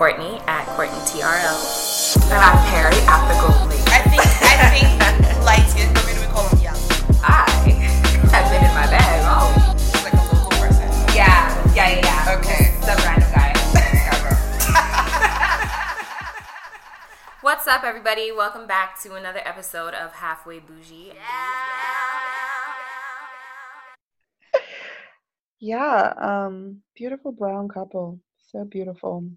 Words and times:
Courtney 0.00 0.40
at 0.46 0.64
Courtney 0.76 0.96
TRL. 1.00 1.60
And 2.24 2.40
I'm 2.40 2.56
Perry 2.72 2.96
at 3.04 3.20
the 3.28 3.36
Gold 3.36 3.68
Lady. 3.68 3.84
I 3.92 4.00
think 4.08 4.24
I 4.24 4.72
think 4.72 5.44
light 5.44 5.68
skin, 5.68 5.92
but 5.92 6.06
maybe 6.06 6.20
we 6.20 6.26
call 6.32 6.48
them 6.48 6.56
young. 6.64 6.72
I 7.20 7.44
have 8.32 8.48
been 8.48 8.64
in 8.64 8.72
my 8.72 8.88
bag. 8.88 9.20
Oh, 9.28 9.52
It's 9.76 10.02
like 10.02 10.14
a 10.14 10.24
local 10.32 10.48
person. 10.56 10.88
yeah, 11.14 11.52
yeah, 11.76 12.00
yeah, 12.00 12.00
yeah. 12.00 12.38
Okay. 12.40 12.72
Some 12.80 12.96
random 13.04 13.28
guy. 13.28 13.52
What's 17.42 17.68
up, 17.68 17.84
everybody? 17.84 18.32
Welcome 18.32 18.66
back 18.66 18.98
to 19.02 19.16
another 19.16 19.42
episode 19.44 19.92
of 19.92 20.14
Halfway 20.14 20.60
Bougie. 20.60 21.12
Yeah, 25.58 26.14
um, 26.16 26.80
beautiful 26.96 27.32
brown 27.32 27.68
couple. 27.68 28.20
So 28.38 28.64
beautiful. 28.64 29.28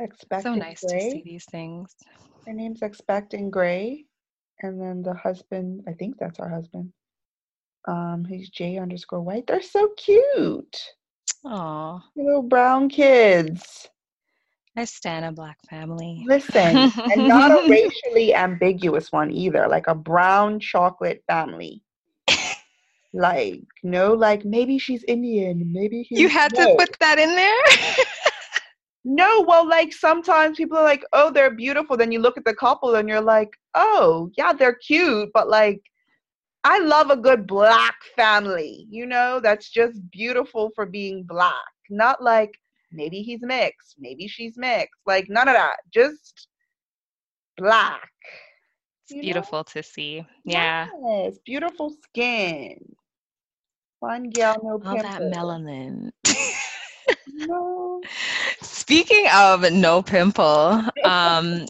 Expecting 0.00 0.52
Gray. 0.52 0.60
so 0.60 0.66
nice 0.66 0.84
Gray. 0.84 0.98
to 0.98 1.10
see 1.10 1.22
these 1.24 1.44
things. 1.50 1.94
Her 2.46 2.52
name's 2.52 2.82
Expecting 2.82 3.50
Gray. 3.50 4.04
And 4.62 4.80
then 4.80 5.02
the 5.02 5.14
husband, 5.14 5.84
I 5.88 5.92
think 5.92 6.16
that's 6.18 6.38
our 6.38 6.48
husband. 6.48 6.92
Um, 7.86 8.24
he's 8.28 8.48
J 8.50 8.78
underscore 8.78 9.20
white. 9.20 9.46
They're 9.46 9.62
so 9.62 9.88
cute. 9.96 10.82
Oh, 11.44 12.00
Little 12.16 12.42
brown 12.42 12.88
kids. 12.88 13.88
I 14.76 14.84
stand 14.84 15.24
a 15.24 15.32
black 15.32 15.58
family. 15.70 16.24
Listen, 16.26 16.92
and 16.96 17.28
not 17.28 17.50
a 17.50 17.66
racially 17.68 18.34
ambiguous 18.34 19.10
one 19.10 19.30
either, 19.30 19.66
like 19.68 19.86
a 19.86 19.94
brown 19.94 20.60
chocolate 20.60 21.22
family. 21.26 21.82
Like, 23.14 23.62
no, 23.82 24.12
like 24.12 24.44
maybe 24.44 24.78
she's 24.78 25.02
Indian, 25.08 25.72
maybe 25.72 26.02
he's 26.02 26.18
You 26.18 26.28
had 26.28 26.54
to 26.54 26.74
put 26.78 26.98
that 27.00 27.18
in 27.18 27.34
there? 27.34 28.04
No, 29.08 29.44
well, 29.46 29.68
like 29.68 29.92
sometimes 29.92 30.56
people 30.56 30.76
are 30.76 30.82
like, 30.82 31.04
oh, 31.12 31.30
they're 31.30 31.54
beautiful. 31.54 31.96
Then 31.96 32.10
you 32.10 32.18
look 32.18 32.36
at 32.36 32.44
the 32.44 32.52
couple 32.52 32.96
and 32.96 33.08
you're 33.08 33.20
like, 33.20 33.50
oh, 33.74 34.32
yeah, 34.36 34.52
they're 34.52 34.74
cute, 34.74 35.30
but 35.32 35.48
like, 35.48 35.80
I 36.64 36.80
love 36.80 37.10
a 37.10 37.16
good 37.16 37.46
black 37.46 37.94
family, 38.16 38.84
you 38.90 39.06
know, 39.06 39.38
that's 39.40 39.70
just 39.70 40.10
beautiful 40.10 40.72
for 40.74 40.86
being 40.86 41.22
black. 41.22 41.54
Not 41.88 42.20
like 42.20 42.50
maybe 42.90 43.22
he's 43.22 43.42
mixed, 43.42 43.94
maybe 44.00 44.26
she's 44.26 44.58
mixed, 44.58 45.00
like 45.06 45.28
none 45.28 45.46
of 45.46 45.54
that. 45.54 45.76
Just 45.94 46.48
black. 47.56 48.10
It's 49.04 49.12
you 49.12 49.16
know? 49.18 49.22
beautiful 49.22 49.62
to 49.62 49.84
see. 49.84 50.26
Yeah. 50.44 50.88
Yes, 51.04 51.38
beautiful 51.46 51.94
skin. 52.02 52.80
Fun 54.00 54.30
gal, 54.30 54.56
no 54.64 54.80
All 54.84 55.00
that 55.00 55.22
melanin. 55.22 56.10
No. 57.36 58.00
Speaking 58.62 59.26
of 59.34 59.70
no 59.72 60.02
pimple, 60.02 60.82
um, 61.04 61.66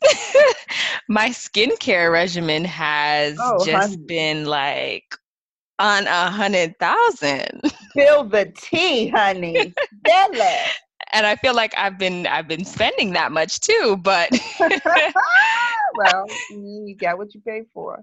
my 1.09 1.29
skincare 1.31 2.13
regimen 2.13 2.65
has 2.65 3.37
Oh, 3.39 3.65
just 3.65 3.93
honey. 3.93 4.07
been 4.07 4.47
like 4.47 5.17
on 5.79 6.07
a 6.07 6.31
hundred 6.31 6.79
thousand. 6.79 7.63
Spill 7.91 8.25
the 8.25 8.53
tea, 8.57 9.09
honey. 9.09 9.75
And 11.13 11.27
I 11.27 11.37
feel 11.37 11.55
like 11.55 11.75
I've 11.77 11.99
been 11.99 12.27
I've 12.27 12.49
been 12.49 12.65
spending 12.65 13.13
that 13.13 13.33
much 13.33 13.61
too, 13.61 13.99
but 14.03 14.31
well, 15.95 16.39
you 16.49 16.95
get 16.99 17.17
what 17.17 17.35
you 17.35 17.41
pay 17.41 17.63
for. 17.73 18.03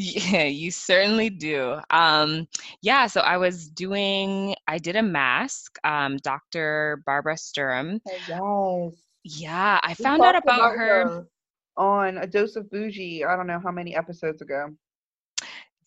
Yeah, 0.00 0.44
you 0.44 0.70
certainly 0.70 1.28
do. 1.28 1.80
Um, 1.90 2.46
yeah, 2.82 3.08
so 3.08 3.20
I 3.20 3.36
was 3.36 3.68
doing, 3.68 4.54
I 4.68 4.78
did 4.78 4.94
a 4.94 5.02
mask, 5.02 5.76
um, 5.82 6.18
Dr. 6.18 7.02
Barbara 7.04 7.36
Sturm. 7.36 8.00
Oh, 8.30 8.92
yes. 9.24 9.40
Yeah, 9.40 9.80
I 9.82 9.96
We 9.98 10.04
found 10.04 10.22
out 10.22 10.32
talked 10.32 10.44
about 10.44 10.76
her. 10.76 11.26
on 11.76 12.18
a 12.18 12.28
dose 12.28 12.54
of 12.54 12.70
bougie. 12.70 13.24
I 13.24 13.34
don't 13.36 13.48
know 13.48 13.58
how 13.58 13.72
many 13.72 13.96
episodes 13.96 14.40
ago. 14.40 14.68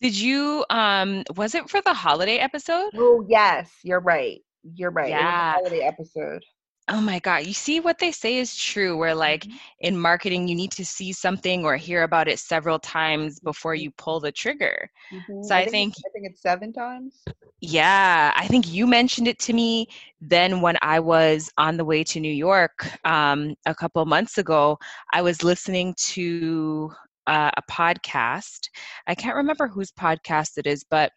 Did 0.02 0.20
you, 0.20 0.66
um, 0.70 1.24
was 1.38 1.56
it 1.56 1.70
for 1.70 1.80
the 1.82 1.94
holiday 1.94 2.38
episode? 2.38 2.90
Oh 2.98 3.26
yes, 3.30 3.72
you're 3.82 4.00
right. 4.02 4.42
You're 4.64 4.92
right. 4.92 5.12
It 5.12 5.16
was 5.16 5.22
a 5.24 5.28
Yeah. 5.28 5.54
holiday 5.54 5.80
episode. 5.82 6.44
Oh 6.90 7.02
my 7.02 7.20
God, 7.20 7.46
you 7.46 7.54
see 7.54 7.80
what 7.80 8.00
they 8.00 8.12
say 8.12 8.38
is 8.38 8.56
true, 8.56 8.98
where 8.98 9.16
like 9.16 9.44
Mhm. 9.46 9.60
in 9.80 9.98
marketing, 9.98 10.48
you 10.48 10.56
need 10.56 10.72
to 10.74 10.86
see 10.86 11.14
something 11.14 11.64
or 11.66 11.78
hear 11.78 12.04
about 12.04 12.28
it 12.28 12.40
several 12.40 12.80
times 12.80 13.40
before 13.40 13.76
you 13.76 13.92
pull 13.92 14.20
the 14.20 14.32
trigger. 14.32 14.90
Mhm. 15.12 15.44
So 15.44 15.56
I 15.56 15.62
it's- 15.62 15.72
think- 15.72 15.94
I 16.06 16.10
think 16.14 16.26
it's 16.30 16.42
seven 16.42 16.74
times. 16.74 17.30
Yeah, 17.62 18.34
I 18.36 18.48
think 18.48 18.68
you 18.72 18.88
mentioned 18.88 19.28
it 19.28 19.40
to 19.40 19.54
me 19.54 19.88
then 20.20 20.62
when 20.62 20.78
I 20.82 21.00
was 21.00 21.50
on 21.58 21.78
the 21.78 21.86
way 21.86 22.04
to 22.06 22.20
New 22.20 22.34
York 22.34 22.90
um, 23.06 23.56
a 23.66 23.76
couple 23.76 24.04
months 24.06 24.38
ago. 24.38 24.78
I 25.14 25.22
was 25.22 25.44
listening 25.44 25.94
to 26.14 26.92
uh, 27.28 27.52
a 27.56 27.62
podcast. 27.72 28.70
I 29.08 29.14
can't 29.16 29.36
remember 29.36 29.68
whose 29.68 29.92
podcast 29.92 30.58
it 30.58 30.66
is, 30.66 30.84
but 30.84 31.12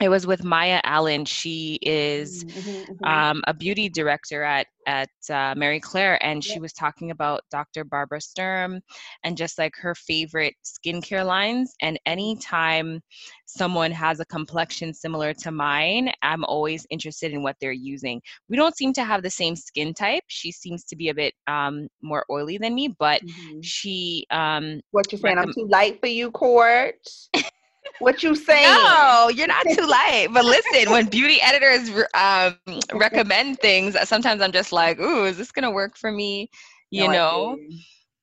it 0.00 0.08
was 0.08 0.26
with 0.26 0.44
Maya 0.44 0.80
Allen. 0.84 1.24
She 1.24 1.78
is 1.82 2.44
Mhm, 2.44 2.54
mhm, 2.56 2.86
mhm. 3.00 3.06
um, 3.06 3.42
a 3.46 3.54
beauty 3.54 3.88
director 3.88 4.42
at 4.42 4.66
at 4.86 5.10
uh, 5.30 5.54
Marie 5.56 5.80
Claire, 5.80 6.22
and 6.24 6.42
she 6.42 6.58
Yep. 6.58 6.60
was 6.60 6.72
talking 6.72 7.10
about 7.10 7.42
Dr. 7.50 7.84
Barbara 7.84 8.20
Sturm 8.20 8.80
and 9.24 9.36
just 9.36 9.58
like 9.58 9.74
her 9.76 9.94
favorite 9.94 10.54
skincare 10.64 11.26
lines. 11.26 11.74
And 11.82 11.98
anytime 12.06 13.00
someone 13.46 13.90
has 13.92 14.20
a 14.20 14.24
complexion 14.26 14.94
similar 14.94 15.34
to 15.34 15.50
mine, 15.50 16.12
I'm 16.22 16.44
always 16.44 16.86
interested 16.90 17.32
in 17.32 17.42
what 17.42 17.56
they're 17.60 17.72
using. 17.72 18.22
We 18.48 18.56
don't 18.56 18.76
seem 18.76 18.92
to 18.94 19.04
have 19.04 19.22
the 19.22 19.30
same 19.30 19.56
skin 19.56 19.92
type. 19.94 20.24
She 20.28 20.52
seems 20.52 20.84
to 20.84 20.96
be 20.96 21.08
a 21.10 21.14
bit 21.14 21.34
um, 21.46 21.88
more 22.00 22.24
oily 22.30 22.56
than 22.58 22.74
me, 22.74 22.94
but 22.98 23.20
Mhm. 23.22 23.60
she 23.60 24.26
um, 24.30 24.80
What 24.92 25.12
you're 25.12 25.18
saying? 25.18 25.38
I'm 25.38 25.50
too 25.50 25.66
light 25.68 26.00
for 26.00 26.06
you, 26.06 26.30
Court. 26.30 26.96
what 27.98 28.22
you 28.22 28.34
saying? 28.34 29.06
No, 29.06 29.28
you're 29.34 29.46
not 29.48 29.68
too 29.70 29.86
light. 29.86 30.28
But 30.32 30.44
listen, 30.44 30.90
when 30.90 31.06
beauty 31.08 31.38
editors 31.42 31.90
um, 32.14 32.66
recommend 32.94 33.60
things, 33.60 33.96
sometimes 34.08 34.40
I'm 34.42 34.52
just 34.52 34.72
like, 34.72 34.98
ooh, 34.98 35.24
is 35.24 35.36
this 35.38 35.52
gonna 35.52 35.70
work 35.70 35.96
for 35.96 36.10
me? 36.10 36.50
You 36.90 37.08
No, 37.08 37.08
know, 37.08 37.58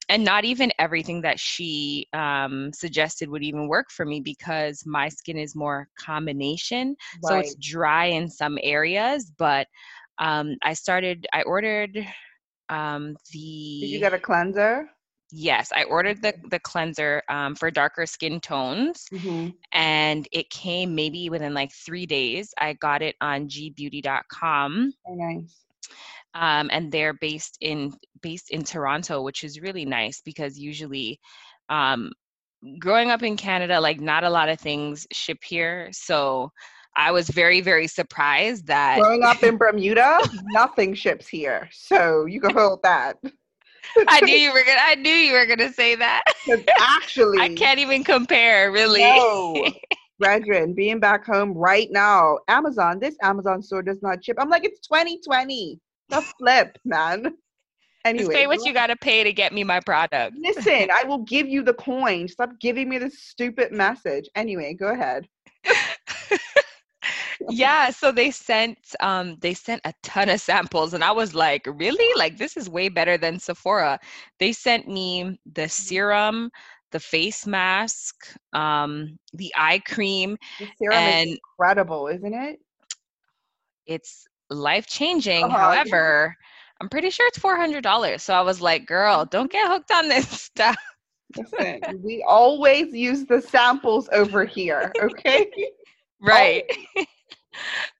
and 0.10 0.24
not 0.24 0.46
even 0.46 0.72
everything 0.80 1.22
that 1.22 1.40
she 1.40 2.08
um, 2.14 2.72
suggested 2.74 3.30
would 3.30 3.44
even 3.44 3.68
work 3.68 3.92
for 3.92 4.06
me 4.06 4.22
because 4.22 4.84
my 4.86 5.10
skin 5.10 5.38
is 5.38 5.56
more 5.56 5.88
combination. 6.00 6.96
So 7.22 7.38
it's 7.38 7.56
dry 7.56 8.06
in 8.08 8.30
some 8.30 8.58
areas, 8.64 9.32
but 9.38 9.68
um, 10.20 10.56
I 10.64 10.74
started. 10.74 11.28
I 11.34 11.44
ordered 11.44 11.98
um, 12.70 13.16
the. 13.32 13.80
Did 13.82 13.92
you 13.92 14.00
get 14.00 14.14
a 14.14 14.20
cleanser? 14.20 14.90
Yes, 15.36 15.72
I 15.76 15.84
ordered 15.84 16.22
the 16.22 16.34
the 16.50 16.60
cleanser 16.60 17.22
um, 17.30 17.56
for 17.56 17.70
darker 17.70 18.06
skin 18.06 18.40
tones 18.40 19.06
Mm-hmm. 19.14 19.50
and 19.74 20.28
it 20.32 20.50
came 20.50 20.96
maybe 20.96 21.30
within 21.30 21.54
like 21.54 21.72
three 21.74 22.06
days. 22.06 22.54
I 22.58 22.74
got 22.74 23.02
it 23.02 23.16
on 23.22 23.48
gbeauty.com, 23.48 24.94
Very 25.06 25.18
nice. 25.36 25.66
um, 26.34 26.70
and 26.72 26.92
they're 26.92 27.14
based 27.14 27.58
in 27.62 27.94
based 28.22 28.50
in 28.52 28.64
Toronto, 28.64 29.22
which 29.22 29.44
is 29.44 29.60
really 29.62 29.86
nice 29.86 30.22
because 30.24 30.58
usually, 30.58 31.20
um, 31.70 32.12
growing 32.80 33.12
up 33.12 33.22
in 33.24 33.38
Canada, 33.38 33.80
like 33.80 34.00
not 34.00 34.24
a 34.24 34.30
lot 34.30 34.50
of 34.50 34.60
things 34.60 35.06
ship 35.12 35.40
here, 35.44 35.90
so 35.92 36.52
I 36.98 37.12
was 37.12 37.30
very 37.30 37.62
very 37.62 37.88
surprised 37.88 38.68
that 38.68 39.00
Growing 39.02 39.24
up 39.24 39.44
in 39.44 39.58
Bermuda, 39.64 40.20
nothing 40.52 40.94
ships 40.96 41.28
here, 41.28 41.70
so 41.72 42.26
you 42.26 42.40
can 42.40 42.52
hold 42.58 42.82
that. 42.84 43.18
I 44.08 44.22
knew 44.22 44.36
you 44.36 44.52
were 44.52 44.64
gonna 44.64 44.82
I 44.82 44.96
knew 44.96 45.12
you 45.12 45.34
were 45.34 45.46
gonna 45.46 45.72
say 45.72 45.96
that. 45.96 46.24
actually, 46.80 47.38
I 47.42 47.54
can't 47.54 47.80
even 47.80 48.04
compare, 48.04 48.72
really. 48.72 49.02
No. 49.02 49.68
Brethren, 50.20 50.74
being 50.74 51.02
back 51.02 51.26
home 51.26 51.54
right 51.54 51.90
now, 51.92 52.40
Amazon, 52.48 53.00
this 53.00 53.18
Amazon 53.22 53.62
store 53.62 53.84
does 53.84 54.02
not 54.02 54.24
ship. 54.24 54.38
I'm 54.40 54.50
like, 54.50 54.64
it's 54.64 54.80
2020. 54.88 55.78
The 56.08 56.22
flip, 56.40 56.78
man. 56.86 57.24
Just 57.24 57.36
Anyway, 58.06 58.36
pay 58.36 58.48
what 58.48 58.64
you 58.64 58.72
gotta 58.72 58.96
pay 58.96 59.24
to 59.24 59.34
get 59.34 59.52
me 59.52 59.64
my 59.64 59.80
product. 59.80 60.38
Listen, 60.40 60.90
I 60.94 61.04
will 61.04 61.24
give 61.24 61.48
you 61.48 61.64
the 61.64 61.74
coin. 61.74 62.28
Stop 62.28 62.52
giving 62.62 62.88
me 62.88 63.00
this 63.00 63.20
stupid 63.20 63.72
message. 63.72 64.30
Anyway, 64.36 64.76
go 64.76 64.90
ahead. 64.90 65.28
Yeah 67.48 67.90
so 67.90 68.12
they 68.12 68.32
sent 68.32 68.78
um 69.00 69.36
they 69.42 69.54
sent 69.54 69.82
a 69.86 69.94
ton 70.04 70.30
of 70.30 70.40
samples 70.40 70.94
and 70.94 71.04
i 71.04 71.12
was 71.12 71.34
like 71.34 71.66
really? 71.66 72.08
Like 72.18 72.38
this 72.38 72.58
is 72.58 72.70
way 72.70 72.90
better 72.90 73.18
than 73.18 73.40
sephora. 73.40 74.00
They 74.40 74.52
sent 74.54 74.88
me 74.88 75.40
the 75.46 75.68
serum 75.70 76.52
the 76.92 77.00
face 77.00 77.46
mask 77.46 78.16
um 78.54 79.18
the 79.34 79.52
eye 79.56 79.82
cream 79.86 80.38
The 80.60 80.68
serum 80.78 81.08
And- 81.08 81.08
is 81.08 81.20
incredible, 81.22 82.08
isn't 82.08 82.34
it? 82.34 82.60
it's 83.86 84.26
life 84.50 84.86
changing 84.88 85.50
Uh-huh. 85.50 85.56
however 85.56 86.36
i'm 86.80 86.90
pretty 86.90 87.10
sure 87.10 87.28
it's 87.28 87.40
$400 87.40 88.22
so 88.22 88.34
i 88.34 88.42
was 88.42 88.62
like 88.62 88.86
girl 88.86 89.26
don't 89.26 89.52
get 89.52 89.68
hooked 89.68 89.92
on 89.92 90.08
this 90.10 90.28
stuff. 90.42 90.76
Listen, 91.36 92.02
we 92.04 92.24
always 92.28 92.94
use 92.94 93.26
the 93.26 93.42
samples 93.42 94.08
over 94.12 94.46
here, 94.46 94.96
okay? 95.02 95.48
right 96.22 96.64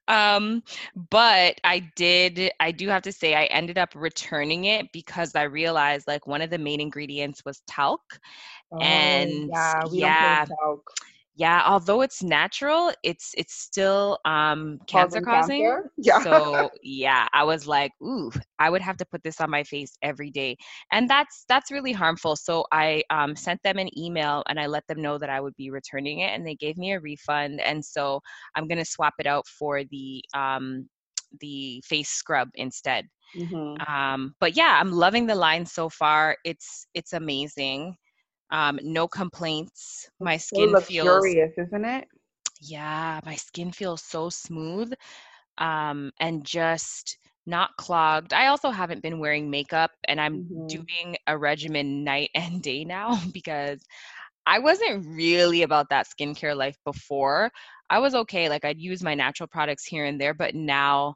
um, 0.08 0.64
but 1.10 1.60
I 1.64 1.80
did, 1.96 2.52
I 2.60 2.72
do 2.72 2.88
have 2.90 3.04
to 3.04 3.12
say, 3.12 3.36
I 3.36 3.46
ended 3.46 3.78
up 3.78 3.90
returning 3.96 4.66
it 4.66 4.92
because 4.92 5.36
I 5.36 5.44
realized 5.44 6.08
like 6.08 6.28
one 6.28 6.42
of 6.42 6.50
the 6.50 6.58
main 6.58 6.82
ingredients 6.82 7.44
was 7.46 7.62
talc. 7.68 8.20
and 8.80 9.52
yeah, 9.52 9.86
we 9.86 10.00
yeah. 10.00 10.46
Yeah, 11.36 11.64
although 11.66 12.02
it's 12.02 12.24
natural, 12.24 12.92
it's 13.04 13.34
it's 13.38 13.54
still 13.54 14.20
um 14.26 14.80
cancer 14.88 15.22
Causing 15.26 15.28
cancer? 15.30 15.92
Yeah. 15.98 16.20
So 16.24 16.72
yeah, 16.84 17.28
I 17.34 17.44
was 17.44 17.68
like, 17.68 17.92
ooh, 18.04 18.32
I 18.60 18.70
would 18.70 18.82
have 18.82 18.98
to 18.98 19.06
put 19.06 19.24
this 19.24 19.40
on 19.42 19.50
my 19.50 19.64
face 19.64 19.98
every 20.02 20.32
day, 20.32 20.58
and 20.92 21.10
that's 21.10 21.46
that's 21.50 21.72
really 21.72 21.94
harmful. 21.94 22.36
So 22.36 22.66
I 22.72 23.04
um, 23.10 23.36
sent 23.36 23.62
them 23.64 23.78
an 23.80 23.90
email 23.98 24.44
and 24.48 24.60
I 24.60 24.68
let 24.68 24.88
them 24.88 25.02
know 25.02 25.18
that 25.18 25.30
I 25.30 25.42
would 25.42 25.56
be 25.58 25.70
returning 25.72 26.20
it, 26.20 26.30
and 26.34 26.46
they 26.48 26.56
gave 26.56 26.78
me 26.78 26.94
a 26.94 27.00
refund. 27.00 27.62
And 27.62 27.84
so 27.86 28.22
I'm 28.56 28.68
gonna 28.68 28.86
swap 28.86 29.14
it 29.20 29.28
out 29.28 29.48
for 29.48 29.84
the 29.84 30.24
um 30.36 30.90
the 31.40 31.82
face 31.86 32.10
scrub 32.10 32.50
instead. 32.56 33.06
Mhm. 33.34 33.86
Um, 33.88 34.36
but 34.40 34.56
yeah, 34.56 34.78
I'm 34.80 34.92
loving 34.92 35.28
the 35.28 35.36
line 35.36 35.66
so 35.66 35.90
far. 35.90 36.38
It's 36.46 36.88
it's 36.94 37.14
amazing. 37.14 37.98
Um, 38.56 38.80
no 38.84 39.10
complaints. 39.10 40.12
My 40.22 40.38
So 40.50 40.60
skin 40.60 40.78
feels 40.78 41.38
luxurious, 41.38 41.58
isn't 41.58 41.86
it? 41.86 42.10
yeah, 42.62 43.22
my 43.26 43.36
skin 43.36 43.72
feels 43.72 44.02
so 44.04 44.30
smooth 44.30 44.94
um, 45.58 46.12
and 46.20 46.46
just 46.46 47.18
not 47.46 47.76
clogged. 47.78 48.34
I 48.34 48.48
also 48.48 48.72
haven't 48.72 49.04
been 49.04 49.20
wearing 49.20 49.52
makeup 49.52 49.92
and 50.08 50.22
I'm 50.22 50.46
Mhm. 50.52 50.88
doing 50.88 51.18
a 51.28 51.38
regimen 51.38 52.04
night 52.04 52.32
and 52.36 52.62
day 52.62 52.86
now 52.86 53.20
because 53.34 53.86
I 54.46 54.60
wasn't 54.60 55.06
really 55.16 55.64
about 55.64 55.90
that 55.90 56.08
skincare 56.08 56.56
life 56.56 56.78
before. 56.86 57.52
I 57.90 58.00
was 58.00 58.16
okay, 58.16 58.50
like 58.50 58.66
I'd 58.66 58.80
use 58.80 59.04
my 59.04 59.16
natural 59.16 59.48
products 59.48 59.86
here 59.86 60.06
and 60.06 60.20
there, 60.22 60.34
but 60.34 60.56
now 60.56 61.16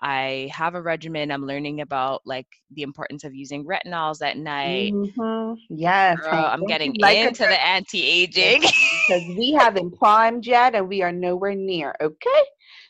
I 0.00 0.50
have 0.52 0.74
a 0.74 0.82
regimen. 0.82 1.30
I'm 1.30 1.46
learning 1.46 1.80
about 1.80 2.22
like 2.24 2.46
the 2.70 2.82
importance 2.82 3.24
of 3.24 3.34
using 3.34 3.64
retinols 3.64 4.24
at 4.24 4.36
night. 4.36 4.94
Mhm. 4.94 5.58
Yes. 5.68 6.18
Girl, 6.20 6.44
I'm 6.44 6.64
getting 6.64 6.94
you 6.94 7.00
like 7.00 7.24
a 7.24 7.28
into 7.28 7.42
the 7.46 7.60
anti-aging. 7.64 8.62
because 8.90 9.24
we 9.26 9.52
haven't 9.52 9.98
primed 9.98 10.46
yet 10.46 10.74
and 10.74 10.88
we 10.88 11.02
are 11.02 11.12
nowhere 11.12 11.54
near. 11.54 11.94
Okay. 12.00 12.42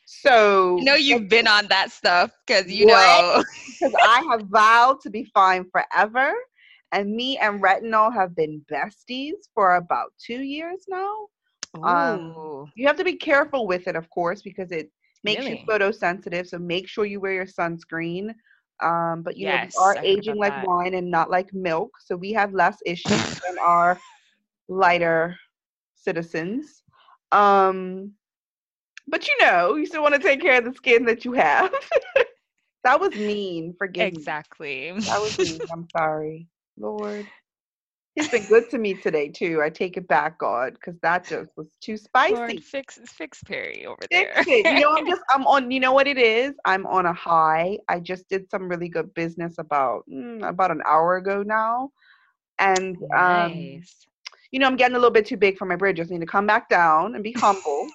So 0.05 0.79
I 0.79 0.85
know 0.85 0.95
you've 0.95 1.29
been 1.29 1.47
on 1.47 1.67
that 1.69 1.91
stuff 1.91 2.31
because 2.47 2.71
you 2.73 2.87
What? 2.87 2.87
know. 2.87 3.43
because 3.81 3.95
I 4.03 4.23
have 4.31 4.43
vowed 4.49 5.01
to 5.03 5.11
be 5.11 5.25
fine 5.25 5.65
forever. 5.71 6.33
And 6.93 7.15
me 7.15 7.39
and 7.39 7.63
retinol 7.63 8.13
have 8.15 8.35
been 8.35 8.65
besties 8.71 9.49
for 9.55 9.77
about 9.77 10.13
two 10.19 10.43
years 10.43 10.85
now. 10.89 11.29
Um, 11.83 12.35
You 12.75 12.87
have 12.87 12.97
to 12.97 13.05
be 13.05 13.17
careful 13.17 13.67
with 13.67 13.87
it, 13.89 13.97
of 13.97 14.09
course, 14.11 14.43
because 14.43 14.71
it 14.73 14.91
makes 15.25 15.49
Really? 15.49 15.51
you 15.51 15.57
photosensitive. 15.69 16.47
So 16.47 16.59
make 16.59 16.89
sure 16.89 17.05
you 17.05 17.21
wear 17.21 17.33
your 17.33 17.47
sunscreen. 17.47 18.31
Um, 18.83 19.23
but 19.23 19.37
you 19.37 19.47
Yes, 19.47 19.47
know, 19.47 19.59
we 19.59 19.71
are 19.77 19.99
I 19.99 20.03
aging 20.03 20.39
like 20.39 20.55
that. 20.55 20.57
wine 20.57 20.95
and 20.95 21.11
not 21.11 21.31
like 21.31 21.53
milk. 21.53 21.91
So 22.01 22.17
we 22.17 22.33
have 22.33 22.53
less 22.53 22.79
issues 22.87 23.25
than 23.47 23.57
our 23.65 24.03
lighter 24.69 25.37
citizens. 25.95 26.83
Um, 27.33 28.13
but 29.07 29.27
you 29.27 29.35
know, 29.41 29.75
you 29.75 29.87
still 29.87 30.03
want 30.03 30.15
to 30.15 30.21
take 30.21 30.41
care 30.41 30.59
of 30.59 30.65
the 30.65 30.73
skin 30.75 31.05
that 31.07 31.25
you 31.25 31.33
have. 31.33 31.71
that 32.85 33.01
was 33.01 33.17
mean. 33.17 33.75
Forgive 33.79 34.13
me. 34.13 34.29
exactly. 34.29 34.93
That 35.07 35.21
was 35.21 35.39
mean. 35.39 35.63
I'm 35.73 35.87
sorry. 35.97 36.49
Lord. 36.77 37.31
He's 38.17 38.31
been 38.31 38.47
good 38.47 38.71
to 38.71 38.79
me 38.79 38.95
today 38.95 39.29
too. 39.29 39.61
I 39.63 39.69
take 39.69 39.99
it 39.99 40.09
back, 40.09 40.39
God, 40.39 40.73
because 40.73 40.99
that 41.03 41.29
just 41.29 41.51
was 41.55 41.67
too 41.83 41.99
spicy. 41.99 42.35
Lord, 42.35 42.65
fix 42.65 42.99
fix 43.05 43.43
Perry 43.45 43.85
over 43.85 44.01
there. 44.11 44.33
Fix 44.37 44.49
it. 44.49 44.67
You 44.67 44.81
know, 44.81 44.97
I'm 44.97 45.07
just 45.07 45.21
I'm 45.31 45.47
on. 45.47 45.71
You 45.71 45.81
know 45.81 45.93
what 45.93 46.07
it 46.07 46.17
is? 46.17 46.55
I'm 46.65 46.87
on 46.87 47.05
a 47.05 47.13
high. 47.13 47.79
I 47.89 48.01
just 48.01 48.27
did 48.31 48.51
some 48.51 48.69
really 48.69 48.89
good 48.89 49.13
business 49.13 49.59
about 49.59 50.05
mm, 50.11 50.49
about 50.49 50.71
an 50.71 50.81
hour 50.87 51.17
ago 51.17 51.43
now, 51.43 51.91
and 52.59 52.97
um, 53.15 53.53
nice. 53.53 54.07
you 54.51 54.61
know, 54.61 54.67
I'm 54.67 54.77
getting 54.77 54.97
a 54.97 54.99
little 54.99 55.13
bit 55.13 55.27
too 55.27 55.37
big 55.37 55.59
for 55.59 55.67
my 55.67 55.77
bridges. 55.77 56.11
I 56.11 56.15
need 56.15 56.21
to 56.21 56.27
come 56.27 56.47
back 56.47 56.71
down 56.71 57.17
and 57.17 57.23
be 57.23 57.33
humble, 57.33 57.87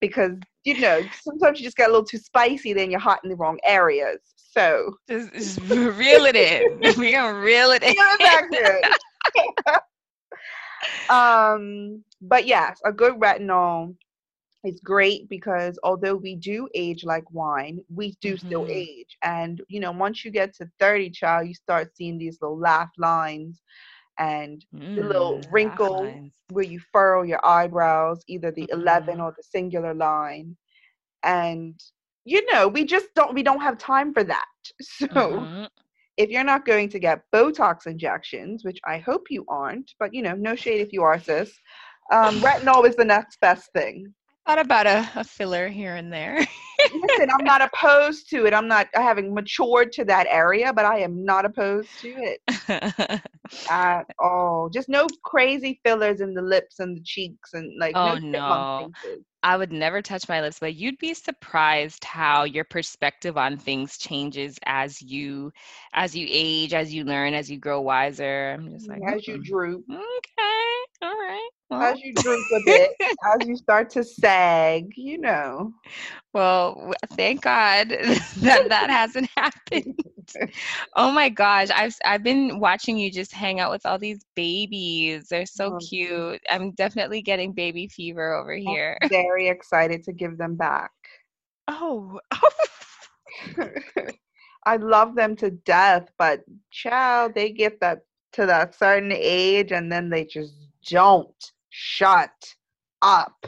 because 0.00 0.32
you 0.64 0.78
know 0.78 1.08
sometimes 1.12 1.58
you 1.58 1.64
just 1.64 1.76
get 1.76 1.88
a 1.88 1.92
little 1.92 2.04
too 2.04 2.18
spicy, 2.18 2.72
then 2.72 2.90
you're 2.90 3.00
hot 3.00 3.20
in 3.24 3.30
the 3.30 3.36
wrong 3.36 3.58
areas. 3.64 4.18
So 4.36 4.94
Just, 5.08 5.32
just 5.32 5.60
reel 5.60 6.24
it 6.26 6.36
in. 6.36 6.80
We're 6.96 7.12
gonna 7.12 7.38
reel 7.40 7.70
it 7.72 7.82
in. 7.82 7.94
back 8.22 8.44
um, 11.08 12.02
but 12.20 12.46
yes, 12.46 12.80
a 12.84 12.92
good 12.92 13.14
retinol 13.14 13.94
is 14.64 14.80
great 14.84 15.28
because 15.28 15.78
although 15.82 16.16
we 16.16 16.36
do 16.36 16.68
age 16.74 17.04
like 17.04 17.30
wine, 17.30 17.80
we 17.94 18.14
do 18.20 18.36
still 18.36 18.66
Mhm. 18.66 18.70
age. 18.70 19.16
And 19.22 19.60
you 19.68 19.80
know, 19.80 19.92
once 19.92 20.24
you 20.24 20.30
get 20.30 20.54
to 20.56 20.68
30, 20.78 21.10
child, 21.10 21.48
you 21.48 21.54
start 21.54 21.96
seeing 21.96 22.18
these 22.18 22.38
little 22.40 22.58
laugh 22.58 22.90
lines 22.98 23.62
and 24.18 24.64
the 24.96 25.02
little 25.02 25.46
Mm, 25.46 25.50
wrinkle 25.50 26.22
where 26.48 26.64
you 26.64 26.80
furrow 26.92 27.22
your 27.22 27.44
eyebrows, 27.44 28.22
either 28.28 28.50
the 28.50 28.68
11 28.72 29.20
Mhm. 29.20 29.20
or 29.20 29.32
the 29.36 29.42
singular 29.42 29.94
line. 29.94 30.56
And 31.22 31.78
you 32.24 32.44
know, 32.52 32.68
we 32.68 32.84
just 32.84 33.08
don't 33.14 33.34
we 33.34 33.42
don't 33.42 33.60
have 33.60 33.78
time 33.78 34.12
for 34.12 34.24
that. 34.24 34.46
So 34.82 35.48
Mhm. 35.48 35.68
if 36.16 36.30
you're 36.30 36.44
not 36.44 36.64
going 36.66 36.88
to 36.90 36.98
get 36.98 37.22
Botox 37.34 37.86
injections, 37.86 38.64
which 38.64 38.78
I 38.84 38.98
hope 38.98 39.26
you 39.30 39.44
aren't, 39.48 39.92
but 39.98 40.12
you 40.14 40.22
know, 40.22 40.34
no 40.34 40.54
shade 40.54 40.80
if 40.80 40.92
you 40.92 41.02
are, 41.02 41.18
sis. 41.20 41.52
Um, 42.12 42.40
retinol 42.42 42.86
is 42.88 42.96
the 42.96 43.04
next 43.04 43.40
best 43.40 43.72
thing. 43.72 44.14
Thought 44.46 44.58
about 44.58 44.86
a, 44.86 45.08
a 45.16 45.24
filler 45.24 45.68
here 45.68 45.94
and 45.94 46.12
there. 46.12 46.38
Listen, 46.92 47.28
I'm 47.30 47.44
not 47.44 47.62
opposed 47.62 48.30
to 48.30 48.46
it. 48.46 48.54
I'm 48.54 48.68
not 48.68 48.88
I 48.96 49.02
haven't 49.02 49.34
matured 49.34 49.92
to 49.92 50.04
that 50.06 50.26
area, 50.30 50.72
but 50.72 50.84
I 50.84 50.98
am 51.00 51.24
not 51.24 51.44
opposed 51.44 51.98
to 52.00 52.08
it 52.18 52.40
at 53.70 54.04
all. 54.18 54.68
Just 54.70 54.88
no 54.88 55.08
crazy 55.24 55.80
fillers 55.84 56.20
in 56.20 56.34
the 56.34 56.42
lips 56.42 56.78
and 56.80 56.96
the 56.96 57.02
cheeks 57.04 57.52
and 57.54 57.72
like 57.78 57.98
Oh, 57.98 58.18
no, 58.18 58.78
no. 58.78 58.90
I 59.42 59.56
would 59.56 59.72
never 59.72 60.02
touch 60.02 60.28
my 60.28 60.40
lips, 60.40 60.58
but 60.60 60.74
you'd 60.74 60.98
be 60.98 61.14
surprised 61.14 62.04
how 62.04 62.44
your 62.44 62.64
perspective 62.64 63.36
on 63.36 63.56
things 63.56 63.96
changes 63.98 64.58
as 64.64 65.00
you 65.02 65.52
as 65.92 66.14
you 66.16 66.26
age, 66.30 66.74
as 66.74 66.92
you 66.94 67.04
learn, 67.04 67.34
as 67.34 67.50
you 67.50 67.58
grow 67.58 67.80
wiser. 67.80 68.54
I'm 68.58 68.70
just 68.70 68.88
like, 68.88 69.04
As 69.06 69.26
you 69.26 69.38
"Mm, 69.38 69.44
droop, 69.44 69.84
okay, 69.90 70.75
all 71.02 71.08
right. 71.08 71.50
Well, 71.70 71.82
as 71.82 72.00
you 72.02 72.14
droop 72.14 72.46
a 72.52 72.60
bit, 72.64 72.90
as 73.34 73.46
you 73.46 73.56
start 73.56 73.90
to 73.90 74.04
sag, 74.04 74.92
you 74.96 75.18
know. 75.18 75.72
well, 76.32 76.92
thank 77.14 77.42
God 77.42 77.88
that 78.38 78.68
that 78.68 78.90
hasn't 78.90 79.28
happened. 79.36 79.94
Oh 80.96 81.12
my 81.12 81.28
gosh, 81.28 81.70
I've 81.70 81.94
I've 82.04 82.24
been 82.24 82.58
watching 82.58 82.98
you 82.98 83.12
just 83.12 83.32
hang 83.32 83.60
out 83.60 83.70
with 83.70 83.86
all 83.86 83.98
these 83.98 84.24
babies. 84.34 85.28
They're 85.28 85.46
so 85.46 85.70
Oh, 85.70 85.78
cute. 85.78 86.40
I'm 86.50 86.72
definitely 86.72 87.22
getting 87.22 87.52
baby 87.52 87.86
fever 87.86 88.34
over 88.34 88.54
here. 88.54 88.98
I'm 89.02 89.08
very 89.08 89.48
excited 89.48 90.02
to 90.04 90.12
give 90.12 90.36
them 90.36 90.56
back. 90.56 90.90
Oh, 91.68 92.18
oh. 92.32 92.50
I 94.66 94.76
love 94.76 95.14
them 95.14 95.36
to 95.36 95.50
death, 95.50 96.10
but 96.18 96.42
child, 96.70 97.34
they 97.34 97.50
get 97.50 97.80
that 97.80 98.00
to 98.32 98.46
that 98.46 98.74
certain 98.74 99.12
age 99.12 99.72
and 99.72 99.90
then 99.90 100.10
they 100.10 100.24
just 100.24 100.65
don't 100.88 101.52
shut 101.70 102.54
up. 103.02 103.46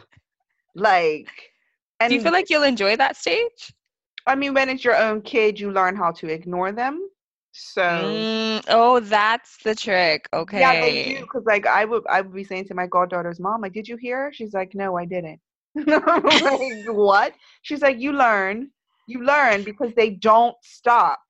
Like 0.75 1.53
and 2.01 2.13
do 2.13 2.15
you 2.15 2.21
feel 2.21 2.33
like 2.33 2.51
you'll 2.51 2.63
enjoy 2.65 2.97
that 2.97 3.17
stage? 3.17 3.73
I 4.27 4.35
mean 4.37 4.55
when 4.55 4.69
it's 4.69 4.85
your 4.85 4.97
own 4.97 5.23
kid, 5.23 5.59
you 5.61 5.71
learn 5.73 5.97
how 5.97 6.13
to 6.13 6.29
ignore 6.29 6.73
them. 6.73 7.09
So 7.53 8.27
Mm, 8.29 8.65
oh, 8.69 9.01
that's 9.01 9.59
the 9.63 9.75
trick. 9.75 10.29
Okay. 10.33 10.57
yeah, 10.57 10.75
they 10.77 10.95
do 10.95 11.21
because 11.21 11.45
like 11.47 11.67
I 11.67 11.85
would 11.85 12.03
I 12.09 12.21
would 12.21 12.35
be 12.35 12.45
saying 12.45 12.67
to 12.67 12.75
my 12.75 12.87
goddaughter's 12.87 13.41
mom, 13.41 13.63
like, 13.63 13.73
did 13.73 13.89
you 13.89 13.97
hear? 13.97 14.33
She's 14.33 14.55
like, 14.55 14.75
no, 14.75 14.97
I 14.97 15.05
didn't. 15.05 15.41
Like, 15.87 16.85
what? 16.87 17.35
She's 17.63 17.83
like, 17.83 17.99
you 17.99 18.13
learn, 18.13 18.71
you 19.07 19.23
learn 19.25 19.65
because 19.65 19.93
they 19.95 20.11
don't 20.11 20.57
stop. 20.63 21.21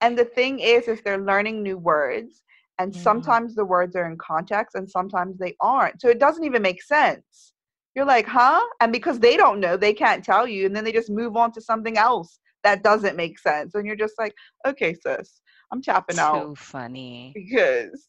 And 0.00 0.16
the 0.18 0.24
thing 0.24 0.60
is, 0.60 0.88
is 0.88 1.02
they're 1.02 1.18
learning 1.18 1.62
new 1.62 1.78
words, 1.78 2.42
and 2.80 2.94
Mhm. 2.94 3.02
sometimes 3.02 3.54
the 3.54 3.64
words 3.64 3.94
are 3.96 4.06
in 4.10 4.16
context, 4.18 4.74
and 4.74 4.90
sometimes 4.90 5.38
they 5.38 5.54
aren't. 5.60 6.00
So 6.00 6.08
it 6.08 6.18
doesn't 6.18 6.44
even 6.44 6.62
make 6.62 6.82
sense. 6.82 7.52
You're 7.94 8.06
like, 8.06 8.26
huh? 8.26 8.60
And 8.80 8.92
because 8.92 9.18
they 9.20 9.36
don't 9.36 9.60
know, 9.60 9.76
they 9.76 9.94
can't 9.94 10.24
tell 10.24 10.46
you, 10.48 10.66
and 10.66 10.74
then 10.76 10.84
they 10.84 10.92
just 10.92 11.10
move 11.10 11.36
on 11.36 11.52
to 11.52 11.60
something 11.60 11.98
else 11.98 12.40
that 12.64 12.82
doesn't 12.82 13.16
make 13.16 13.38
sense, 13.38 13.74
and 13.74 13.86
you're 13.86 13.96
just 13.96 14.14
like, 14.18 14.34
okay, 14.66 14.94
sis, 14.94 15.40
I'm 15.72 15.82
tapping 15.82 16.18
out 16.18 16.48
Too 16.48 16.56
funny. 16.56 17.34
because 17.34 18.08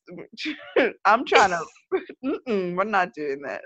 I'm 1.05 1.25
trying 1.25 1.51
to, 2.23 2.39
we're 2.45 2.83
not 2.85 3.13
doing 3.13 3.41
this. 3.41 3.61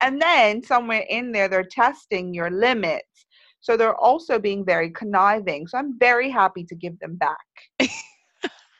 And 0.00 0.20
then 0.20 0.62
somewhere 0.62 1.04
in 1.08 1.32
there, 1.32 1.48
they're 1.48 1.64
testing 1.70 2.34
your 2.34 2.50
limits. 2.50 3.26
So 3.60 3.76
they're 3.76 3.96
also 3.96 4.38
being 4.38 4.64
very 4.64 4.90
conniving. 4.90 5.66
So 5.66 5.78
I'm 5.78 5.98
very 5.98 6.30
happy 6.30 6.64
to 6.64 6.74
give 6.74 6.98
them 7.00 7.16
back. 7.16 7.46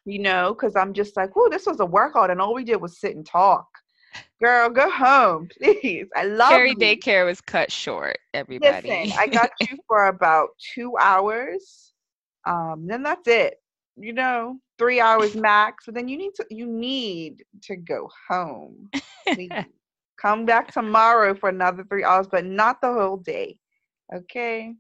you 0.09 0.21
know, 0.21 0.55
because 0.55 0.77
I'm 0.77 0.95
just 0.95 1.17
like, 1.17 1.31
oh, 1.37 1.49
this 1.51 1.67
was 1.67 1.81
a 1.81 1.87
workout 1.87 2.31
and 2.31 2.41
all 2.41 2.55
we 2.55 2.65
did 2.65 2.81
was 2.81 2.99
sit 2.99 3.17
and 3.17 3.27
talk. 3.27 3.69
Girl, 4.43 4.71
go 4.71 4.91
home, 4.91 5.49
please. 5.59 6.09
I 6.17 6.25
love 6.25 6.51
Carrie 6.51 6.75
you. 6.75 6.77
daycare 6.77 7.27
was 7.27 7.41
cut 7.41 7.71
short. 7.73 8.19
Everybody. 8.35 8.89
Listen, 8.89 9.13
I 9.19 9.27
got 9.27 9.51
you 9.61 9.79
for 9.89 10.07
about 10.09 10.51
two 10.75 10.97
hours. 11.01 11.93
Um, 12.47 12.87
then 12.87 13.03
that's 13.03 13.29
it. 13.29 13.57
You 13.97 14.13
know, 14.13 14.59
three 14.79 15.01
hours 15.01 15.37
max. 15.37 15.85
But 15.87 15.95
then 15.95 16.09
you 16.09 16.17
need 16.17 16.35
to 16.37 16.47
you 16.51 16.67
need 16.67 17.45
to 17.65 17.77
go 17.77 18.09
home. 18.29 18.91
Come 20.21 20.47
back 20.47 20.73
tomorrow 20.73 21.35
for 21.35 21.49
another 21.49 21.85
three 21.85 22.05
hours, 22.05 22.27
but 22.29 22.45
not 22.45 22.81
the 22.81 22.93
whole 22.93 23.19
day. 23.19 23.59
Okay. 24.15 24.75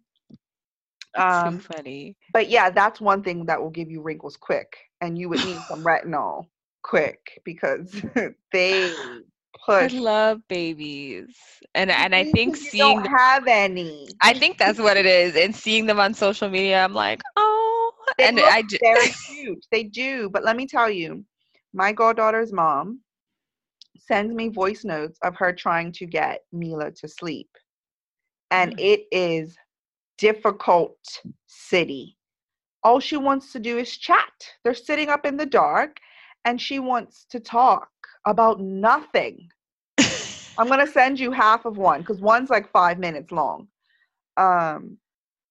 That's 1.14 1.42
Um, 1.44 1.58
too 1.58 1.58
funny. 1.58 2.16
but 2.32 2.48
yeah, 2.48 2.70
that's 2.70 3.00
one 3.00 3.22
thing 3.22 3.46
that 3.46 3.60
will 3.60 3.70
give 3.70 3.90
you 3.90 4.00
wrinkles 4.02 4.36
quick, 4.36 4.76
and 5.00 5.18
you 5.18 5.28
would 5.28 5.42
need 5.42 5.66
some 5.66 5.84
retinol 5.84 6.46
quick 6.82 7.40
because 7.44 8.02
they 8.52 9.24
I 9.78 9.88
love 9.88 10.46
babies, 10.48 11.36
and 11.74 11.90
and 11.90 12.14
I 12.14 12.24
think 12.24 12.56
you 12.58 12.70
seeing 12.70 13.02
don't 13.02 13.06
have 13.18 13.46
any. 13.48 14.20
I 14.20 14.34
think 14.34 14.58
that's 14.58 14.78
what 14.78 14.96
it 14.96 15.06
is, 15.06 15.36
and 15.36 15.54
seeing 15.54 15.86
them 15.86 16.00
on 16.00 16.14
social 16.14 16.48
media, 16.48 16.84
I'm 16.84 16.94
like, 16.94 17.22
oh, 17.36 17.92
They 18.18 18.28
and 18.28 18.38
look 18.38 18.54
I 18.54 18.62
just 18.62 18.82
very 18.82 19.14
cute. 19.26 19.66
They 19.72 19.84
do. 19.84 20.30
But 20.30 20.44
let 20.44 20.56
me 20.56 20.66
tell 20.66 20.90
you, 20.90 21.24
my 21.72 21.92
goddaughter's 21.92 22.52
mom 22.52 23.00
sends 23.98 24.34
me 24.34 24.48
voice 24.48 24.84
notes 24.84 25.18
of 25.22 25.36
her 25.36 25.52
trying 25.52 25.92
to 25.92 26.06
get 26.06 26.44
Mila 26.52 26.92
to 26.92 27.08
sleep. 27.08 27.50
And 28.50 28.74
Mm. 28.74 28.78
it 28.78 29.06
is 29.12 29.56
difficult 30.18 30.98
city. 31.46 32.17
All 32.82 33.00
she 33.00 33.16
wants 33.16 33.52
to 33.52 33.58
do 33.58 33.78
is 33.78 33.96
chat. 33.96 34.32
They're 34.62 34.74
sitting 34.74 35.08
up 35.08 35.26
in 35.26 35.36
the 35.36 35.46
dark 35.46 35.98
and 36.44 36.60
she 36.60 36.78
wants 36.78 37.26
to 37.30 37.40
talk 37.40 37.88
about 38.26 38.60
nothing. 38.60 39.48
I'm 40.58 40.68
gonna 40.68 40.86
send 40.86 41.18
you 41.18 41.30
half 41.30 41.64
of 41.64 41.76
one 41.76 42.00
because 42.00 42.20
one's 42.20 42.50
like 42.50 42.70
five 42.70 42.98
minutes 42.98 43.32
long. 43.32 43.68
Um, 44.36 44.98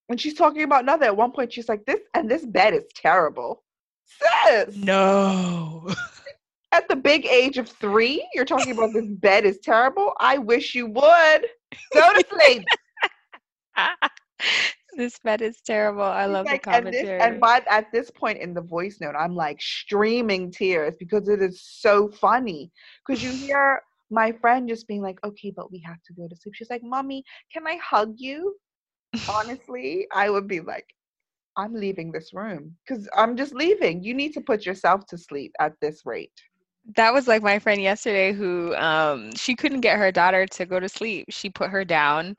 and 0.09 0.19
she's 0.19 0.33
talking 0.33 0.63
about 0.63 0.85
nothing. 0.85 1.07
At 1.07 1.17
one 1.17 1.31
point, 1.31 1.51
she's 1.51 1.67
like, 1.67 1.85
"This 1.85 1.99
and 2.13 2.29
this 2.29 2.45
bed 2.45 2.73
is 2.73 2.85
terrible." 2.95 3.63
Sis, 4.05 4.75
no. 4.77 5.89
at 6.71 6.87
the 6.87 6.95
big 6.95 7.25
age 7.25 7.57
of 7.57 7.67
three, 7.67 8.25
you're 8.33 8.45
talking 8.45 8.71
about 8.71 8.93
this 8.93 9.07
bed 9.07 9.45
is 9.45 9.59
terrible. 9.59 10.13
I 10.19 10.37
wish 10.37 10.75
you 10.75 10.87
would 10.87 11.45
go 11.93 12.13
to 12.13 12.25
sleep. 12.29 12.63
this 14.97 15.19
bed 15.19 15.41
is 15.41 15.61
terrible. 15.61 16.03
I 16.03 16.25
love 16.25 16.45
like, 16.45 16.63
the 16.63 16.71
and, 16.71 16.87
this, 16.87 16.95
commentary. 16.95 17.21
and 17.21 17.39
by 17.39 17.61
at 17.69 17.91
this 17.93 18.11
point 18.11 18.39
in 18.39 18.53
the 18.53 18.61
voice 18.61 18.97
note, 18.99 19.15
I'm 19.17 19.35
like 19.35 19.61
streaming 19.61 20.51
tears 20.51 20.95
because 20.99 21.29
it 21.29 21.41
is 21.41 21.61
so 21.61 22.09
funny. 22.09 22.71
Because 23.05 23.23
you 23.23 23.31
hear 23.47 23.81
my 24.09 24.31
friend 24.31 24.67
just 24.67 24.87
being 24.87 25.01
like, 25.01 25.19
"Okay, 25.23 25.51
but 25.55 25.71
we 25.71 25.79
have 25.85 26.01
to 26.07 26.13
go 26.13 26.27
to 26.27 26.35
sleep." 26.35 26.55
She's 26.55 26.69
like, 26.69 26.83
"Mommy, 26.83 27.23
can 27.53 27.67
I 27.67 27.77
hug 27.77 28.15
you?" 28.17 28.55
Honestly, 29.29 30.07
I 30.13 30.29
would 30.29 30.47
be 30.47 30.59
like, 30.59 30.87
"I'm 31.55 31.73
leaving 31.73 32.11
this 32.11 32.33
room 32.33 32.75
because 32.85 33.07
I'm 33.15 33.37
just 33.37 33.53
leaving. 33.53 34.03
You 34.03 34.13
need 34.13 34.33
to 34.33 34.41
put 34.41 34.65
yourself 34.65 35.05
to 35.07 35.17
sleep 35.17 35.53
at 35.59 35.73
this 35.81 36.01
rate." 36.05 36.33
that 36.95 37.13
was 37.13 37.27
like 37.27 37.43
my 37.43 37.59
friend 37.59 37.81
yesterday 37.81 38.31
who 38.31 38.73
um 38.75 39.33
she 39.35 39.55
couldn't 39.55 39.81
get 39.81 39.97
her 39.97 40.11
daughter 40.11 40.45
to 40.45 40.65
go 40.65 40.79
to 40.79 40.87
sleep 40.87 41.25
she 41.29 41.49
put 41.49 41.69
her 41.69 41.83
down 41.83 42.35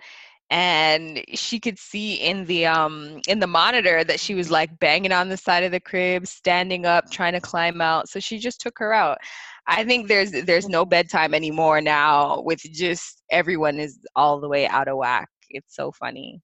and 0.51 1.23
she 1.35 1.61
could 1.61 1.79
see 1.79 2.15
in 2.15 2.47
the 2.47 2.67
um 2.67 3.21
in 3.29 3.39
the 3.39 3.47
monitor 3.47 4.03
that 4.05 4.21
she 4.21 4.35
was 4.35 4.51
like 4.51 4.79
banging 4.79 5.13
on 5.13 5.29
the 5.29 5.37
side 5.37 5.63
of 5.63 5.73
the 5.73 5.81
crib 5.81 6.27
standing 6.27 6.87
up 6.87 7.11
trying 7.11 7.35
to 7.35 7.41
climb 7.41 7.81
out 7.81 8.09
so 8.09 8.19
she 8.19 8.39
just 8.39 8.61
took 8.61 8.79
her 8.79 8.93
out. 8.93 9.19
I 9.67 9.85
think 9.85 10.09
there's 10.09 10.33
there's 10.33 10.69
no 10.69 10.87
bedtime 10.87 11.35
anymore 11.35 11.81
now 11.83 12.41
with 12.41 12.61
just 12.61 13.23
everyone 13.31 13.79
is 13.79 13.99
all 14.17 14.41
the 14.41 14.49
way 14.49 14.67
out 14.67 14.89
of 14.89 14.97
whack. 14.97 15.29
It's 15.51 15.75
so 15.75 15.93
funny. 15.93 16.41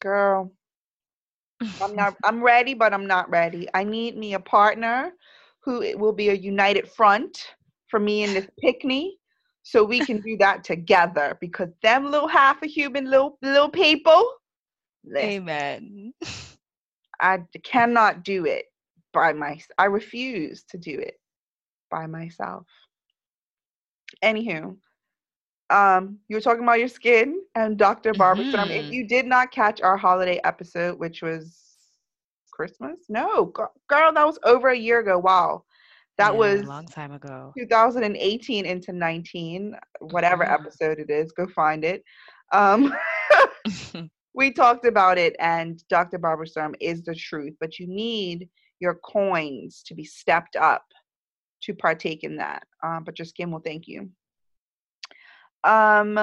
Girl, 0.00 0.52
I'm 1.80 1.94
not 1.94 2.14
I'm 2.24 2.42
ready, 2.42 2.74
but 2.74 2.92
I'm 2.92 3.06
not 3.06 3.30
ready. 3.30 3.68
I 3.74 3.84
need 3.84 4.16
me 4.16 4.34
a 4.34 4.40
partner 4.40 5.12
who 5.60 5.82
it 5.82 5.98
will 5.98 6.12
be 6.12 6.30
a 6.30 6.34
united 6.34 6.88
front 6.88 7.54
for 7.88 8.00
me 8.00 8.24
and 8.24 8.34
this 8.34 8.48
picnic 8.60 9.17
so 9.68 9.84
we 9.84 10.02
can 10.02 10.20
do 10.22 10.36
that 10.38 10.64
together 10.64 11.38
because 11.40 11.68
them 11.82 12.10
little 12.10 12.28
half 12.28 12.62
a 12.62 12.66
human 12.66 13.10
little 13.10 13.38
little 13.42 13.70
people 13.70 14.30
listen, 15.04 15.42
amen 15.48 16.14
i 17.20 17.38
cannot 17.62 18.24
do 18.24 18.44
it 18.46 18.66
by 19.12 19.32
my 19.32 19.58
I 19.78 19.86
refuse 19.86 20.64
to 20.64 20.78
do 20.78 20.98
it 20.98 21.20
by 21.90 22.06
myself. 22.06 22.66
Anywho, 24.22 24.76
um, 25.70 26.18
you 26.28 26.36
were 26.36 26.40
talking 26.40 26.62
about 26.64 26.78
your 26.78 26.88
skin 26.88 27.40
and 27.54 27.78
Dr. 27.78 28.14
Barbara 28.14 28.44
Sturm. 28.46 28.70
If 28.70 28.86
Mhm. 28.86 28.92
you 28.92 29.06
did 29.06 29.26
not 29.26 29.50
catch 29.52 29.80
our 29.82 29.96
holiday 29.96 30.40
episode, 30.44 30.98
which 30.98 31.22
was 31.22 31.64
Christmas, 32.52 33.06
no, 33.08 33.46
girl 33.88 34.12
that 34.12 34.26
was 34.26 34.38
over 34.44 34.68
a 34.68 34.76
year 34.78 35.00
ago. 35.00 35.18
Wow, 35.18 35.64
that 36.18 36.36
Yeah, 36.36 36.36
was 36.36 36.62
a 36.62 36.66
long 36.66 36.88
time 36.88 37.12
ago 37.12 37.56
2018 37.58 38.66
into 38.66 38.92
19, 38.92 39.74
whatever 40.00 40.44
Mhm. 40.44 40.50
episode 40.50 40.98
it 40.98 41.10
is. 41.10 41.32
Go 41.32 41.46
find 41.48 41.84
it. 41.84 42.02
Um, 42.52 42.92
we 44.34 44.52
talked 44.52 44.86
about 44.86 45.18
it, 45.18 45.36
and 45.40 45.82
Dr. 45.88 46.18
Barbara 46.18 46.46
Sturm 46.46 46.74
is 46.80 47.02
the 47.04 47.14
truth, 47.14 47.54
but 47.60 47.78
you 47.78 47.86
need 47.86 48.48
your 48.80 48.94
coins 48.94 49.82
to 49.86 49.94
be 49.94 50.04
stepped 50.04 50.56
up 50.56 50.84
to 51.62 51.74
partake 51.74 52.24
in 52.24 52.36
that. 52.36 52.64
Um, 52.82 53.04
but 53.04 53.18
your 53.18 53.26
skin 53.26 53.50
will 53.50 53.60
thank 53.60 53.88
you. 53.88 54.10
Um, 55.64 56.14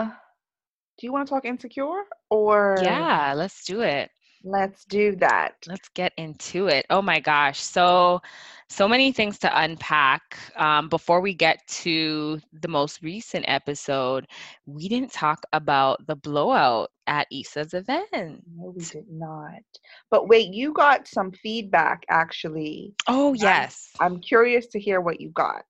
do 0.98 1.06
you 1.06 1.12
want 1.12 1.28
to 1.28 1.32
talk 1.34 1.46
insecure 1.46 2.04
or 2.30 3.10
yeah 3.10 3.34
let's 3.36 3.66
do 3.66 3.82
it 3.82 4.10
Let's 4.48 4.86
do 4.86 5.16
that. 5.16 5.56
Let's 5.68 5.90
get 5.90 6.14
into 6.18 6.68
it. 6.68 6.86
Oh 6.92 7.02
my 7.02 7.20
gosh. 7.20 7.60
So, 7.60 8.22
so 8.70 8.88
many 8.88 9.12
things 9.12 9.40
to 9.40 9.60
unpack. 9.62 10.38
Um, 10.56 10.88
before 10.88 11.20
we 11.20 11.34
get 11.34 11.66
to 11.84 12.40
the 12.54 12.68
most 12.68 13.02
recent 13.02 13.46
episode, 13.48 14.28
we 14.68 14.88
didn't 14.88 15.12
talk 15.12 15.42
about 15.52 16.06
the 16.06 16.16
blowout 16.16 16.92
at 17.08 17.28
Issa's 17.32 17.74
event. 17.74 18.44
No, 18.56 18.74
we 18.76 18.84
did 18.86 19.06
not. 19.10 19.64
But 20.12 20.28
wait, 20.28 20.54
you 20.54 20.74
got 20.74 21.08
some 21.08 21.32
feedback 21.32 22.04
actually. 22.08 22.94
Oh, 23.08 23.34
yes. 23.34 23.90
I'm 24.00 24.20
curious 24.22 24.68
to 24.68 24.80
hear 24.80 25.02
what 25.02 25.20
you 25.20 25.30
got, 25.30 25.64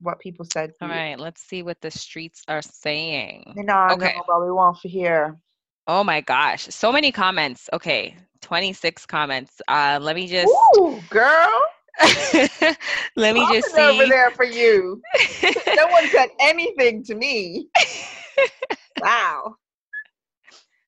what 0.00 0.18
people 0.18 0.44
said. 0.52 0.72
All 0.82 0.88
right. 0.88 1.18
Let's 1.18 1.42
see 1.42 1.62
what 1.62 1.80
the 1.80 1.92
streets 1.92 2.42
are 2.48 2.62
saying. 2.62 3.52
No, 3.56 3.62
no, 3.62 3.94
Okay. 3.94 4.16
but 4.26 4.44
we 4.44 4.50
want 4.50 4.80
to 4.80 4.88
hear. 4.88 5.38
Oh 5.86 6.02
my 6.02 6.20
gosh. 6.20 6.66
So 6.68 6.92
many 6.92 7.12
comments. 7.12 7.68
Okay. 7.72 8.16
26 8.42 9.06
comments. 9.06 9.60
Uh, 9.66 9.98
let 10.00 10.14
me 10.14 10.26
just, 10.28 10.52
Ooh, 10.76 11.00
girl. 11.10 11.50
let 13.16 13.34
me 13.34 13.46
just 13.50 13.74
Popping 13.74 13.84
over 13.84 14.06
there 14.06 14.30
for 14.32 14.44
you. 14.44 15.00
no 15.74 15.86
one 15.88 16.06
said 16.08 16.28
anything 16.40 17.02
to 17.04 17.14
me. 17.14 17.68
Wow. 19.00 19.56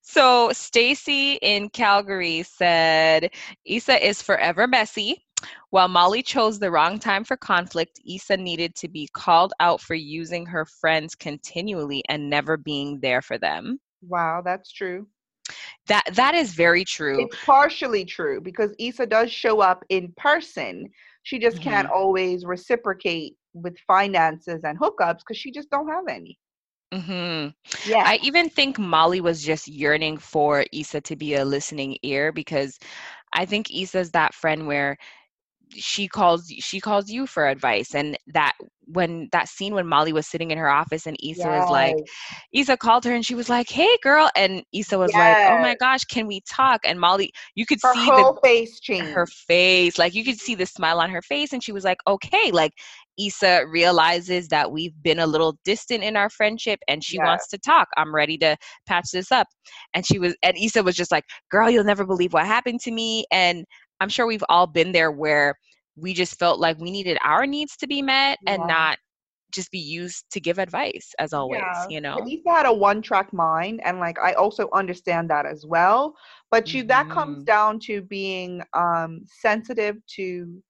So 0.00 0.50
Stacy 0.52 1.34
in 1.42 1.68
Calgary 1.68 2.42
said, 2.42 3.30
Issa 3.66 4.06
is 4.06 4.22
forever 4.22 4.66
messy. 4.66 5.26
While 5.70 5.88
Molly 5.88 6.22
chose 6.22 6.58
the 6.58 6.70
wrong 6.70 6.98
time 6.98 7.24
for 7.24 7.36
conflict, 7.36 8.00
Issa 8.08 8.38
needed 8.38 8.74
to 8.76 8.88
be 8.88 9.10
called 9.12 9.52
out 9.60 9.82
for 9.82 9.94
using 9.94 10.46
her 10.46 10.64
friends 10.64 11.14
continually 11.14 12.02
and 12.08 12.30
never 12.30 12.56
being 12.56 13.00
there 13.00 13.20
for 13.20 13.36
them. 13.36 13.78
Wow, 14.02 14.42
that's 14.44 14.72
true. 14.72 15.08
That 15.88 16.04
that 16.14 16.34
is 16.34 16.54
very 16.54 16.84
true. 16.84 17.28
It's 17.28 17.36
partially 17.44 18.04
true 18.04 18.40
because 18.40 18.74
Issa 18.78 19.06
does 19.06 19.30
show 19.30 19.60
up 19.60 19.84
in 19.88 20.12
person. 20.16 20.90
She 21.22 21.38
just 21.38 21.60
can't 21.60 21.86
Mm-hmm. 21.86 21.92
always 21.92 22.44
reciprocate 22.44 23.36
with 23.52 23.78
finances 23.86 24.62
and 24.64 24.78
hookups 24.78 25.18
because 25.18 25.36
she 25.36 25.50
just 25.50 25.70
don't 25.70 25.88
have 25.88 26.06
any. 26.08 26.38
hmm 26.92 27.48
Yeah. 27.84 28.04
I 28.04 28.18
even 28.22 28.48
think 28.48 28.78
Molly 28.78 29.20
was 29.20 29.44
just 29.44 29.68
yearning 29.68 30.18
for 30.18 30.64
Issa 30.72 31.00
to 31.02 31.16
be 31.16 31.34
a 31.34 31.44
listening 31.44 31.96
ear 32.02 32.32
because 32.32 32.78
I 33.32 33.44
think 33.46 33.70
Issa's 33.74 34.10
that 34.12 34.34
friend 34.34 34.66
where 34.66 34.96
she 35.74 36.08
calls 36.08 36.46
she 36.58 36.80
calls 36.80 37.10
you 37.10 37.26
for 37.26 37.46
advice 37.48 37.94
and 37.94 38.16
that 38.26 38.54
when 38.86 39.28
that 39.32 39.48
scene 39.48 39.74
when 39.74 39.86
Molly 39.86 40.12
was 40.12 40.26
sitting 40.26 40.50
in 40.50 40.58
her 40.58 40.70
office 40.70 41.06
and 41.06 41.16
Issa 41.22 41.50
was 41.50 41.68
like 41.70 41.96
Issa 42.52 42.76
called 42.76 43.04
her 43.04 43.12
and 43.14 43.24
she 43.24 43.34
was 43.34 43.48
like 43.48 43.68
hey 43.68 43.96
girl 44.02 44.30
and 44.36 44.62
Issa 44.72 44.98
was 44.98 45.16
like 45.16 45.38
oh 45.46 45.58
my 45.58 45.74
gosh 45.76 46.04
can 46.04 46.26
we 46.26 46.42
talk? 46.50 46.80
And 46.84 46.98
Molly 47.00 47.32
you 47.54 47.66
could 47.66 47.80
her 47.82 47.92
see 47.92 48.10
the 48.10 48.26
whole 48.26 48.36
face 48.42 48.80
change 48.80 49.08
her 49.14 49.26
face 49.26 49.98
like 49.98 50.14
you 50.14 50.24
could 50.24 50.38
see 50.38 50.54
the 50.54 50.66
smile 50.66 51.00
on 51.00 51.10
her 51.10 51.22
face 51.22 51.52
and 51.52 51.62
she 51.62 51.72
was 51.72 51.84
like 51.84 51.98
okay 52.06 52.50
like 52.52 52.72
Issa 53.18 53.66
realizes 53.68 54.48
that 54.48 54.70
we've 54.70 54.94
been 55.02 55.18
a 55.18 55.26
little 55.26 55.58
distant 55.64 56.04
in 56.04 56.16
our 56.16 56.30
friendship 56.30 56.78
and 56.88 57.02
she 57.02 57.18
Yes. 57.18 57.24
wants 57.26 57.48
to 57.48 57.58
talk. 57.58 57.88
I'm 57.96 58.14
ready 58.14 58.38
to 58.38 58.56
patch 58.86 59.10
this 59.12 59.32
up. 59.32 59.48
And 59.94 60.06
she 60.06 60.18
was 60.18 60.36
and 60.42 60.56
Issa 60.56 60.82
was 60.82 60.94
just 60.96 61.10
like 61.10 61.24
girl 61.50 61.68
you'll 61.68 61.84
never 61.84 62.06
believe 62.06 62.32
what 62.32 62.46
happened 62.46 62.80
to 62.80 62.90
me. 62.92 63.24
And 63.32 63.64
i'm 64.00 64.08
sure 64.08 64.26
we've 64.26 64.44
all 64.48 64.66
been 64.66 64.92
there 64.92 65.10
where 65.10 65.54
we 65.96 66.12
just 66.14 66.38
felt 66.38 66.58
like 66.60 66.78
we 66.78 66.90
needed 66.90 67.18
our 67.24 67.46
needs 67.46 67.76
to 67.76 67.86
be 67.86 68.02
met 68.02 68.38
and 68.46 68.66
not 68.66 68.98
just 69.52 69.70
be 69.70 69.78
used 69.78 70.24
to 70.30 70.40
give 70.40 70.58
advice 70.58 71.14
as 71.18 71.32
always 71.32 71.84
Yeah. 71.84 71.88
you 71.88 72.00
know 72.00 72.28
Issa 72.30 72.50
had 72.50 72.66
a 72.66 72.72
one 72.72 73.02
track 73.02 73.32
mind, 73.32 73.80
and 73.84 73.98
like 73.98 74.18
I 74.18 74.32
also 74.34 74.68
understand 74.72 75.30
that 75.30 75.46
as 75.46 75.64
well. 75.66 76.14
But 76.50 76.72
you 76.74 76.82
that 76.84 77.08
comes 77.10 77.42
Mhm. 77.42 77.44
down 77.44 77.78
to 77.80 78.02
being 78.02 78.62
um 78.74 79.22
sensitive 79.26 79.96
to 80.16 80.62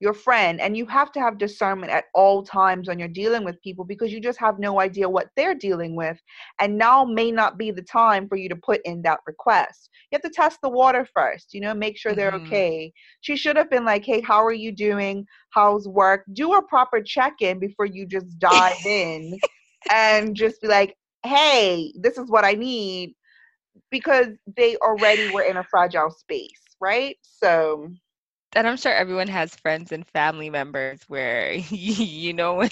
your 0.00 0.14
friend, 0.14 0.60
and 0.60 0.76
you 0.76 0.86
have 0.86 1.12
to 1.12 1.20
have 1.20 1.38
discernment 1.38 1.92
at 1.92 2.04
all 2.14 2.42
times 2.42 2.88
when 2.88 2.98
you're 2.98 3.08
dealing 3.08 3.44
with 3.44 3.60
people 3.62 3.84
because 3.84 4.12
you 4.12 4.20
just 4.20 4.38
have 4.38 4.58
no 4.58 4.80
idea 4.80 5.08
what 5.08 5.28
they're 5.36 5.54
dealing 5.54 5.96
with, 5.96 6.18
and 6.60 6.78
now 6.78 7.04
may 7.04 7.30
not 7.30 7.58
be 7.58 7.70
the 7.70 7.82
time 7.82 8.28
for 8.28 8.36
you 8.36 8.48
to 8.48 8.56
put 8.56 8.80
in 8.84 9.02
that 9.02 9.20
request. 9.26 9.90
You 10.10 10.16
have 10.16 10.22
to 10.22 10.30
test 10.30 10.60
the 10.62 10.68
water 10.70 11.06
first, 11.14 11.54
you 11.54 11.60
know, 11.60 11.74
make 11.74 11.96
sure 11.98 12.14
they're 12.14 12.34
Mhm. 12.34 12.36
okay. 12.36 12.92
She 13.20 13.36
should 13.36 13.56
have 13.56 13.70
been 13.70 13.84
like, 13.84 14.04
"Hey, 14.04 14.20
how 14.20 14.44
are 14.44 14.52
you 14.52 14.72
doing? 14.72 15.26
How's 15.50 15.88
work?" 15.88 16.24
Do 16.32 16.54
a 16.54 16.62
proper 16.66 17.02
check-in 17.02 17.58
before 17.58 17.86
you 17.86 18.06
just 18.06 18.38
dive 18.38 18.84
in 18.84 19.40
and 19.90 20.34
just 20.36 20.60
be 20.60 20.68
like, 20.68 20.96
hey, 21.24 21.92
this 22.00 22.18
is 22.18 22.30
what 22.30 22.44
I 22.44 22.52
need 22.52 23.14
because 23.90 24.28
they 24.56 24.76
already 24.76 25.28
were 25.28 25.42
in 25.42 25.56
a 25.56 25.64
fragile 25.64 26.10
space, 26.10 26.76
right? 26.80 27.16
So, 27.22 27.88
and 28.54 28.66
i'm 28.66 28.76
sure 28.76 28.92
everyone 28.92 29.28
has 29.28 29.54
friends 29.56 29.92
and 29.92 30.06
family 30.06 30.50
members 30.50 31.02
where 31.08 31.52
you 31.70 32.32
know 32.32 32.54
when 32.54 32.70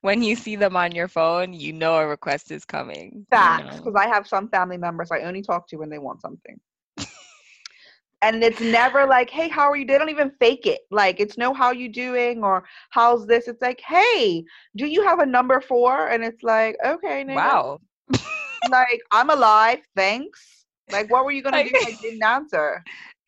when 0.00 0.22
you 0.22 0.34
see 0.34 0.56
them 0.56 0.76
on 0.76 0.92
your 0.92 1.08
phone 1.08 1.52
you 1.52 1.72
know 1.72 1.96
a 1.96 2.06
request 2.06 2.50
is 2.50 2.64
coming 2.64 3.26
you 3.32 3.54
facts, 3.54 3.64
know? 3.64 3.82
because 3.82 3.94
I 3.96 4.08
have 4.08 4.26
some 4.26 4.48
family 4.48 4.76
members 4.76 5.10
I 5.10 5.20
only 5.20 5.42
talk 5.42 5.68
to 5.68 5.76
when 5.76 5.90
they 5.90 5.98
want 5.98 6.20
something. 6.20 6.58
and 8.22 8.42
it's 8.42 8.60
never 8.60 9.06
like, 9.06 9.30
hey, 9.30 9.48
how 9.48 9.70
are 9.70 9.76
you? 9.76 9.84
They 9.86 9.98
don't 9.98 10.10
even 10.10 10.30
fake 10.40 10.66
it. 10.66 10.80
Like, 10.90 11.20
it's 11.20 11.36
no, 11.36 11.52
how 11.52 11.72
you 11.72 11.88
doing 11.88 12.42
or 12.42 12.64
how's 12.90 13.26
this? 13.26 13.48
It's 13.48 13.60
like, 13.62 13.80
hey, 13.80 14.44
do 14.76 14.86
you 14.86 15.02
have 15.04 15.20
a 15.20 15.26
number 15.26 15.60
for? 15.60 16.08
And 16.08 16.24
it's 16.24 16.42
like, 16.42 16.76
okay, 16.84 17.24
nigga. 17.24 17.62
wow 17.64 17.80
Like, 18.68 19.00
I'm 19.10 19.30
alive. 19.30 19.80
Thanks. 19.96 20.66
Like, 20.90 21.10
what 21.10 21.24
were 21.24 21.32
you 21.32 21.42
gonna 21.42 21.62
do 21.62 21.70
if 21.72 21.82
I 21.84 21.92
didn't 22.00 22.22
answer? 22.22 22.82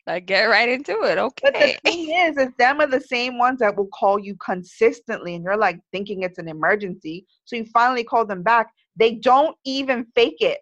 Like 0.07 0.25
get 0.25 0.45
right 0.45 0.69
into 0.69 1.03
it 1.03 1.17
Okay. 1.17 1.41
But 1.43 1.59
the 1.59 1.91
thing 1.91 2.09
is, 2.09 2.37
is 2.37 2.53
them 2.57 2.79
are 2.79 2.87
the 2.87 3.01
same 3.01 3.37
ones 3.37 3.59
that 3.59 3.75
will 3.75 3.89
call 3.93 4.17
you 4.17 4.35
consistently, 4.43 5.35
and 5.35 5.43
you're 5.43 5.57
like 5.57 5.79
thinking 5.91 6.23
it's 6.23 6.39
an 6.39 6.47
emergency. 6.47 7.25
So 7.45 7.57
you 7.57 7.65
finally 7.73 8.05
call 8.05 8.25
them 8.25 8.41
back. 8.41 8.71
They 8.95 9.15
don't 9.15 9.55
even 9.65 10.07
fake 10.15 10.37
it. 10.39 10.59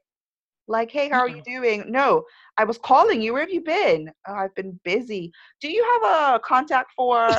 Like, 0.67 0.89
hey, 0.89 1.09
how 1.09 1.19
are 1.19 1.29
you 1.29 1.43
doing? 1.45 1.85
No, 1.87 2.23
I 2.57 2.63
was 2.63 2.79
calling 2.79 3.21
you. 3.21 3.33
Where 3.33 3.43
have 3.43 3.51
you 3.51 3.61
been? 3.61 4.09
"Oh, 4.27 4.33
I've 4.33 4.55
been 4.55 4.79
busy. 4.83 5.31
Do 5.61 5.69
you 5.69 5.83
have 6.01 6.35
a 6.35 6.39
contact 6.39 6.91
for? 6.95 7.37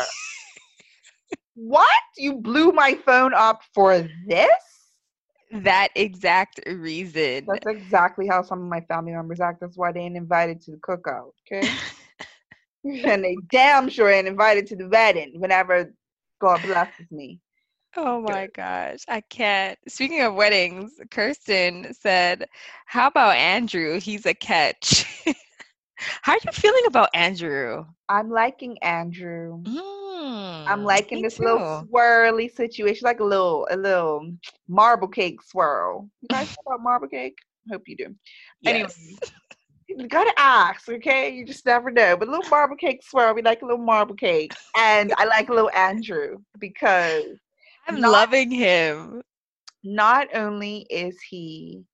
what? 1.56 1.88
You 2.16 2.34
blew 2.34 2.70
my 2.70 2.94
phone 2.94 3.34
up 3.34 3.62
for 3.74 4.08
this? 4.28 4.48
that 5.52 5.88
exact 5.94 6.60
reason 6.66 7.46
That's 7.46 7.66
exactly 7.66 8.26
how 8.26 8.42
some 8.42 8.62
of 8.62 8.68
my 8.68 8.80
family 8.82 9.12
members 9.12 9.40
act. 9.40 9.60
That's 9.60 9.76
why 9.76 9.92
they 9.92 10.00
ain't 10.00 10.16
invited 10.16 10.60
to 10.62 10.72
the 10.72 10.76
cookout. 10.78 11.30
Okay. 11.46 11.68
and 13.06 13.24
they 13.24 13.36
damn 13.50 13.88
sure 13.88 14.10
ain't 14.10 14.28
invited 14.28 14.66
to 14.68 14.76
the 14.76 14.88
wedding 14.88 15.40
whenever 15.40 15.92
God 16.40 16.62
blesses 16.62 17.10
me. 17.10 17.40
Oh 17.96 18.20
my 18.20 18.46
gosh, 18.48 19.00
I 19.08 19.20
can't. 19.20 19.78
Speaking 19.88 20.20
of 20.22 20.34
weddings, 20.34 21.00
Kirsten 21.10 21.92
said, 21.94 22.46
How 22.86 23.08
about 23.08 23.36
Andrew? 23.36 24.00
He's 24.00 24.26
a 24.26 24.34
catch. 24.34 25.04
How 26.22 26.32
are 26.32 26.38
you 26.44 26.52
feeling 26.52 26.84
about 26.86 27.10
Andrew? 27.14 27.86
I'm 28.08 28.30
liking 28.30 28.78
Andrew. 28.82 29.66
I'm 30.66 30.82
Mm, 30.82 30.84
liking 30.84 31.20
me 31.20 31.22
this 31.22 31.38
little 31.38 31.60
too. 31.60 31.88
swirly 31.90 32.50
situation, 32.50 33.04
like 33.06 33.20
a 33.20 33.24
little 33.24 33.66
a 33.70 33.76
little 33.76 34.32
marble 34.68 35.08
cake 35.08 35.42
swirl. 35.42 36.08
You 36.20 36.28
guys 36.28 36.48
know 36.56 36.72
about 36.74 36.82
marble 36.82 37.08
cake? 37.08 37.38
Hope 37.70 37.82
you 37.88 37.96
do. 37.96 38.14
anyway. 38.66 38.88
You 39.96 40.08
gotta 40.08 40.34
ask, 40.38 40.88
okay? 40.88 41.30
You 41.30 41.46
just 41.46 41.66
never 41.66 41.90
know. 41.90 42.16
But 42.16 42.28
a 42.28 42.30
little 42.32 42.48
marble 42.50 42.76
cake 42.76 43.02
swirl, 43.02 43.34
we 43.34 43.42
like 43.42 43.62
a 43.62 43.66
little 43.66 43.84
marble 43.84 44.16
cake, 44.16 44.54
and 44.76 45.12
I 45.18 45.24
like 45.26 45.48
a 45.48 45.54
little 45.54 45.70
Andrew 45.70 46.38
because 46.58 47.40
I'm 47.86 48.00
not- 48.00 48.10
loving 48.10 48.50
him. 48.50 49.22
not 49.84 50.28
only 50.34 50.86
is 50.90 51.20
he 51.30 51.84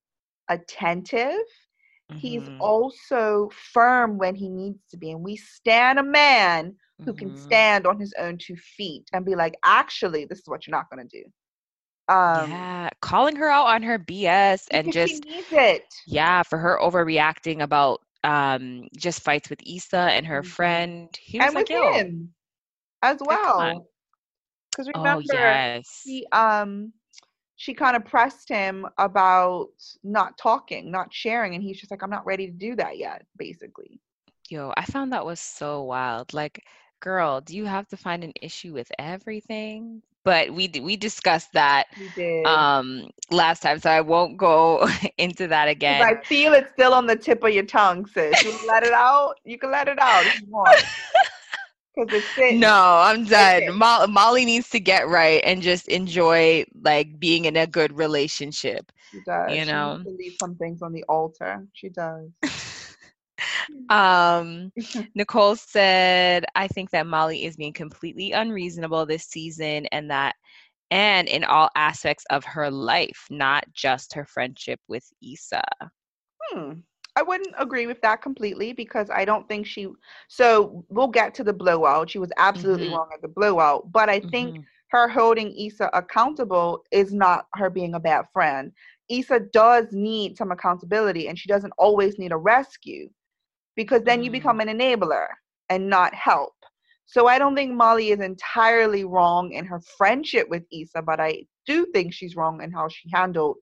attentive, 0.49 1.45
he's 2.15 2.49
Mhm, 2.49 2.61
also 2.61 3.51
firm 3.73 4.19
when 4.19 4.35
he 4.35 4.49
needs 4.49 4.87
to 4.91 4.97
be. 4.97 5.11
And 5.13 5.23
we 5.23 5.37
stand 5.37 5.99
a 5.99 6.03
man 6.05 6.77
who 7.05 7.15
can 7.15 7.35
mhm. 7.35 7.37
stand 7.37 7.87
on 7.87 8.01
his 8.01 8.15
own 8.19 8.39
two 8.39 8.57
feet 8.57 9.05
and 9.13 9.25
be 9.25 9.35
like, 9.37 9.55
actually, 9.65 10.25
this 10.27 10.41
is 10.41 10.49
what 10.49 10.67
you're 10.67 10.77
not 10.77 10.91
going 10.91 11.07
to 11.07 11.23
do. 11.23 11.29
Um, 12.09 12.69
yeah, 12.69 12.89
calling 13.01 13.37
her 13.37 13.49
out 13.49 13.67
on 13.67 13.83
her 13.83 13.99
BS 13.99 14.69
and 14.71 14.93
just 14.93 15.25
he 15.25 15.25
needs 15.27 15.49
it. 15.53 15.95
yeah, 16.07 16.43
for 16.43 16.59
her 16.59 16.79
overreacting 16.81 17.63
about 17.63 18.01
um 18.25 18.89
just 18.97 19.23
fights 19.23 19.51
with 19.51 19.61
Issa 19.67 19.97
and 20.13 20.27
her 20.27 20.43
Mhm. 20.43 20.45
friend. 20.45 21.17
He 21.21 21.41
was 21.41 21.41
And 21.41 21.55
like, 21.55 21.69
with 21.69 21.69
"Yo, 21.69 22.03
him 22.03 22.35
as 23.03 23.19
well. 23.23 23.89
Because 24.71 24.89
oh 24.95 25.19
remember, 25.19 25.59
yes, 25.59 26.03
he 26.03 26.27
um 26.33 26.93
she 27.57 27.75
kind 27.75 27.97
of 27.97 28.05
pressed 28.05 28.49
him 28.49 28.87
about 28.99 29.69
not 30.03 30.37
talking, 30.39 30.91
not 30.91 31.13
sharing, 31.13 31.55
and 31.55 31.63
he's 31.63 31.79
just 31.81 31.91
like, 31.91 32.03
I'm 32.03 32.11
not 32.11 32.27
ready 32.27 32.47
to 32.47 32.53
do 32.53 32.75
that 32.77 32.99
yet, 32.99 33.27
basically. 33.37 34.01
yo, 34.49 34.73
I 34.77 34.85
found 34.85 35.13
that 35.13 35.25
was 35.27 35.41
so 35.41 35.83
wild. 35.83 36.33
Like, 36.35 36.65
girl, 37.01 37.41
do 37.41 37.57
you 37.57 37.65
have 37.67 37.89
to 37.89 37.97
find 37.97 38.25
an 38.25 38.33
issue 38.41 38.73
with 38.73 38.91
everything?" 38.99 40.03
But 40.25 40.53
we 40.53 40.71
we 40.83 40.97
discussed 40.97 41.53
that 41.55 41.87
um 42.45 43.11
last 43.31 43.63
time, 43.63 43.79
so 43.79 43.91
I 43.91 44.01
won't 44.01 44.37
go 44.37 44.87
into 45.19 45.49
that 45.49 45.69
again. 45.69 46.03
I 46.03 46.15
feel 46.29 46.53
it's 46.55 46.71
still 46.73 46.95
on 46.95 47.07
the 47.07 47.17
tip 47.17 47.43
of 47.45 47.53
your 47.53 47.65
tongue, 47.65 48.07
sis. 48.07 48.45
You 48.45 48.53
can 48.53 48.67
let 48.67 48.83
it 48.85 48.93
out. 48.93 49.35
You 49.45 49.59
can 49.59 49.71
let 49.71 49.89
it 49.89 49.99
out 50.01 50.27
if 50.27 50.35
you 50.35 50.47
want. 50.49 50.85
No, 52.51 53.01
I'm 53.03 53.25
done. 53.25 53.63
Mo- 53.77 54.07
Molly 54.09 54.45
needs 54.45 54.69
to 54.71 54.81
get 54.81 55.09
right 55.09 55.41
and 55.45 55.63
just 55.63 55.89
enjoy 55.89 56.65
like 56.83 57.19
being 57.19 57.45
in 57.45 57.57
a 57.57 57.67
good 57.67 57.97
relationship. 57.97 58.93
She 59.11 59.21
does. 59.21 59.51
you 59.55 59.65
She 59.65 59.77
needs 59.77 60.01
know. 60.01 60.05
to 60.05 60.11
leave 60.11 60.35
some 60.39 60.57
things 60.57 60.83
on 60.83 60.93
the 60.93 61.05
altar. 61.09 61.67
She 61.73 61.89
does. 61.89 62.31
um, 63.89 64.73
Nicole 65.15 65.57
said, 65.57 66.45
"I 66.55 66.69
think 66.69 66.91
that 66.91 67.07
Molly 67.07 67.45
is 67.45 67.57
being 67.57 67.73
completely 67.73 68.33
unreasonable 68.33 69.07
this 69.07 69.25
season, 69.25 69.87
and 69.93 70.11
that, 70.11 70.35
and 70.91 71.29
in 71.29 71.45
all 71.45 71.71
aspects 71.77 72.25
of 72.31 72.45
her 72.45 72.71
life, 72.71 73.27
not 73.31 73.65
just 73.73 74.15
her 74.15 74.25
friendship 74.25 74.81
with 74.89 75.09
Issa." 75.23 75.63
Hmm. 76.51 76.73
I 77.17 77.23
wouldn't 77.23 77.55
agree 77.59 77.87
with 77.87 78.01
that 78.03 78.23
completely 78.23 78.73
because 78.73 79.11
I 79.11 79.25
don't 79.25 79.47
think 79.49 79.67
she. 79.67 79.89
So 80.29 80.85
we'll 80.89 81.09
get 81.09 81.35
to 81.35 81.45
the 81.45 81.53
blowout. 81.53 82.11
She 82.11 82.19
was 82.19 82.33
absolutely 82.37 82.87
Mhm. 82.87 82.89
wrong 82.89 83.09
at 83.13 83.21
the 83.23 83.29
blowout, 83.29 83.93
but 83.93 84.09
I 84.09 84.21
think 84.21 84.57
Mhm. 84.57 84.67
her 84.91 85.09
holding 85.09 85.55
Issa 85.57 85.91
accountable 85.93 86.85
is 86.91 87.13
not 87.13 87.47
her 87.55 87.71
being 87.71 87.95
a 87.95 88.01
bad 88.01 88.27
friend. 88.33 88.73
Issa 89.09 89.41
does 89.53 89.87
need 89.93 90.37
some 90.37 90.51
accountability 90.53 91.29
and 91.29 91.39
she 91.39 91.49
doesn't 91.49 91.73
always 91.79 92.19
need 92.19 92.33
a 92.33 92.37
rescue 92.37 93.09
because 93.77 94.03
then 94.03 94.23
you 94.23 94.31
Mm. 94.31 94.33
become 94.33 94.61
an 94.61 94.69
enabler 94.69 95.27
and 95.69 95.89
not 95.89 96.15
help. 96.15 96.55
So 97.07 97.27
I 97.27 97.39
don't 97.39 97.55
think 97.55 97.73
Molly 97.75 98.11
is 98.11 98.21
entirely 98.21 99.05
wrong 99.05 99.53
in 99.53 99.65
her 99.67 99.81
friendship 99.81 100.49
with 100.49 100.65
Issa, 100.73 101.03
but 101.03 101.21
I 101.21 101.47
do 101.67 101.87
think 101.87 102.13
she's 102.13 102.37
wrong 102.37 102.63
in 102.63 102.73
how 102.73 102.89
she 102.89 103.11
handled 103.13 103.57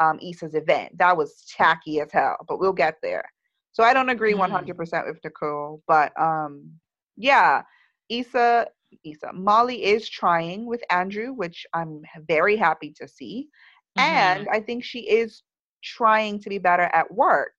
um, 0.00 0.18
Issa's 0.20 0.54
event. 0.54 0.96
That 0.98 1.16
was 1.16 1.44
tacky 1.56 2.00
as 2.00 2.10
hell, 2.12 2.36
but 2.48 2.58
we'll 2.58 2.72
get 2.72 2.96
there. 3.02 3.24
So 3.72 3.82
I 3.84 3.92
don't 3.94 4.10
agree 4.10 4.34
Mm. 4.34 4.38
100% 4.38 5.06
with 5.06 5.18
Nicole, 5.24 5.82
but 5.86 6.12
um, 6.20 6.70
yeah, 7.16 7.62
Issa, 8.08 8.66
Issa, 9.04 9.32
Molly 9.32 9.84
is 9.84 10.08
trying 10.08 10.66
with 10.66 10.82
Andrew, 10.90 11.32
which 11.32 11.64
I'm 11.72 12.02
very 12.28 12.56
happy 12.56 12.92
to 13.00 13.08
see, 13.08 13.48
Mhm. 13.96 14.02
and 14.02 14.48
I 14.50 14.60
think 14.60 14.84
she 14.84 15.08
is 15.08 15.42
trying 15.82 16.40
to 16.40 16.48
be 16.50 16.58
better 16.58 16.90
at 16.92 17.12
work. 17.12 17.54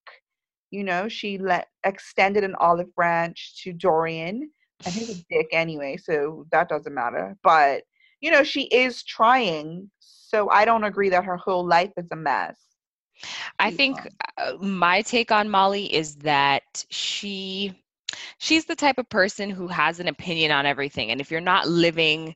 You 0.74 0.84
know, 0.84 1.08
she 1.08 1.38
let 1.38 1.68
extended 1.84 2.44
an 2.44 2.56
olive 2.58 2.92
branch 2.94 3.62
to 3.62 3.72
Dorian, 3.72 4.50
and 4.84 4.94
he's 4.94 5.10
a 5.10 5.24
dick 5.30 5.46
anyway, 5.52 5.96
so 5.96 6.46
that 6.50 6.68
doesn't 6.68 6.94
matter. 6.94 7.36
But 7.42 7.84
you 8.20 8.30
know, 8.30 8.42
she 8.42 8.62
is 8.64 9.02
trying. 9.04 9.90
So 10.00 10.50
I 10.50 10.64
don't 10.64 10.84
agree 10.84 11.10
that 11.10 11.24
her 11.24 11.36
whole 11.36 11.66
life 11.66 11.92
is 11.96 12.10
a 12.12 12.16
mess. 12.16 12.58
I 13.58 13.70
think 13.70 13.98
uh, 14.38 14.54
my 14.60 15.02
take 15.02 15.30
on 15.30 15.48
Molly 15.48 15.94
is 15.94 16.16
that 16.16 16.84
she 16.90 17.72
she's 18.38 18.64
the 18.64 18.74
type 18.76 18.98
of 18.98 19.08
person 19.08 19.50
who 19.50 19.68
has 19.68 20.00
an 20.00 20.08
opinion 20.08 20.50
on 20.50 20.66
everything 20.66 21.10
and 21.10 21.20
if 21.20 21.30
you're 21.30 21.40
not 21.40 21.68
living 21.68 22.34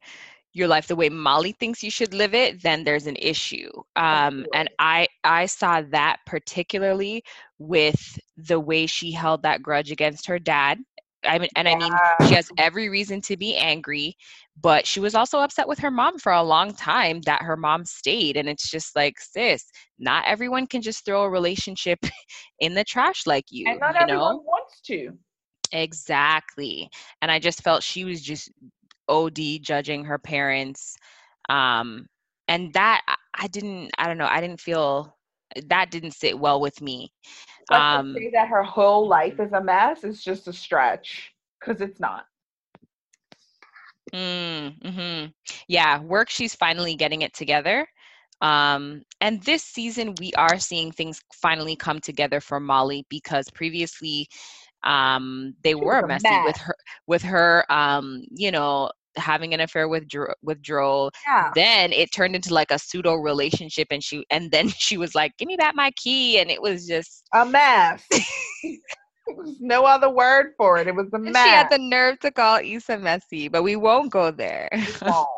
your 0.52 0.68
life 0.68 0.86
the 0.88 0.96
way 0.96 1.08
Molly 1.08 1.52
thinks 1.52 1.82
you 1.82 1.90
should 1.90 2.14
live 2.14 2.34
it 2.34 2.62
then 2.62 2.84
there's 2.84 3.06
an 3.06 3.16
issue 3.16 3.70
um 3.96 4.46
and. 4.54 4.68
I 4.78 5.06
I 5.24 5.46
saw 5.46 5.82
that 5.90 6.18
particularly 6.26 7.22
with 7.58 8.18
the 8.36 8.60
way 8.60 8.86
she 8.86 9.12
held 9.12 9.42
that 9.42 9.62
grudge 9.62 9.90
against 9.90 10.26
her 10.26 10.38
dad 10.38 10.78
I 11.24 11.38
mean, 11.38 11.48
and 11.56 11.68
I 11.68 11.74
mean, 11.74 11.98
she 12.20 12.34
has 12.34 12.50
every 12.56 12.88
reason 12.88 13.20
to 13.22 13.36
be 13.36 13.56
angry, 13.56 14.16
but 14.60 14.86
she 14.86 15.00
was 15.00 15.14
also 15.14 15.38
upset 15.40 15.68
with 15.68 15.78
her 15.80 15.90
mom 15.90 16.18
for 16.18 16.32
a 16.32 16.42
long 16.42 16.74
time 16.74 17.22
that 17.22 17.42
her 17.42 17.56
mom 17.56 17.84
stayed. 17.84 18.36
And 18.36 18.48
it's 18.48 18.70
just 18.70 18.94
like, 18.94 19.18
sis, 19.20 19.70
not 19.98 20.24
everyone 20.26 20.66
can 20.66 20.82
just 20.82 21.04
throw 21.04 21.22
a 21.24 21.30
relationship 21.30 22.00
in 22.58 22.74
the 22.74 22.84
trash 22.84 23.26
like 23.26 23.46
you. 23.50 23.66
and 23.66 23.80
not 23.80 23.96
you 23.98 24.04
everyone 24.04 24.36
know? 24.40 24.42
wants 24.44 24.80
to. 24.82 25.18
Exactly. 25.72 26.90
And 27.20 27.30
I 27.30 27.38
just 27.38 27.62
felt 27.62 27.82
she 27.82 28.04
was 28.04 28.22
just 28.22 28.50
OD 29.08 29.58
judging 29.58 30.04
her 30.04 30.18
parents. 30.18 30.96
Um, 31.48 32.06
and 32.48 32.72
that 32.74 33.02
I- 33.08 33.16
I 33.44 33.48
didn't, 33.48 33.90
I 33.98 34.06
don't 34.06 34.18
know, 34.18 34.26
I 34.28 34.40
didn't 34.40 34.60
feel 34.60 35.17
that 35.66 35.90
didn't 35.90 36.12
sit 36.12 36.38
well 36.38 36.60
with 36.60 36.80
me. 36.80 37.12
But 37.68 37.76
Um, 37.76 38.14
to 38.14 38.20
say 38.20 38.30
that 38.32 38.48
her 38.48 38.62
whole 38.62 39.06
life 39.08 39.40
is 39.40 39.52
a 39.52 39.62
mess 39.62 40.04
is 40.04 40.22
just 40.22 40.48
a 40.48 40.52
stretch 40.52 41.34
because 41.58 41.80
it's 41.80 42.00
not. 42.00 42.26
Mm, 44.12 44.74
hmm 44.84 45.26
Yeah, 45.68 46.00
work, 46.00 46.30
she's 46.30 46.54
finally 46.54 46.94
getting 46.94 47.22
it 47.22 47.34
together. 47.34 47.86
Um, 48.40 49.02
and 49.20 49.42
this 49.42 49.62
season, 49.62 50.14
we 50.20 50.32
are 50.34 50.58
seeing 50.58 50.92
things 50.92 51.20
finally 51.34 51.76
come 51.76 52.00
together 52.00 52.40
for 52.40 52.60
Molly 52.60 53.06
because 53.08 53.50
previously 53.50 54.28
um, 54.84 55.54
they 55.62 55.74
was 55.80 55.98
were 55.98 55.98
a 55.98 56.04
messy 56.04 56.38
with 56.38 56.56
her, 56.58 56.74
with 57.06 57.22
her, 57.22 57.64
um, 57.70 58.22
you 58.30 58.50
know, 58.50 58.90
having 59.18 59.54
an 59.54 59.60
affair 59.60 59.88
with 59.88 60.08
Dro- 60.08 60.34
with 60.42 60.62
Joel. 60.62 61.10
Yeah. 61.26 61.50
Then 61.54 61.92
it 61.92 62.12
turned 62.12 62.34
into 62.36 62.54
like 62.54 62.70
a 62.70 62.78
pseudo 62.78 63.14
relationship, 63.14 63.88
and 63.90 64.02
she 64.02 64.24
and 64.30 64.50
then 64.50 64.68
she 64.78 64.96
was 64.96 65.14
like, 65.14 65.36
"Give 65.38 65.46
me 65.48 65.56
back 65.56 65.74
my 65.74 65.90
key," 65.96 66.38
and 66.38 66.50
it 66.50 66.62
was 66.62 66.86
just 66.86 67.24
A 67.34 67.44
mess. 67.44 68.06
There's 69.26 69.56
no 69.60 69.84
other 69.84 70.08
word 70.08 70.54
for 70.56 70.78
it. 70.78 70.86
It 70.88 70.94
was 70.94 71.12
a 71.12 71.18
mess. 71.18 71.36
she 71.44 71.50
had 71.50 71.68
the 71.70 71.78
nerve 71.78 72.18
to 72.20 72.30
call 72.30 72.60
Issa 72.62 72.98
messy, 72.98 73.48
but 73.48 73.62
we 73.62 73.76
won't 73.76 74.10
go 74.10 74.30
there. 74.30 74.68
Won't, 75.02 75.28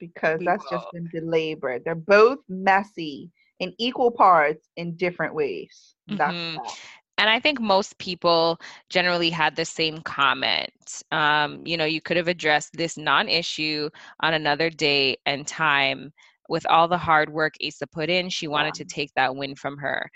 because 0.00 0.38
We 0.40 0.46
that's 0.46 0.64
just 0.70 0.86
won't. 0.94 1.10
been 1.12 1.20
belabored. 1.22 1.82
They're 1.84 1.94
both 1.94 2.38
messy 2.48 3.30
in 3.60 3.74
equal 3.78 4.10
parts 4.10 4.70
in 4.76 4.96
different 4.96 5.34
ways. 5.34 5.94
That's 6.08 6.34
Mhm. 6.34 6.54
that. 6.56 6.76
And 7.18 7.30
I 7.30 7.38
think 7.38 7.60
most 7.60 7.96
people 7.98 8.58
generally 8.90 9.30
had 9.30 9.54
the 9.54 9.64
same 9.64 10.02
comment. 10.02 11.02
Um, 11.12 11.62
you 11.64 11.76
know, 11.76 11.84
you 11.84 12.00
could 12.00 12.16
have 12.16 12.28
addressed 12.28 12.72
this 12.74 12.96
non-issue 12.96 13.88
on 14.20 14.34
another 14.34 14.70
day 14.70 15.16
and 15.26 15.46
time. 15.46 16.12
With 16.48 16.66
all 16.68 16.88
the 16.88 16.98
hard 16.98 17.30
work 17.30 17.54
Issa 17.58 17.86
put 17.86 18.10
in, 18.10 18.28
she 18.28 18.48
wanted 18.48 18.74
to 18.74 18.84
take 18.84 19.10
that 19.16 19.34
win 19.34 19.54
from 19.54 19.78
her. 19.78 20.10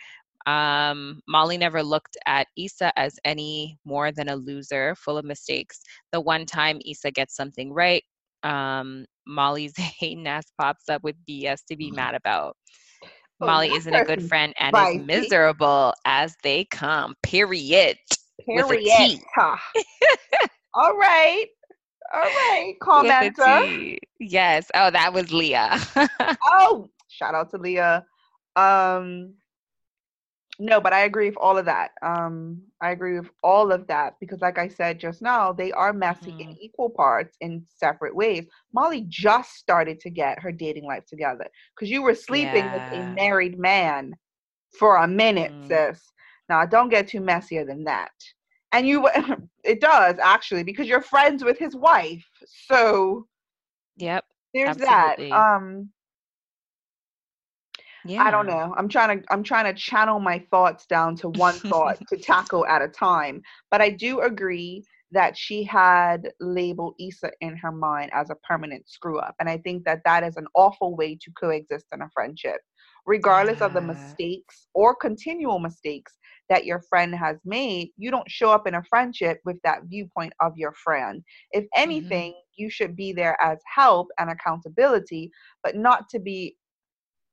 Um, 0.46 1.20
Molly 1.26 1.56
never 1.56 1.82
looked 1.82 2.16
at 2.26 2.48
Issa 2.56 2.92
as 2.98 3.18
any 3.24 3.78
more 3.84 4.12
than 4.12 4.28
a 4.28 4.36
loser, 4.36 4.94
full 4.94 5.16
of 5.16 5.24
mistakes. 5.24 5.80
The 6.12 6.20
one 6.20 6.46
time 6.46 6.80
Issa 6.84 7.12
gets 7.12 7.34
something 7.34 7.72
right, 7.72 8.02
um, 8.42 9.06
Molly's 9.26 9.76
hating 9.76 10.26
ass 10.26 10.46
pops 10.58 10.88
up 10.88 11.02
with 11.02 11.16
BS 11.28 11.64
to 11.66 11.76
be 11.76 11.90
mad 11.90 12.14
about. 12.14 12.56
Oh, 13.40 13.46
Molly 13.46 13.68
isn't 13.74 13.94
a 13.94 14.04
good 14.04 14.22
friend 14.28 14.54
and 14.58 14.76
spicy. 14.76 14.98
is 14.98 15.06
miserable 15.06 15.94
as 16.04 16.36
they 16.42 16.64
come. 16.64 17.14
Period. 17.22 17.98
Period. 18.46 19.20
Ha. 19.36 19.60
All 20.74 20.96
right. 20.96 21.46
All 22.14 22.20
right. 22.22 22.74
Commenter. 22.82 23.98
Yes. 24.18 24.70
Oh, 24.74 24.90
that 24.90 25.12
was 25.12 25.32
Leah. 25.32 25.78
Oh, 26.44 26.88
shout 27.08 27.34
out 27.34 27.50
to 27.50 27.58
Leah. 27.58 28.04
Um, 28.56 29.34
no, 30.58 30.80
but 30.80 30.92
I 30.92 31.00
agree 31.00 31.28
with 31.28 31.38
all 31.38 31.58
of 31.58 31.66
that. 31.66 31.90
Um, 32.02 32.62
I 32.80 32.90
agree 32.90 33.18
with 33.18 33.30
all 33.42 33.72
of 33.72 33.86
that 33.88 34.14
because, 34.20 34.40
like 34.40 34.58
I 34.58 34.68
said 34.68 34.98
just 34.98 35.22
now, 35.22 35.52
they 35.52 35.72
are 35.72 35.92
messy 35.92 36.34
in 36.38 36.50
Mhm. 36.50 36.58
equal 36.60 36.90
parts 36.90 37.36
in 37.40 37.64
separate 37.68 38.14
ways. 38.14 38.46
Molly 38.72 39.04
just 39.08 39.54
started 39.54 40.00
to 40.00 40.10
get 40.10 40.40
her 40.40 40.52
dating 40.52 40.84
life 40.86 41.04
together 41.06 41.46
because 41.74 41.90
you 41.90 42.02
were 42.02 42.14
sleeping 42.14 42.70
with 42.70 42.84
a 42.92 43.02
married 43.04 43.58
man 43.58 44.14
for 44.78 44.96
a 44.96 45.08
minute, 45.08 45.52
Mm. 45.52 45.62
sis. 45.62 46.12
Now, 46.48 46.64
don't 46.66 46.88
get 46.88 47.08
too 47.08 47.20
messier 47.20 47.64
than 47.64 47.84
that. 47.84 48.10
And 48.72 48.86
you, 48.86 49.08
it 49.64 49.80
does 49.80 50.16
actually 50.18 50.62
because 50.64 50.88
you're 50.88 51.02
friends 51.02 51.44
with 51.44 51.58
his 51.58 51.74
wife. 51.76 52.26
So 52.46 53.26
yep. 53.96 54.24
there's 54.54 54.76
Absolutely. 54.76 54.78
that. 54.78 55.16
Um, 55.32 55.90
Yeah. 58.04 58.22
I 58.22 58.30
don't 58.30 58.46
know. 58.46 58.74
I'm 58.76 58.88
trying 58.88 59.20
to 59.20 59.32
I'm 59.32 59.42
trying 59.42 59.64
to 59.64 59.78
channel 59.78 60.20
my 60.20 60.44
thoughts 60.50 60.86
down 60.86 61.16
to 61.16 61.28
one 61.30 61.54
thought 61.54 61.98
to 62.08 62.16
tackle 62.16 62.66
at 62.66 62.82
a 62.82 62.88
time. 62.88 63.42
But 63.70 63.80
I 63.80 63.90
do 63.90 64.20
agree 64.20 64.84
that 65.10 65.36
she 65.36 65.64
had 65.64 66.30
labeled 66.38 66.94
Issa 67.00 67.30
in 67.40 67.56
her 67.56 67.72
mind 67.72 68.10
as 68.12 68.30
a 68.30 68.34
permanent 68.46 68.88
screw 68.88 69.18
up, 69.18 69.34
and 69.40 69.48
I 69.48 69.58
think 69.58 69.84
that 69.84 70.02
that 70.04 70.22
is 70.22 70.36
an 70.36 70.46
awful 70.54 70.96
way 70.96 71.14
to 71.14 71.30
coexist 71.40 71.86
in 71.92 72.02
a 72.02 72.10
friendship, 72.12 72.60
regardless 73.06 73.62
of 73.62 73.72
the 73.72 73.80
mistakes 73.80 74.68
or 74.74 74.94
continual 74.94 75.58
mistakes 75.58 76.12
that 76.48 76.64
your 76.64 76.82
friend 76.88 77.14
has 77.14 77.36
made. 77.44 77.90
You 77.96 78.10
don't 78.10 78.30
show 78.30 78.50
up 78.50 78.66
in 78.66 78.74
a 78.74 78.84
friendship 78.84 79.40
with 79.44 79.58
that 79.64 79.84
viewpoint 79.84 80.32
of 80.40 80.52
your 80.56 80.72
friend. 80.72 81.22
If 81.52 81.64
mm-hmm. 81.64 81.82
anything, 81.82 82.34
you 82.56 82.70
should 82.70 82.96
be 82.96 83.12
there 83.12 83.40
as 83.40 83.58
help 83.72 84.08
and 84.18 84.30
accountability, 84.30 85.30
but 85.62 85.76
not 85.76 86.08
to 86.10 86.18
be 86.18 86.56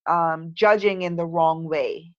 um 0.07 0.51
judging 0.53 1.01
in 1.03 1.15
the 1.15 1.25
wrong 1.25 1.63
way 1.65 2.11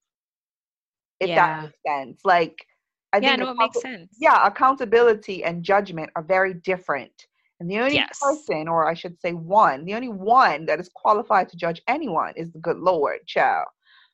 if 1.21 1.29
Yeah. 1.29 1.35
that 1.35 1.57
makes 1.57 1.79
sense 1.87 2.21
like 2.25 2.67
i 3.13 3.21
Yeah, 3.21 3.37
think 3.37 3.39
no, 3.39 3.51
it 3.51 3.57
makes 3.57 3.81
sense. 3.81 4.11
yeah 4.19 4.47
accountability 4.47 5.45
and 5.45 5.63
judgment 5.63 6.11
are 6.17 6.23
very 6.23 6.55
different 6.55 7.27
and 7.61 7.71
the 7.71 7.79
only 7.79 8.01
Yes. 8.01 8.21
person 8.21 8.69
or 8.69 8.89
i 8.89 8.95
should 8.95 9.19
say 9.21 9.33
one 9.33 9.85
the 9.85 9.95
only 9.95 10.09
one 10.09 10.67
that 10.67 10.81
is 10.81 10.91
qualified 10.95 11.49
to 11.49 11.57
judge 11.57 11.81
anyone 11.89 12.33
is 12.37 12.51
the 12.53 12.59
good 12.61 12.79
lord 12.79 13.19
child 13.27 13.67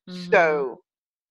Mhm. 0.09 0.29
so 0.31 0.81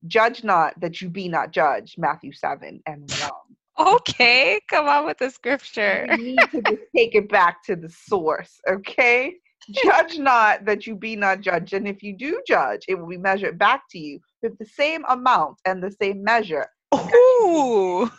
judge 0.07 0.43
not 0.43 0.79
that 0.79 1.01
you 1.01 1.09
be 1.09 1.27
not 1.29 1.51
judged 1.51 1.95
matthew 1.97 2.31
7 2.31 2.81
and 2.85 3.01
1 3.07 3.31
Okay, 3.79 4.59
come 4.67 4.87
on 4.87 5.05
with 5.05 5.17
the 5.17 5.29
scripture. 5.29 6.07
we 6.07 6.33
need 6.33 6.51
to 6.51 6.61
just 6.61 6.81
take 6.95 7.15
it 7.15 7.29
back 7.29 7.63
to 7.63 7.75
the 7.75 7.89
source 7.89 8.59
okay 8.69 9.33
judge 9.83 10.17
not 10.17 10.65
that 10.65 10.87
you 10.87 10.95
be 10.95 11.15
not 11.15 11.41
judged 11.41 11.73
and 11.73 11.87
if 11.87 12.01
you 12.01 12.15
do 12.15 12.41
judge 12.47 12.83
it 12.87 12.95
will 12.95 13.07
be 13.07 13.17
measured 13.17 13.57
back 13.57 13.83
to 13.89 13.99
you 13.99 14.19
with 14.41 14.57
the 14.57 14.65
same 14.65 15.03
amount 15.09 15.57
and 15.65 15.83
the 15.83 15.91
same 15.91 16.23
measure. 16.23 16.65
Ooh. 16.93 18.09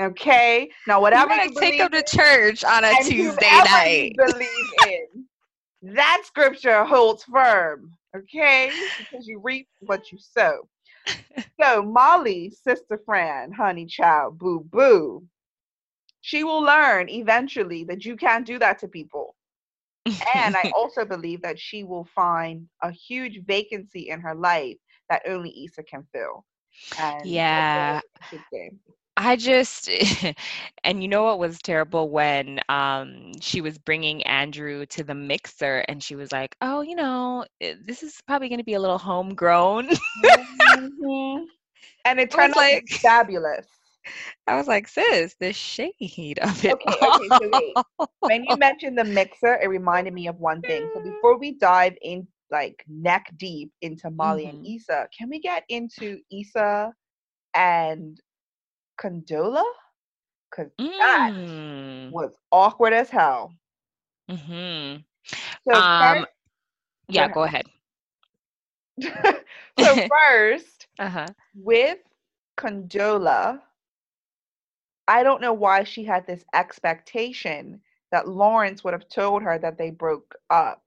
okay? 0.00 0.70
Now 0.86 0.96
I'm 0.96 1.02
whatever 1.02 1.30
gonna 1.30 1.44
you 1.44 1.48
take 1.50 1.78
believe 1.78 1.90
them 1.90 2.02
to 2.02 2.16
church 2.16 2.64
on 2.64 2.84
a 2.84 2.92
Tuesday 3.02 3.50
night. 3.50 4.12
believe 4.16 4.48
in? 4.86 5.26
That 5.82 6.22
scripture 6.24 6.84
holds 6.84 7.24
firm 7.24 7.92
okay? 8.16 8.70
Because 8.98 9.26
you 9.26 9.40
reap 9.42 9.68
what 9.80 10.12
you 10.12 10.18
sow. 10.18 10.68
So 11.60 11.82
molly 11.82 12.50
sister 12.50 13.00
fran 13.04 13.52
honey 13.52 13.86
child 13.86 14.38
boo 14.38 14.60
boo 14.60 15.24
she 16.20 16.44
will 16.44 16.60
learn 16.60 17.08
eventually 17.08 17.84
that 17.84 18.04
you 18.04 18.16
can't 18.16 18.46
do 18.46 18.58
that 18.58 18.78
to 18.80 18.88
people 18.88 19.34
and 20.34 20.56
I 20.56 20.70
also 20.76 21.04
believe 21.04 21.42
that 21.42 21.58
she 21.58 21.84
will 21.84 22.04
find 22.04 22.68
a 22.82 22.90
huge 22.90 23.40
vacancy 23.46 24.08
in 24.08 24.20
her 24.20 24.34
life 24.34 24.76
that 25.08 25.22
only 25.26 25.64
Issa 25.64 25.82
can 25.84 26.04
fill. 26.12 26.44
And 26.98 27.26
Yeah. 27.26 28.00
I 28.20 28.26
should 28.28 28.42
say. 28.52 28.70
I 29.16 29.36
just, 29.36 29.90
and 30.84 31.02
you 31.02 31.08
know 31.08 31.24
what 31.24 31.38
was 31.38 31.58
terrible 31.58 32.08
when 32.08 32.60
um, 32.70 33.32
she 33.40 33.60
was 33.60 33.78
bringing 33.78 34.22
Andrew 34.22 34.86
to 34.86 35.04
the 35.04 35.14
mixer 35.14 35.84
and 35.88 36.02
she 36.02 36.14
was 36.16 36.32
like, 36.32 36.56
oh, 36.62 36.80
you 36.80 36.94
know, 36.96 37.44
eh, 37.60 37.74
this 37.84 38.02
is 38.02 38.18
probably 38.26 38.48
going 38.48 38.58
to 38.58 38.64
be 38.64 38.74
a 38.74 38.80
little 38.80 38.98
homegrown. 38.98 39.88
Mhm. 40.76 41.44
And 42.04 42.18
it 42.20 42.30
turned 42.30 42.52
out 42.52 42.56
like- 42.56 42.88
fabulous. 42.88 43.66
I 44.46 44.56
was 44.56 44.66
like, 44.68 44.88
sis, 44.88 45.34
the 45.40 45.52
shade 45.52 46.38
of 46.40 46.64
it. 46.64 46.76
Okay, 46.76 46.98
okay, 47.02 47.30
so 47.38 47.48
wait. 47.48 47.78
When 48.24 48.44
you 48.44 48.56
mentioned 48.56 48.98
the 48.98 49.04
mixer, 49.04 49.54
it 49.62 49.68
reminded 49.68 50.12
me 50.14 50.26
of 50.28 50.38
one 50.40 50.62
thing. 50.64 50.88
So 50.92 51.00
before 51.00 51.38
we 51.38 51.52
dive 51.52 51.96
in 52.02 52.26
like 52.50 52.84
neck 52.88 53.32
deep 53.36 53.72
into 53.80 54.10
Molly 54.10 54.46
and 54.46 54.58
Mhm. 54.58 54.66
Issa, 54.66 55.08
can 55.16 55.28
we 55.30 55.40
get 55.40 55.64
into 55.68 56.18
Issa 56.30 56.92
and 57.54 58.20
Condola? 59.00 59.64
Because 60.50 60.72
that 60.98 61.32
Mm, 61.32 62.10
was 62.10 62.36
awkward 62.50 62.92
as 62.92 63.10
hell. 63.10 63.54
Mm-hmm. 64.28 65.02
So 65.68 65.82
Um, 65.82 65.98
first, 65.98 66.28
Yeah, 67.08 67.28
ahead. 67.28 67.28
go 67.28 67.42
ahead. 67.44 67.66
so 69.78 69.98
first, 70.08 70.86
Uh 70.98 71.08
huh. 71.08 71.32
with 71.54 71.98
Condola, 72.56 73.60
I 75.08 75.22
don't 75.22 75.40
know 75.40 75.52
why 75.52 75.84
she 75.84 76.04
had 76.04 76.26
this 76.26 76.44
expectation 76.54 77.80
that 78.10 78.28
Lawrence 78.28 78.84
would 78.84 78.92
have 78.94 79.08
told 79.08 79.42
her 79.42 79.58
that 79.58 79.78
they 79.78 79.90
broke 79.90 80.34
up. 80.50 80.82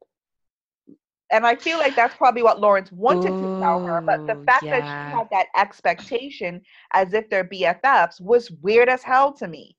And 1.32 1.46
I 1.46 1.56
feel 1.56 1.80
like 1.80 1.96
that's 1.96 2.16
probably 2.16 2.44
what 2.44 2.60
Lawrence 2.62 2.92
wanted 2.92 3.38
to 3.40 3.48
tell 3.62 3.82
her, 3.86 4.04
but 4.06 4.22
the 4.28 4.36
Ooh, 4.36 4.46
fact 4.46 4.66
that 4.72 4.86
she 4.86 5.10
had 5.16 5.28
that 5.32 5.48
expectation 5.56 6.62
as 6.94 7.14
if 7.14 7.30
they're 7.30 7.44
BFFs 7.44 8.22
was 8.22 8.52
weird 8.62 8.90
as 8.90 9.04
hell 9.04 9.34
to 9.34 9.48
me. 9.48 9.76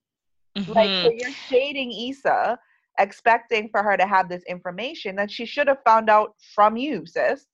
Like, 0.66 0.92
so 1.04 1.10
Mhm. 1.10 1.14
you're 1.14 1.32
shading 1.32 1.92
Issa, 1.92 2.58
expecting 2.98 3.68
for 3.70 3.82
her 3.82 3.96
to 3.96 4.06
have 4.06 4.28
this 4.28 4.44
information 4.44 5.16
that 5.16 5.30
she 5.30 5.46
should 5.46 5.68
have 5.68 5.82
found 5.84 6.08
out 6.10 6.34
from 6.54 6.76
you, 6.76 7.06
sis. 7.06 7.46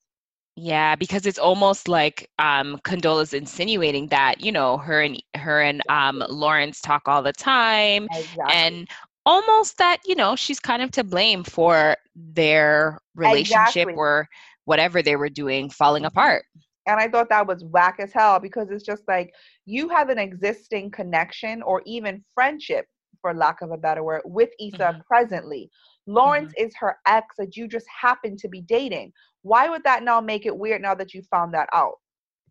Yeah, 0.57 0.97
because 0.97 1.27
it's 1.27 1.38
almost 1.38 1.88
like 1.88 2.29
um 2.38 2.79
Condola's 2.85 3.33
insinuating 3.33 4.09
that, 4.09 4.41
you 4.41 4.53
know, 4.53 4.77
her 4.79 5.01
and 5.03 5.23
her 5.35 5.61
and 5.62 5.83
um 5.88 6.23
Lawrence 6.29 6.81
talk 6.81 7.03
all 7.07 7.23
the 7.23 7.33
time 7.33 8.09
Exactly. 8.11 8.53
and 8.53 8.88
almost 9.25 9.79
that, 9.79 9.99
you 10.07 10.15
know, 10.15 10.37
she's 10.37 10.61
kind 10.61 10.83
of 10.83 10.91
to 10.93 11.05
blame 11.05 11.43
for 11.45 11.97
their 12.15 12.99
relationship 13.15 13.88
Exactly. 13.88 13.95
or 13.95 14.27
whatever 14.65 15.03
they 15.03 15.17
were 15.17 15.29
doing 15.31 15.71
falling 15.71 16.05
Mhm. 16.05 16.07
apart. 16.07 16.45
and 16.87 17.01
I 17.01 17.09
thought 17.09 17.29
that 17.31 17.47
was 17.47 17.65
whack 17.65 17.97
as 18.01 18.12
hell 18.12 18.38
because 18.41 18.71
it's 18.71 18.85
just 18.85 19.07
like 19.09 19.33
you 19.65 19.88
have 19.88 20.09
an 20.09 20.19
existing 20.19 20.91
connection 20.91 21.62
or 21.62 21.83
even 21.87 22.25
friendship, 22.35 22.87
for 23.21 23.35
lack 23.35 23.61
of 23.62 23.71
a 23.71 23.77
better 23.77 24.03
word, 24.03 24.23
with 24.25 24.51
Issa 24.61 24.95
Mhm. 24.95 25.03
presently. 25.07 25.71
Lawrence 26.07 26.53
mm-hmm. 26.59 26.67
is 26.67 26.75
her 26.79 26.97
ex 27.07 27.35
that 27.38 27.57
you 27.57 27.69
just 27.69 27.87
happen 27.88 28.37
to 28.37 28.49
be 28.49 28.61
dating. 28.62 29.12
Why 29.43 29.69
would 29.69 29.85
that 29.85 30.03
now 30.03 30.21
make 30.21 30.47
it 30.47 30.57
weird 30.57 30.83
now 30.83 30.95
that 30.95 31.15
you 31.15 31.23
found 31.31 31.55
that 31.55 31.69
out? 31.73 31.95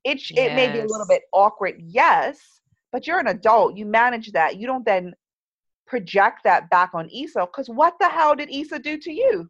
It 0.03 0.19
sh- 0.19 0.31
it 0.35 0.55
may 0.55 0.71
be 0.71 0.79
a 0.79 0.85
little 0.85 1.05
bit 1.07 1.23
awkward, 1.31 1.75
yes, 1.79 2.39
but 2.91 3.05
you're 3.05 3.19
an 3.19 3.27
adult. 3.27 3.77
You 3.77 3.85
manage 3.85 4.31
that. 4.31 4.57
You 4.57 4.67
don't 4.67 4.85
then 4.85 5.13
project 5.87 6.39
that 6.45 6.69
back 6.69 6.91
on 6.93 7.09
Issa 7.09 7.41
because 7.41 7.67
what 7.67 7.95
the 7.99 8.07
hell 8.07 8.35
did 8.35 8.49
Issa 8.49 8.79
do 8.79 8.97
to 8.97 9.11
you? 9.11 9.49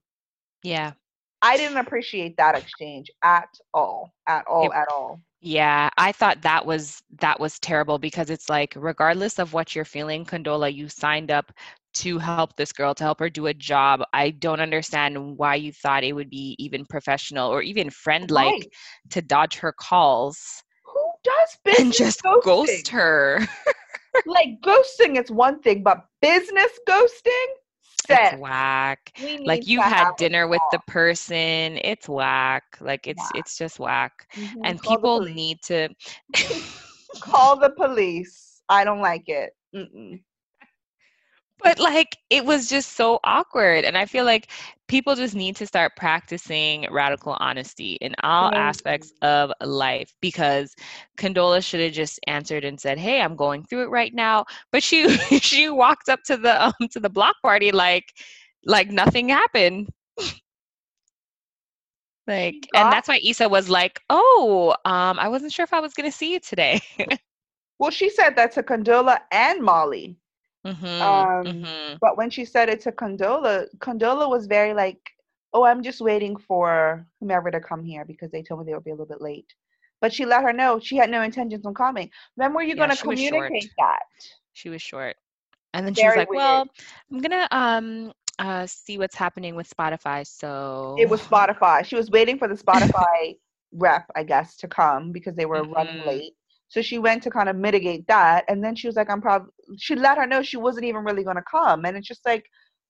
Yeah. 0.64 0.94
I 1.42 1.58
didn't 1.58 1.78
appreciate 1.78 2.38
that 2.38 2.56
exchange 2.56 3.10
at 3.24 3.50
all, 3.74 4.14
at 4.28 4.46
all, 4.48 4.64
Yep. 4.64 4.74
at 4.74 4.88
all. 4.90 5.22
Yeah, 5.42 5.90
I 5.98 6.12
thought 6.12 6.44
that 6.44 6.66
was 6.66 7.02
that 7.20 7.40
was 7.40 7.60
terrible 7.60 7.98
because 7.98 8.30
it's 8.30 8.50
like 8.50 8.74
regardless 8.76 9.40
of 9.40 9.54
what 9.54 9.76
you're 9.76 9.86
feeling, 9.86 10.26
Condola, 10.26 10.74
you 10.74 10.88
signed 10.88 11.32
up 11.32 11.52
to 11.96 12.20
help 12.20 12.56
this 12.56 12.72
girl, 12.72 12.94
to 12.96 13.04
help 13.04 13.20
her 13.20 13.30
do 13.30 13.48
a 13.48 13.54
job. 13.54 14.02
I 14.14 14.30
don't 14.32 14.60
understand 14.62 15.38
why 15.38 15.56
you 15.56 15.72
thought 15.74 16.04
it 16.04 16.14
would 16.14 16.30
be 16.30 16.56
even 16.60 16.86
professional 16.86 17.50
or 17.52 17.62
even 17.64 17.90
friend-like 17.90 18.56
Right. 18.56 18.72
to 19.12 19.22
dodge 19.22 19.58
her 19.58 19.74
calls 19.74 20.64
Who 20.86 21.12
does 21.24 21.58
business 21.66 21.80
and 21.80 21.92
just 21.92 22.24
ghosting? 22.24 22.42
ghost 22.42 22.90
her. 22.90 23.40
like 24.26 24.62
ghosting 24.62 25.20
is 25.22 25.32
one 25.32 25.60
thing, 25.62 25.84
but 25.84 26.06
business 26.22 26.72
ghosting, 26.88 27.48
It's 28.10 28.32
whack. 28.32 29.14
Like 29.46 29.68
you've 29.68 29.86
had 29.86 30.16
dinner 30.16 30.48
with 30.48 30.64
the 30.70 30.80
person. 30.80 31.78
It's 31.84 32.08
whack. 32.10 32.64
Like 32.82 33.08
it's 33.08 33.32
Whack. 33.32 33.36
it's 33.36 33.58
just 33.58 33.80
whack. 33.80 34.28
Mhm, 34.38 34.64
And 34.64 34.82
call 34.82 34.98
people 35.00 35.22
need 35.22 35.62
to 35.64 35.90
call 37.20 37.58
the 37.60 37.70
police. 37.70 38.62
I 38.70 38.84
don't 38.84 39.02
like 39.02 39.28
it. 39.30 39.56
Mm-mm. 39.76 40.22
But 41.64 41.80
like 41.80 42.18
it 42.30 42.46
was 42.46 42.68
just 42.68 42.94
so 42.94 43.20
awkward. 43.24 43.86
And 43.86 43.98
I 43.98 44.06
feel 44.06 44.26
like 44.26 44.50
people 44.88 45.16
just 45.16 45.36
need 45.36 45.56
to 45.58 45.66
start 45.66 45.96
practicing 45.96 46.88
radical 46.92 47.38
honesty 47.40 47.94
in 48.02 48.16
all 48.24 48.52
aspects 48.54 49.14
of 49.22 49.52
life 49.62 50.14
because 50.22 50.76
Condola 51.18 51.64
should 51.64 51.80
have 51.80 51.94
just 51.94 52.20
answered 52.28 52.66
and 52.66 52.80
said, 52.80 52.98
Hey, 52.98 53.22
I'm 53.22 53.36
going 53.36 53.64
through 53.64 53.84
it 53.84 53.90
right 53.90 54.14
now. 54.14 54.46
But 54.72 54.84
she 54.84 55.10
she 55.40 55.70
walked 55.70 56.10
up 56.10 56.24
to 56.26 56.38
the 56.38 56.66
um 56.68 56.74
to 56.92 57.00
the 57.00 57.10
block 57.10 57.36
party 57.42 57.72
like 57.72 58.06
like 58.66 58.90
nothing 58.90 59.30
happened. 59.30 59.90
like 62.28 62.68
and 62.76 62.92
that's 62.92 63.08
why 63.08 63.20
Issa 63.24 63.48
was 63.50 63.70
like, 63.70 64.02
Oh, 64.10 64.76
um, 64.86 65.20
I 65.20 65.30
wasn't 65.30 65.54
sure 65.54 65.64
if 65.64 65.74
I 65.74 65.80
was 65.80 65.94
gonna 65.94 66.12
see 66.12 66.34
you 66.34 66.40
today. 66.40 66.82
Well, 67.80 67.90
she 67.90 68.10
said 68.12 68.36
that 68.36 68.52
to 68.54 68.64
Condola 68.64 69.22
and 69.32 69.62
Molly, 69.64 70.16
hmm 70.66 71.24
Um, 71.46 71.46
hmm 71.46 71.96
but 72.00 72.18
when 72.18 72.30
she 72.30 72.46
said 72.46 72.70
it 72.70 72.82
to 72.82 72.92
Condola, 72.92 73.68
Condola 73.80 74.30
was 74.30 74.48
very 74.48 74.74
like, 74.74 75.00
"Oh, 75.54 75.64
I'm 75.66 75.82
just 75.84 76.02
waiting 76.02 76.36
for 76.38 77.08
whomever 77.20 77.52
to 77.52 77.60
come 77.60 77.84
here 77.84 78.06
because 78.06 78.32
they 78.32 78.42
told 78.44 78.60
me 78.62 78.66
they 78.66 78.74
would 78.76 78.84
be 78.84 78.92
a 78.92 78.94
little 78.94 79.06
bit 79.06 79.22
late." 79.22 79.54
But 80.02 80.14
she 80.14 80.26
let 80.26 80.44
her 80.44 80.54
know 80.54 80.80
she 80.80 80.98
had 80.98 81.10
no 81.10 81.22
intentions 81.22 81.66
on 81.66 81.74
coming. 81.76 82.10
When 82.36 82.54
were 82.54 82.64
you 82.64 82.76
Yeah, 82.76 82.88
going 82.88 82.90
to 82.92 82.98
communicate 82.98 83.72
that? 83.78 84.04
She 84.54 84.70
was 84.70 84.82
short. 84.82 85.16
And 85.74 85.86
then 85.86 85.94
she 85.94 86.06
was 86.08 86.16
like, 86.16 86.32
weird. 86.32 86.34
Well, 86.34 86.68
I'm 87.12 87.20
gonna 87.20 87.48
um 87.52 88.14
uh 88.40 88.66
see 88.68 88.98
what's 88.98 89.16
happening 89.16 89.56
with 89.56 89.70
Spotify. 89.70 90.26
So 90.26 90.96
It 90.96 91.10
was 91.10 91.26
Spotify. 91.28 91.86
She 91.86 91.96
was 91.96 92.10
waiting 92.12 92.38
for 92.38 92.48
the 92.48 92.56
Spotify 92.56 93.38
rep, 93.72 94.10
I 94.16 94.24
guess, 94.24 94.58
to 94.58 94.68
come 94.68 95.12
because 95.12 95.36
they 95.36 95.46
were 95.46 95.64
running 95.64 95.98
Mhm. 95.98 96.06
late. 96.06 96.34
So 96.72 96.82
she 96.82 97.00
went 97.00 97.22
to 97.24 97.30
kind 97.30 97.50
of 97.50 97.58
mitigate 97.58 98.08
that, 98.08 98.46
and 98.48 98.64
then 98.64 98.76
she 98.78 98.88
was 98.88 98.96
like, 98.96 99.10
"I'm 99.10 99.22
probably." 99.22 99.52
She 99.78 99.94
let 99.94 100.18
her 100.18 100.26
know 100.26 100.42
she 100.42 100.56
wasn't 100.56 100.86
even 100.86 101.04
really 101.04 101.24
going 101.26 101.36
to 101.36 101.44
come, 101.52 101.84
and 101.84 101.98
it's 101.98 102.08
just 102.08 102.26
like, 102.26 102.46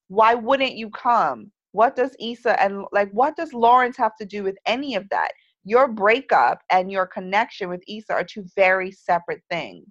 why 0.06 0.34
wouldn't 0.34 0.76
you 0.76 0.88
come? 0.90 1.50
What 1.72 1.96
does 1.96 2.14
Issa 2.20 2.62
and 2.62 2.84
like 2.92 3.10
what 3.10 3.34
does 3.34 3.52
Lawrence 3.52 3.96
have 3.96 4.14
to 4.20 4.24
do 4.24 4.44
with 4.44 4.56
any 4.66 4.94
of 4.94 5.08
that? 5.08 5.32
Your 5.64 5.88
breakup 5.88 6.60
and 6.70 6.92
your 6.92 7.06
connection 7.06 7.68
with 7.68 7.82
Issa 7.88 8.12
are 8.12 8.24
two 8.24 8.44
very 8.54 8.92
separate 8.92 9.42
things. 9.50 9.86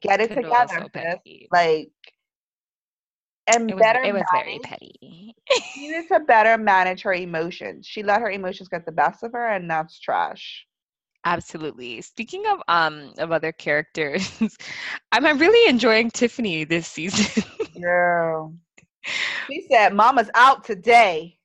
Get 0.00 0.20
it 0.22 0.32
together, 0.32 0.86
sis. 0.94 1.16
Like, 1.52 1.90
and 3.46 3.68
It 3.68 3.74
was 3.74 3.82
better 3.82 4.00
it 4.04 4.14
was 4.14 4.22
very 4.32 4.58
petty. 4.62 5.34
she 5.74 5.88
needed 5.88 6.08
to 6.08 6.20
better 6.20 6.56
manage 6.56 7.02
her 7.02 7.12
emotions. 7.12 7.86
She 7.86 8.02
let 8.02 8.22
her 8.22 8.30
emotions 8.30 8.68
get 8.68 8.86
the 8.86 8.92
best 8.92 9.22
of 9.22 9.32
her, 9.32 9.48
and 9.48 9.68
that's 9.68 10.00
trash. 10.00 10.66
Absolutely. 11.24 12.00
Speaking 12.00 12.44
of 12.46 12.62
um 12.68 13.12
of 13.18 13.32
other 13.32 13.52
characters, 13.52 14.38
I'm 15.12 15.26
I'm 15.26 15.38
really 15.38 15.68
enjoying 15.68 16.10
Tiffany 16.10 16.64
this 16.64 16.86
season. 16.86 17.42
Girl. 17.80 18.54
She 19.50 19.66
said, 19.70 19.94
Mama's 19.94 20.28
out 20.34 20.64
today. 20.64 21.38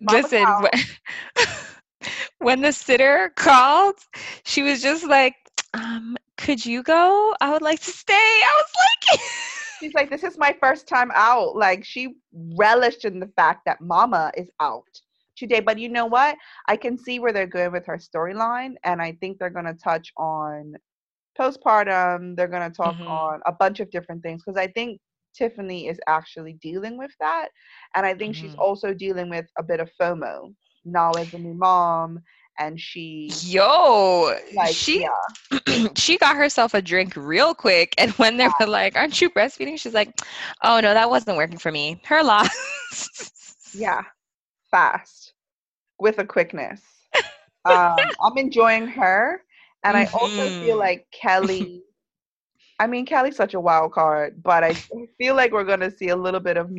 Mama's 0.00 0.24
Listen, 0.24 0.44
out. 0.44 0.62
when, 0.62 1.46
when 2.38 2.60
the 2.62 2.72
sitter 2.72 3.32
called, 3.36 3.94
she 4.44 4.62
was 4.62 4.82
just 4.82 5.06
like, 5.06 5.36
um, 5.74 6.16
could 6.36 6.64
you 6.66 6.82
go? 6.82 7.34
I 7.40 7.52
would 7.52 7.62
like 7.62 7.80
to 7.80 7.90
stay. 7.92 8.12
I 8.14 8.62
was 8.62 8.72
like 8.74 9.20
She's 9.78 9.94
like, 9.94 10.10
This 10.10 10.24
is 10.24 10.36
my 10.36 10.56
first 10.60 10.88
time 10.88 11.10
out. 11.14 11.54
Like, 11.56 11.84
she 11.84 12.16
relished 12.32 13.04
in 13.04 13.20
the 13.20 13.30
fact 13.36 13.64
that 13.66 13.80
Mama 13.80 14.32
is 14.36 14.50
out 14.60 14.88
today. 15.40 15.60
But 15.60 15.80
you 15.80 15.90
know 15.90 16.06
what? 16.06 16.36
I 16.68 16.76
can 16.76 16.98
see 16.98 17.20
where 17.20 17.32
they're 17.32 17.48
going 17.48 17.72
with 17.72 17.86
her 17.86 17.98
storyline. 17.98 18.74
And 18.84 19.02
I 19.02 19.12
think 19.20 19.38
they're 19.38 19.50
going 19.50 19.66
to 19.66 19.74
touch 19.74 20.12
on 20.18 20.74
postpartum. 21.38 22.36
They're 22.36 22.48
going 22.48 22.70
to 22.70 22.76
talk 22.76 22.96
Mhm. 22.96 23.06
on 23.06 23.40
a 23.46 23.52
bunch 23.52 23.80
of 23.80 23.90
different 23.90 24.22
things. 24.22 24.42
Because 24.44 24.58
I 24.58 24.68
think 24.68 25.00
Tiffany 25.34 25.88
is 25.88 26.00
actually 26.08 26.54
dealing 26.62 26.98
with 26.98 27.12
that. 27.20 27.48
And 27.94 28.06
I 28.06 28.14
think 28.14 28.36
she's 28.36 28.54
Mhm. 28.54 28.58
also 28.58 28.94
dealing 28.94 29.30
with 29.30 29.46
a 29.58 29.62
bit 29.64 29.80
of 29.80 29.90
FOMO 30.00 30.54
now 30.84 31.16
as 31.16 31.32
a 31.34 31.38
new 31.38 31.54
mom. 31.54 32.20
And 32.58 32.80
she, 32.80 33.42
Yo, 33.44 34.34
like, 34.50 34.78
she 34.78 34.94
yeah. 34.94 35.08
she 35.96 36.18
got 36.18 36.36
herself 36.36 36.74
a 36.74 36.82
drink 36.82 37.14
real 37.16 37.54
quick, 37.54 37.94
and 37.98 38.10
when 38.12 38.36
they 38.36 38.48
were 38.60 38.66
like, 38.66 38.96
"Aren't 38.96 39.20
you 39.20 39.30
breastfeeding?" 39.30 39.78
She's 39.78 39.94
like, 39.94 40.12
"Oh 40.62 40.80
no, 40.80 40.94
that 40.94 41.10
wasn't 41.10 41.36
working 41.36 41.58
for 41.58 41.70
me." 41.72 42.00
Her 42.04 42.22
loss. 42.22 42.50
Yeah, 43.72 44.04
fast 44.70 45.29
with 46.00 46.18
a 46.18 46.24
quickness. 46.24 46.82
um, 47.64 47.96
I'm 48.22 48.36
enjoying 48.36 48.86
her, 48.88 49.42
and 49.84 49.96
I 49.96 50.06
also 50.14 50.48
feel 50.60 50.76
Mhm. 50.76 50.80
like 50.80 51.06
Kelly. 51.12 51.82
I 52.78 52.86
mean, 52.86 53.04
Kelly's 53.04 53.36
such 53.36 53.52
a 53.54 53.60
wild 53.60 53.92
card, 53.92 54.42
but 54.42 54.64
I 54.64 54.72
feel 55.18 55.34
like 55.34 55.52
we're 55.52 55.64
gonna 55.64 55.90
see 55.90 56.08
a 56.08 56.16
little 56.16 56.40
bit 56.40 56.56
of 56.56 56.70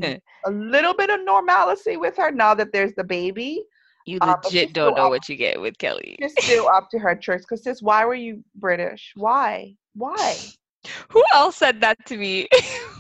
a 0.46 0.52
little 0.52 0.94
bit 0.96 1.10
of 1.10 1.24
normalcy 1.24 1.98
with 1.98 2.18
her 2.18 2.32
now 2.32 2.54
that 2.56 2.72
there's 2.74 2.94
the 2.96 3.04
baby. 3.04 3.64
You 4.08 4.18
but 4.20 4.44
legit 4.44 4.74
don't 4.74 4.96
know 4.96 5.04
up- 5.06 5.12
what 5.12 5.30
you 5.30 5.36
get 5.36 5.62
with 5.62 5.78
Kelly. 5.78 6.18
She's 6.20 6.34
still 6.44 6.68
up 6.68 6.90
to 6.90 6.98
her 7.00 7.16
tricks. 7.16 7.46
Cause 7.46 7.64
sis, 7.64 7.84
why 7.84 8.04
were 8.06 8.16
you 8.16 8.44
British? 8.56 9.12
Why? 9.16 9.76
Why? 9.94 10.36
Who 11.10 11.24
else 11.36 11.58
said 11.58 11.82
that 11.82 12.04
to 12.08 12.18
me? 12.18 12.48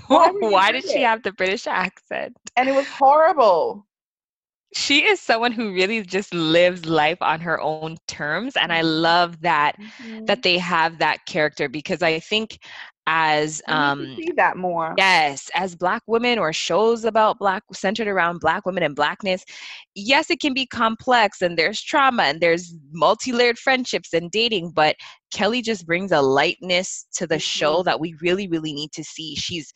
Why 0.07 0.29
Why 0.39 0.71
did 0.71 0.88
she 0.88 1.01
have 1.01 1.23
the 1.23 1.31
British 1.31 1.65
accent? 1.65 2.38
And 2.55 2.69
it 2.69 2.73
was 2.75 2.86
horrible. 2.88 3.88
She 4.73 5.05
is 5.05 5.19
someone 5.19 5.51
who 5.53 5.73
really 5.73 6.01
just 6.03 6.34
lives 6.34 6.86
life 6.86 7.21
on 7.21 7.41
her 7.41 7.60
own 7.62 7.91
terms, 8.07 8.55
and 8.57 8.71
I 8.73 8.81
love 8.81 9.41
that 9.41 9.75
Mm-hmm. 9.79 10.27
that 10.27 10.43
they 10.43 10.57
have 10.57 10.99
that 10.99 11.25
character 11.27 11.69
because 11.69 12.01
I 12.01 12.19
think 12.19 12.57
as 13.05 13.62
We 13.67 13.75
need 13.75 13.95
to 13.97 14.05
um 14.05 14.17
see 14.17 14.31
that 14.38 14.57
more. 14.57 14.97
Yes, 14.97 15.49
as 15.55 15.75
black 15.75 16.01
women 16.07 16.38
or 16.39 16.51
shows 16.53 17.05
about 17.05 17.39
black 17.39 17.63
centered 17.73 18.07
around 18.07 18.39
black 18.39 18.65
women 18.65 18.84
and 18.84 18.95
blackness, 18.95 19.43
yes, 19.95 20.29
it 20.29 20.39
can 20.39 20.53
be 20.53 20.65
complex 20.65 21.41
and 21.41 21.57
there's 21.57 21.81
trauma 21.81 22.23
and 22.23 22.41
there's 22.41 22.75
multi-layered 22.91 23.57
friendships 23.57 24.13
and 24.13 24.31
dating, 24.31 24.71
but 24.75 24.95
Kelly 25.34 25.62
just 25.62 25.86
brings 25.86 26.12
a 26.12 26.21
lightness 26.21 27.05
to 27.13 27.27
the 27.27 27.39
show 27.39 27.81
Mhm. 27.81 27.84
that 27.84 27.99
we 27.99 28.15
really, 28.21 28.47
really 28.47 28.73
need 28.73 28.91
to 28.93 29.03
see. 29.03 29.36
She's 29.36 29.71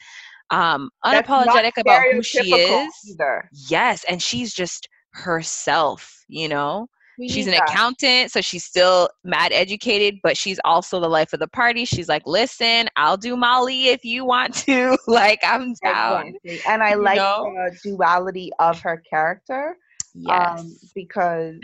um 0.52 0.90
unapologetic 1.06 1.78
about 1.78 2.04
who 2.12 2.22
she 2.22 2.54
is. 2.54 2.94
Either. 3.12 3.50
Yes, 3.70 4.04
and 4.10 4.22
she's 4.22 4.54
just 4.54 4.88
herself, 5.14 6.24
you 6.28 6.48
know? 6.48 6.88
We 7.18 7.30
she's 7.30 7.48
an 7.48 7.54
that. 7.54 7.70
accountant, 7.70 8.32
so 8.32 8.42
she's 8.42 8.64
still 8.66 9.10
mad 9.24 9.52
educated, 9.54 10.20
but 10.22 10.38
she's 10.38 10.60
also 10.66 11.00
the 11.00 11.08
life 11.08 11.32
of 11.34 11.40
the 11.40 11.48
party. 11.48 11.86
She's 11.86 12.10
like, 12.10 12.24
listen, 12.26 12.88
I'll 12.98 13.18
do 13.18 13.38
Molly 13.38 13.88
if 13.88 14.04
you 14.04 14.26
want 14.26 14.54
to. 14.66 14.98
like, 15.08 15.40
I'm 15.44 15.74
down. 15.84 16.34
Exactly. 16.44 16.62
And 16.68 16.84
I 16.84 16.96
You 16.96 17.02
like 17.04 17.18
know? 17.18 17.50
the 17.56 17.78
duality 17.84 18.52
of 18.60 18.80
her 18.82 19.02
character 19.10 19.78
Yes. 20.14 20.60
um, 20.62 20.78
because 20.94 21.56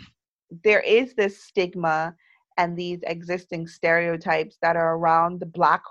there 0.64 0.82
is 0.82 1.14
this 1.16 1.44
stigma 1.44 2.16
and 2.58 2.78
these 2.78 3.00
existing 3.06 3.68
stereotypes 3.68 4.58
that 4.62 4.76
are 4.76 4.96
around 4.96 5.40
the 5.40 5.46
black 5.46 5.82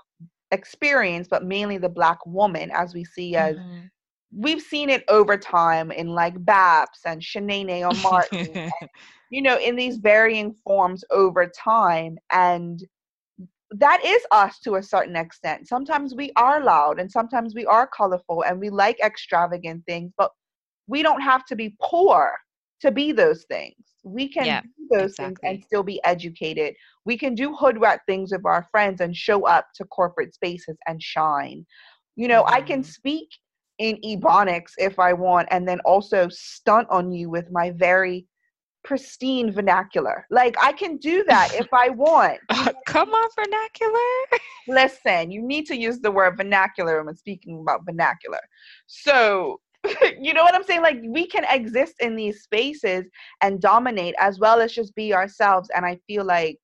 experience, 0.51 1.27
but 1.29 1.43
mainly 1.45 1.77
the 1.77 1.89
black 1.89 2.19
woman, 2.25 2.71
as 2.73 2.93
we 2.93 3.03
see 3.03 3.35
as 3.35 3.57
Mhm. 3.57 3.89
we've 4.35 4.61
seen 4.61 4.89
it 4.89 5.03
over 5.09 5.37
time 5.37 5.91
in 5.91 6.07
like 6.09 6.35
Baps 6.45 7.05
and 7.05 7.21
Sheneneh 7.21 7.83
or 7.89 7.93
Martin, 7.93 8.59
and, 8.81 8.89
you 9.29 9.41
know, 9.41 9.57
in 9.57 9.75
these 9.75 9.97
varying 9.97 10.55
forms 10.65 11.03
over 11.11 11.47
time. 11.47 12.17
And 12.31 12.83
that 13.71 14.03
is 14.05 14.21
us 14.31 14.59
to 14.61 14.75
a 14.75 14.83
certain 14.83 15.15
extent. 15.15 15.67
Sometimes 15.67 16.15
we 16.15 16.31
are 16.35 16.63
loud 16.63 16.99
and 16.99 17.11
sometimes 17.11 17.53
we 17.55 17.65
are 17.65 17.87
colorful 17.87 18.43
and 18.43 18.59
we 18.59 18.69
like 18.69 18.99
extravagant 18.99 19.83
things, 19.85 20.11
but 20.17 20.31
we 20.87 21.01
don't 21.01 21.21
have 21.21 21.45
to 21.45 21.55
be 21.55 21.75
poor 21.81 22.33
to 22.81 22.91
be 22.91 23.11
those 23.11 23.43
things. 23.45 23.75
We 24.03 24.27
can 24.27 24.45
Yeah, 24.45 24.61
do 24.61 24.87
those 24.91 25.15
things 25.15 25.39
and 25.43 25.63
still 25.63 25.83
be 25.83 26.03
educated. 26.03 26.75
We 27.05 27.17
can 27.17 27.35
do 27.35 27.55
hood 27.55 27.79
rat 27.79 28.01
things 28.07 28.31
with 28.31 28.45
our 28.45 28.67
friends 28.71 29.01
and 29.01 29.15
show 29.15 29.45
up 29.45 29.67
to 29.75 29.85
corporate 29.85 30.33
spaces 30.33 30.77
and 30.87 31.01
shine. 31.01 31.65
You 32.15 32.27
know, 32.27 32.45
I 32.47 32.61
can 32.61 32.81
Mhm. 32.81 32.85
speak 32.85 33.29
in 33.77 33.97
ebonics 34.01 34.71
if 34.77 34.99
I 34.99 35.13
want 35.13 35.47
and 35.51 35.67
then 35.67 35.79
also 35.81 36.27
stunt 36.29 36.87
on 36.89 37.11
you 37.11 37.29
with 37.29 37.51
my 37.51 37.71
very 37.71 38.27
pristine 38.83 39.51
vernacular. 39.51 40.25
Like 40.31 40.55
I 40.61 40.71
can 40.73 40.97
do 40.97 41.23
that 41.27 41.49
if 41.53 41.67
I 41.73 41.89
want. 41.89 42.39
Come 42.85 43.09
on, 43.09 43.29
vernacular. 43.35 44.39
Listen, 44.67 45.31
you 45.31 45.41
need 45.41 45.65
to 45.67 45.77
use 45.77 45.99
the 45.99 46.11
word 46.11 46.37
vernacular 46.37 47.03
when 47.03 47.15
speaking 47.15 47.59
about 47.61 47.85
vernacular. 47.85 48.41
So, 48.87 49.59
you 50.19 50.33
know 50.33 50.43
what 50.43 50.55
I'm 50.55 50.63
saying? 50.63 50.81
Like, 50.81 50.99
we 51.03 51.27
can 51.27 51.45
exist 51.49 51.95
in 51.99 52.15
these 52.15 52.43
spaces 52.43 53.05
and 53.41 53.61
dominate 53.61 54.15
as 54.19 54.39
well 54.39 54.59
as 54.61 54.73
just 54.73 54.95
be 54.95 55.13
ourselves. 55.13 55.69
And 55.75 55.85
I 55.85 55.97
feel 56.07 56.23
like 56.25 56.59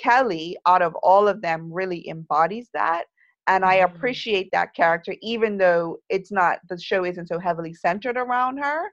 Kelly, 0.00 0.56
out 0.66 0.82
of 0.82 0.94
all 1.02 1.28
of 1.28 1.40
them, 1.42 1.72
really 1.72 2.08
embodies 2.08 2.68
that. 2.74 3.04
And 3.46 3.64
I 3.64 3.76
Mhm. 3.76 3.76
appreciate 3.76 4.48
that 4.52 4.74
character, 4.74 5.14
even 5.22 5.58
though 5.58 5.98
it's 6.08 6.30
not, 6.32 6.58
the 6.68 6.78
show 6.78 7.04
isn't 7.04 7.28
so 7.28 7.38
heavily 7.38 7.74
centered 7.74 8.16
around 8.16 8.58
her. 8.58 8.92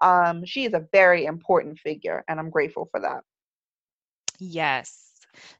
Um, 0.00 0.44
she 0.44 0.64
is 0.64 0.74
a 0.74 0.86
very 0.92 1.24
important 1.26 1.78
figure, 1.78 2.24
and 2.28 2.38
I'm 2.40 2.50
grateful 2.50 2.88
for 2.90 3.00
that. 3.00 3.22
Yes. 4.38 5.09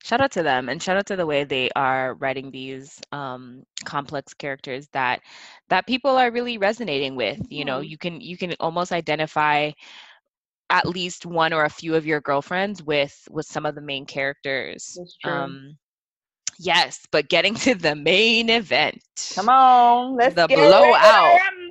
Shout 0.02 0.20
out 0.20 0.32
to 0.32 0.42
them 0.42 0.68
and 0.68 0.82
shout 0.82 0.96
out 0.96 1.06
to 1.06 1.16
the 1.16 1.26
way 1.26 1.44
they 1.44 1.70
are 1.76 2.14
writing 2.14 2.50
these 2.50 3.00
um 3.12 3.64
complex 3.84 4.34
characters 4.34 4.88
that 4.92 5.20
that 5.68 5.86
people 5.86 6.16
are 6.16 6.30
really 6.30 6.58
resonating 6.58 7.16
with. 7.16 7.40
You 7.50 7.64
know, 7.64 7.80
Mhm. 7.80 7.80
you 7.80 7.98
can 7.98 8.20
you 8.20 8.36
can 8.36 8.54
almost 8.60 8.92
identify 8.92 9.70
at 10.70 10.86
least 10.86 11.26
one 11.26 11.52
or 11.52 11.64
a 11.64 11.70
few 11.70 11.94
of 11.94 12.06
your 12.06 12.20
girlfriends 12.20 12.82
with 12.82 13.26
with 13.30 13.46
some 13.46 13.66
of 13.66 13.74
the 13.74 13.80
main 13.82 14.06
characters. 14.06 15.00
Um 15.24 15.76
yes, 16.58 17.06
but 17.10 17.28
getting 17.28 17.54
to 17.54 17.74
the 17.74 17.94
main 17.94 18.48
event. 18.50 19.02
Come 19.34 19.48
on, 19.48 20.16
let's 20.16 20.36
The 20.36 20.48
get 20.48 20.56
ready 20.58 20.74
to 20.74 20.94
blowout. 20.98 21.40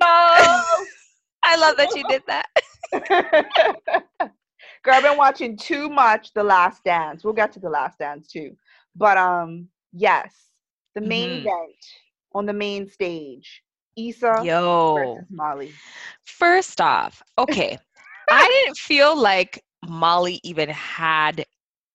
I 1.42 1.56
love 1.56 1.76
that 1.76 1.94
you 1.94 2.04
did 2.04 2.22
that. 2.26 2.46
Girl, 4.82 4.94
I've 4.94 5.02
been 5.02 5.18
watching 5.18 5.56
too 5.56 5.88
much 5.90 6.32
The 6.32 6.42
Last 6.42 6.84
Dance. 6.84 7.22
We'll 7.24 7.34
get 7.34 7.52
to 7.52 7.60
The 7.60 7.68
Last 7.68 7.98
Dance 7.98 8.28
too. 8.28 8.56
But 8.96 9.18
um, 9.18 9.68
yes, 9.92 10.34
the 10.94 11.00
main 11.00 11.30
Mhm. 11.30 11.40
event 11.40 11.76
on 12.32 12.46
the 12.46 12.52
main 12.52 12.88
stage. 12.88 13.62
Issa 13.96 14.42
Yo. 14.44 15.14
versus 15.16 15.30
Molly. 15.30 15.72
First 16.24 16.80
off, 16.80 17.22
okay, 17.38 17.76
I 18.30 18.46
didn't 18.46 18.78
feel 18.78 19.16
like 19.20 19.62
Molly 19.86 20.40
even 20.42 20.68
had 20.70 21.44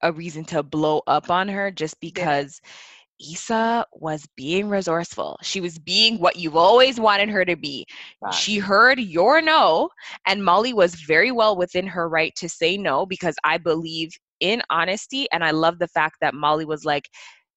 a 0.01 0.11
reason 0.11 0.43
to 0.45 0.61
blow 0.61 1.01
up 1.07 1.31
on 1.31 1.47
her 1.47 1.71
just 1.71 1.99
because 1.99 2.61
Issa 3.19 3.85
was 3.93 4.25
being 4.35 4.69
resourceful. 4.69 5.37
She 5.41 5.61
was 5.61 5.79
being 5.79 6.19
what 6.19 6.35
you've 6.35 6.55
always 6.55 6.99
wanted 6.99 7.29
her 7.29 7.45
to 7.45 7.55
be. 7.55 7.85
Facts. 8.21 8.37
She 8.37 8.57
heard 8.57 8.99
your 8.99 9.41
no, 9.41 9.89
and 10.27 10.43
Molly 10.43 10.73
was 10.73 10.95
very 10.95 11.31
well 11.31 11.55
within 11.55 11.87
her 11.87 12.09
right 12.09 12.33
to 12.37 12.49
say 12.49 12.77
no 12.77 13.05
because 13.05 13.35
I 13.43 13.57
believe 13.57 14.11
in 14.39 14.61
honesty. 14.69 15.27
And 15.31 15.43
I 15.43 15.51
love 15.51 15.79
the 15.79 15.87
fact 15.87 16.17
that 16.21 16.33
Molly 16.33 16.65
was 16.65 16.85
like, 16.85 17.09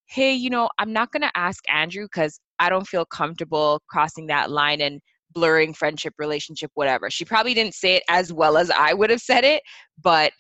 hey, 0.07 0.33
you 0.33 0.51
know, 0.51 0.71
I'm 0.79 0.93
not 0.93 1.13
going 1.13 1.23
to 1.23 1.33
ask 1.37 1.63
Andrew 1.71 2.05
because 2.05 2.41
I 2.59 2.71
don't 2.71 2.87
feel 2.87 3.05
comfortable 3.05 3.83
crossing 3.91 4.27
that 4.29 4.51
line 4.51 4.81
and 4.81 5.01
blurring 5.33 5.75
friendship, 5.75 6.15
relationship, 6.19 6.71
whatever. 6.75 7.11
She 7.11 7.25
probably 7.25 7.55
didn't 7.55 7.75
say 7.75 7.97
it 7.97 8.03
as 8.09 8.33
well 8.33 8.57
as 8.57 8.71
I 8.71 8.95
would 8.95 9.11
have 9.11 9.21
said 9.21 9.45
it, 9.45 9.63
But 10.03 10.33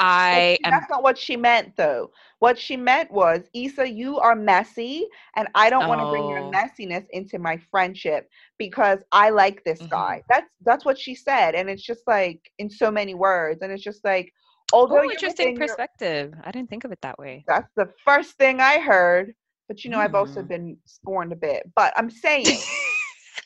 I 0.00 0.58
am. 0.64 0.72
That's 0.72 0.88
not 0.90 1.02
what 1.02 1.18
she 1.18 1.36
meant, 1.36 1.76
though. 1.76 2.10
What 2.40 2.58
she 2.58 2.76
meant 2.76 3.10
was, 3.12 3.42
Issa, 3.54 3.88
you 3.90 4.18
are 4.18 4.34
messy, 4.36 5.06
and 5.36 5.48
I 5.54 5.70
don't 5.70 5.86
want 5.86 6.00
to 6.00 6.06
bring 6.06 6.28
your 6.28 6.42
Oh. 6.42 6.52
messiness 6.52 7.06
into 7.10 7.38
my 7.38 7.58
friendship 7.70 8.28
because 8.58 8.98
I 9.12 9.30
like 9.30 9.64
this 9.64 9.80
Mhm. 9.80 9.90
guy. 9.90 10.22
That's 10.28 10.48
that's 10.64 10.84
what 10.84 10.98
she 10.98 11.14
said, 11.14 11.54
and 11.54 11.68
it's 11.70 11.82
just 11.84 12.02
like 12.06 12.40
in 12.58 12.70
so 12.70 12.90
many 12.90 13.14
words, 13.14 13.62
and 13.62 13.72
it's 13.72 13.82
just 13.84 14.04
like, 14.04 14.32
although 14.72 15.02
Oh, 15.02 15.10
interesting 15.10 15.52
within 15.52 15.60
your- 15.60 15.78
perspective. 15.78 16.34
I 16.44 16.50
didn't 16.52 16.70
think 16.70 16.84
of 16.84 16.92
it 16.92 17.00
that 17.02 17.18
way. 17.18 17.46
that's 17.46 17.70
the 17.76 17.88
first 18.04 18.36
thing 18.38 18.60
I 18.60 18.78
heard. 18.80 19.34
But 19.68 19.84
you 19.84 19.90
know, 19.90 19.98
I've 19.98 20.14
also 20.14 20.42
Mm. 20.42 20.44
been 20.44 20.76
scorned 20.86 21.32
a 21.32 21.36
bit. 21.36 21.70
But 21.74 21.92
I'm 21.96 22.10
saying, 22.10 22.66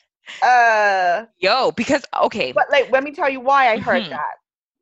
uh, 0.41 1.25
Yo, 1.39 1.71
because 1.71 2.05
okay, 2.23 2.53
but 2.53 2.65
like, 2.71 2.89
let 2.91 3.03
me 3.03 3.11
tell 3.11 3.29
you 3.29 3.39
why 3.41 3.71
I 3.71 3.77
heard 3.77 4.03
Mhm. 4.03 4.09
that. 4.09 4.35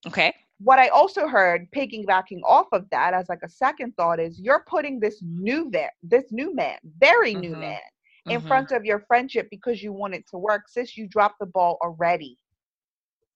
okay, 0.07 0.33
what 0.63 0.79
I 0.79 0.87
also 0.89 1.27
heard, 1.27 1.69
piggybacking 1.71 2.41
off 2.45 2.67
of 2.73 2.89
that, 2.91 3.13
as 3.13 3.29
like 3.29 3.43
a 3.43 3.49
second 3.49 3.93
thought, 3.97 4.19
is 4.19 4.39
you're 4.39 4.63
putting 4.67 4.99
this 4.99 5.21
new 5.23 5.69
va- 5.71 5.91
this 6.03 6.31
new 6.31 6.53
man, 6.55 6.77
very 6.97 7.35
new 7.35 7.55
Mhm. 7.55 7.57
man, 7.57 7.81
in 8.29 8.41
Mhm. 8.41 8.43
front 8.43 8.71
of 8.71 8.85
your 8.85 8.99
friendship 9.07 9.47
because 9.51 9.83
you 9.83 9.93
want 9.93 10.15
it 10.15 10.25
to 10.29 10.37
work. 10.37 10.67
Sis, 10.67 10.97
you 10.97 11.07
dropped 11.07 11.39
the 11.39 11.45
ball 11.47 11.77
already. 11.81 12.37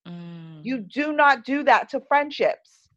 Mm. 0.05 0.63
You 0.63 0.79
do 0.79 1.11
not 1.13 1.43
do 1.45 1.63
that 1.63 1.89
to 1.89 2.01
friendships. 2.01 2.89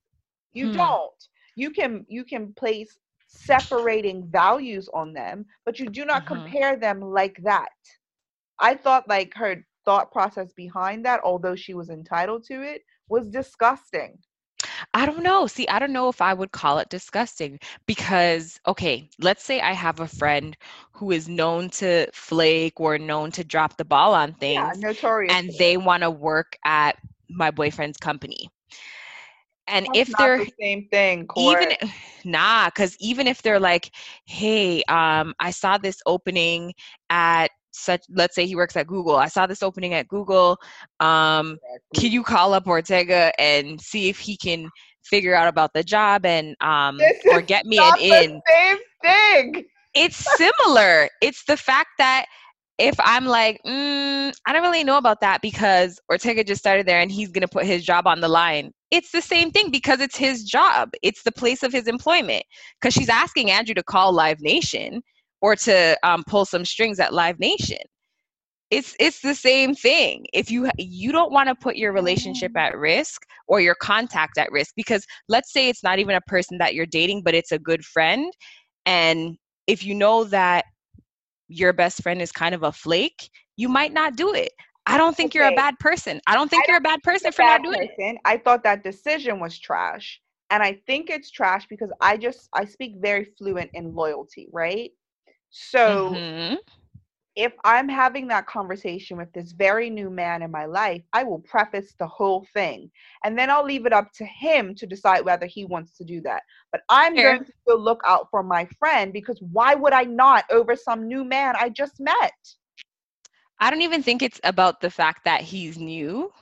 You 0.53 0.69
Hmm. 0.69 0.71
don't. 0.71 1.29
You 1.57 1.71
can 1.71 2.05
you 2.09 2.25
can 2.25 2.53
place 2.55 2.99
separating 3.27 4.29
values 4.31 4.89
on 4.93 5.13
them, 5.13 5.47
but 5.65 5.79
you 5.79 5.89
do 5.89 6.05
not 6.05 6.27
Mhm. 6.27 6.27
compare 6.27 6.77
them 6.77 7.01
like 7.01 7.37
that. 7.43 7.71
I 8.61 8.75
thought 8.77 9.09
like 9.09 9.35
her 9.35 9.65
thought 9.85 10.13
process 10.13 10.53
behind 10.53 11.05
that, 11.05 11.21
although 11.25 11.57
she 11.57 11.75
was 11.75 11.91
entitled 11.91 12.45
to 12.45 12.63
it, 12.63 12.83
was 13.11 13.29
disgusting. 13.31 14.19
I 14.95 15.07
don't 15.07 15.23
know. 15.23 15.47
See, 15.47 15.69
I 15.69 15.79
don't 15.79 15.93
know 15.93 16.09
if 16.09 16.21
I 16.21 16.33
would 16.35 16.53
call 16.53 16.79
it 16.79 16.89
disgusting 16.91 17.59
because, 17.87 18.61
okay, 18.67 19.09
let's 19.21 19.45
say 19.45 19.61
I 19.61 19.73
have 19.73 20.01
a 20.01 20.07
friend 20.09 20.57
who 20.95 21.11
is 21.11 21.29
known 21.29 21.71
to 21.71 22.09
flake 22.13 22.81
or 22.81 22.99
known 22.99 23.31
to 23.33 23.45
drop 23.45 23.77
the 23.77 23.85
ball 23.85 24.15
on 24.15 24.35
things. 24.35 24.79
Yeah, 24.83 24.91
notorious. 24.91 25.39
and 25.39 25.51
they 25.59 25.77
want 25.77 26.03
to 26.03 26.11
work 26.11 26.57
at 26.65 26.97
my 27.29 27.51
boyfriend's 27.51 27.99
company. 27.99 28.51
And 29.67 29.89
That's 29.89 29.95
if 29.95 30.17
they're 30.17 30.43
the 30.45 30.53
same 30.61 30.89
thing, 30.89 31.29
even 31.37 31.73
nah 32.25 32.67
because 32.67 32.97
even 33.01 33.27
if 33.27 33.43
they're 33.43 33.61
like 33.61 33.91
hey 34.27 34.83
um 34.89 35.35
i 35.41 35.51
saw 35.51 35.79
this 35.79 36.01
opening 36.07 36.75
at 37.11 37.51
such 37.73 38.03
let's 38.11 38.35
say 38.35 38.47
he 38.47 38.57
works 38.57 38.77
at 38.77 38.87
google. 38.87 39.17
I 39.17 39.27
saw 39.29 39.47
this 39.47 39.63
opening 39.63 39.95
at 39.95 40.09
google. 40.09 40.59
Um 41.01 41.59
can 41.95 42.13
you 42.13 42.23
call 42.23 42.55
up 42.55 42.67
ortega 42.67 43.33
and 43.41 43.81
see 43.81 44.09
if 44.09 44.19
he 44.19 44.37
can 44.37 44.71
figure 45.05 45.35
out 45.35 45.49
about 45.49 45.73
the 45.75 45.83
job 45.83 46.25
and 46.27 46.57
um 46.61 46.99
or 47.31 47.41
get 47.43 47.65
me 47.67 47.79
an 47.79 47.93
the 47.97 48.01
in? 48.01 48.41
same 48.49 48.79
thing. 49.03 49.65
it's 49.95 50.17
similar. 50.17 51.09
It's 51.21 51.45
the 51.45 51.57
fact 51.57 51.91
that 51.99 52.27
if 52.79 52.95
i'm 53.01 53.27
like 53.27 53.61
mm, 53.67 54.33
i 54.47 54.53
don't 54.55 54.63
really 54.63 54.83
know 54.83 54.97
about 54.97 55.21
that 55.21 55.43
because 55.43 56.01
ortega 56.11 56.43
just 56.43 56.61
started 56.61 56.87
there 56.87 57.01
and 57.01 57.13
he's 57.13 57.31
going 57.31 57.43
to 57.43 57.49
put 57.49 57.67
his 57.67 57.85
job 57.85 58.07
on 58.07 58.21
the 58.21 58.29
line. 58.29 58.73
It's 58.91 59.13
the 59.13 59.21
same 59.23 59.51
thing 59.53 59.71
because 59.71 60.01
it's 60.01 60.17
his 60.17 60.43
job. 60.45 60.91
It's 61.03 61.23
the 61.23 61.31
place 61.31 61.63
of 61.63 61.73
his 61.73 61.87
employment 61.87 62.43
because 62.81 62.95
she's 62.95 63.09
asking 63.11 63.51
andrew 63.51 63.75
to 63.75 63.83
call 63.83 64.13
live 64.13 64.41
nation 64.41 65.03
or 65.43 65.57
to 65.57 65.99
um, 66.03 66.25
pull 66.27 66.45
some 66.45 66.65
strings 66.65 67.01
at 67.01 67.13
live 67.13 67.39
nation 67.39 67.79
it's 68.71 68.95
it's 69.01 69.21
the 69.21 69.35
same 69.35 69.75
thing 69.75 70.25
if 70.33 70.51
you 70.51 70.71
you 70.79 71.13
don't 71.13 71.33
want 71.33 71.49
to 71.49 71.55
put 71.55 71.77
your 71.77 71.93
relationship 71.93 72.57
at 72.57 72.77
risk 72.77 73.23
or 73.49 73.61
your 73.61 73.75
contact 73.75 74.39
at 74.39 74.51
risk 74.53 74.73
because 74.77 75.05
let's 75.29 75.53
say 75.53 75.69
it's 75.69 75.83
not 75.83 75.99
even 75.99 76.15
a 76.15 76.21
person 76.23 76.57
that 76.59 76.75
you're 76.75 76.87
dating 76.87 77.23
but 77.25 77.35
it's 77.35 77.53
a 77.53 77.59
good 77.59 77.85
friend 77.85 78.33
and 78.87 79.37
if 79.67 79.85
you 79.85 79.95
know 79.95 80.25
that 80.25 80.65
your 81.49 81.73
best 81.73 82.03
friend 82.03 82.23
is 82.23 82.31
kind 82.31 82.55
of 82.55 82.63
a 82.63 82.73
flake 82.73 83.29
you 83.57 83.69
might 83.69 83.93
not 83.93 84.17
do 84.17 84.33
it 84.35 84.53
i 84.87 84.97
don't 84.97 85.17
think 85.17 85.35
you're 85.35 85.49
a 85.49 85.53
bad 85.53 85.77
person 85.81 86.21
i 86.29 86.35
don't 86.35 86.49
think 86.49 86.65
I 86.69 86.71
you're 86.71 86.79
a 86.79 86.83
bad 86.83 87.03
person 87.03 87.33
for 87.33 87.43
not 87.43 87.61
bad 87.61 87.63
doing 87.65 87.83
it 87.83 87.91
person. 87.99 88.19
I 88.25 88.37
thought 88.37 88.63
that 88.63 88.85
decision 88.85 89.41
was 89.41 89.59
trash. 89.59 90.21
and 90.51 90.63
I 90.63 90.81
think 90.87 91.11
it's 91.11 91.31
trash 91.31 91.67
because 91.69 91.91
I 92.01 92.17
just 92.17 92.49
I 92.55 92.65
speak 92.65 92.95
very 93.01 93.25
fluent 93.37 93.71
in 93.75 93.95
loyalty, 93.95 94.49
right? 94.53 94.91
So 95.51 96.25
Mhm. 96.27 96.59
if 97.37 97.53
I'm 97.65 97.89
having 97.89 98.29
that 98.29 98.47
conversation 98.47 99.17
with 99.17 99.33
this 99.33 99.53
very 99.53 99.89
new 99.89 100.11
man 100.11 100.43
in 100.43 100.51
my 100.51 100.67
life, 100.67 101.03
I 101.13 101.23
will 101.23 101.39
preface 101.41 101.95
the 101.99 102.07
whole 102.07 102.47
thing. 102.53 102.91
And 103.25 103.39
then 103.39 103.51
I'll 103.51 103.65
leave 103.65 103.87
it 103.87 103.93
up 103.93 104.11
to 104.15 104.25
him 104.27 104.75
to 104.77 104.87
decide 104.87 105.25
whether 105.25 105.47
he 105.47 105.65
wants 105.65 105.97
to 105.99 106.05
do 106.05 106.21
that. 106.23 106.43
But 106.73 106.83
I'm 106.89 107.21
Fair. 107.21 107.39
going 107.39 107.45
to 107.69 107.75
look 107.75 108.01
out 108.07 108.29
for 108.31 108.43
my 108.43 108.67
friend 108.79 109.13
because 109.13 109.41
why 109.53 109.75
would 109.75 109.93
I 109.93 110.05
not 110.05 110.45
over 110.51 110.77
some 110.77 111.07
new 111.09 111.25
man 111.25 111.55
I 111.59 111.69
just 111.71 112.01
met? 112.01 112.33
I 113.61 113.71
don't 113.71 113.83
even 113.83 114.03
think 114.03 114.23
it's 114.23 114.41
about 114.45 114.81
the 114.81 114.91
fact 114.91 115.25
that 115.25 115.41
he's 115.43 115.79
new. 115.79 116.33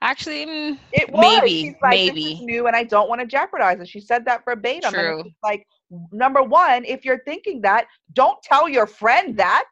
Actually, 0.00 0.46
mm, 0.46 0.78
It 0.92 1.10
was. 1.10 1.52
Maybe, 1.52 1.76
like, 1.82 2.02
maybe. 2.02 2.38
new 2.38 2.66
and 2.66 2.76
I 2.76 2.84
don't 2.84 3.08
want 3.08 3.20
to 3.20 3.26
jeopardize 3.26 3.80
it. 3.80 3.88
She 3.88 4.00
said 4.00 4.24
that 4.26 4.44
verbatim. 4.44 4.94
True. 4.94 5.24
like, 5.42 5.66
number 6.12 6.42
one, 6.42 6.84
if 6.84 7.04
you're 7.04 7.22
thinking 7.24 7.60
that, 7.62 7.86
don't 8.12 8.42
tell 8.42 8.68
your 8.68 8.86
friend 8.86 9.36
that. 9.38 9.64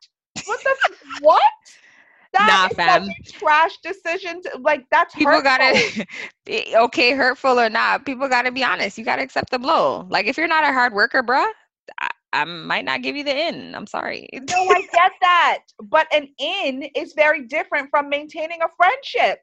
What 0.44 0.60
the 0.64 0.74
what? 1.20 1.42
That 2.32 2.56
Nah, 2.56 2.68
is 2.70 2.76
fam. 2.76 2.86
such 2.86 3.06
a 3.08 3.38
trash 3.38 3.76
decision. 3.82 4.42
To, 4.42 4.58
like 4.62 4.84
that's 4.90 5.14
people 5.14 5.40
hurtful. 5.40 5.42
gotta 5.42 6.06
be- 6.46 6.74
okay 6.76 7.12
hurtful 7.14 7.58
or 7.60 7.68
not 7.68 8.04
people 8.04 8.28
gotta 8.28 8.50
be 8.50 8.64
honest 8.64 8.98
you 8.98 9.04
gotta 9.04 9.22
accept 9.22 9.50
the 9.50 9.58
blow 9.58 10.06
like 10.10 10.26
if 10.26 10.36
you're 10.36 10.48
not 10.48 10.64
a 10.64 10.72
hard 10.72 10.92
worker 10.92 11.22
bruh 11.22 11.50
I, 12.00 12.08
I 12.32 12.44
might 12.44 12.84
not 12.84 13.02
give 13.02 13.16
you 13.16 13.24
the 13.24 13.36
in 13.36 13.74
i'm 13.74 13.86
sorry 13.86 14.28
No, 14.32 14.68
I 14.70 14.82
get 14.92 15.12
that. 15.20 15.58
But 15.82 16.06
an 16.12 16.28
in 16.38 16.84
is 16.94 17.12
very 17.14 17.46
different 17.46 17.88
from 17.90 18.08
maintaining 18.08 18.62
a 18.62 18.68
friendship. 18.76 19.40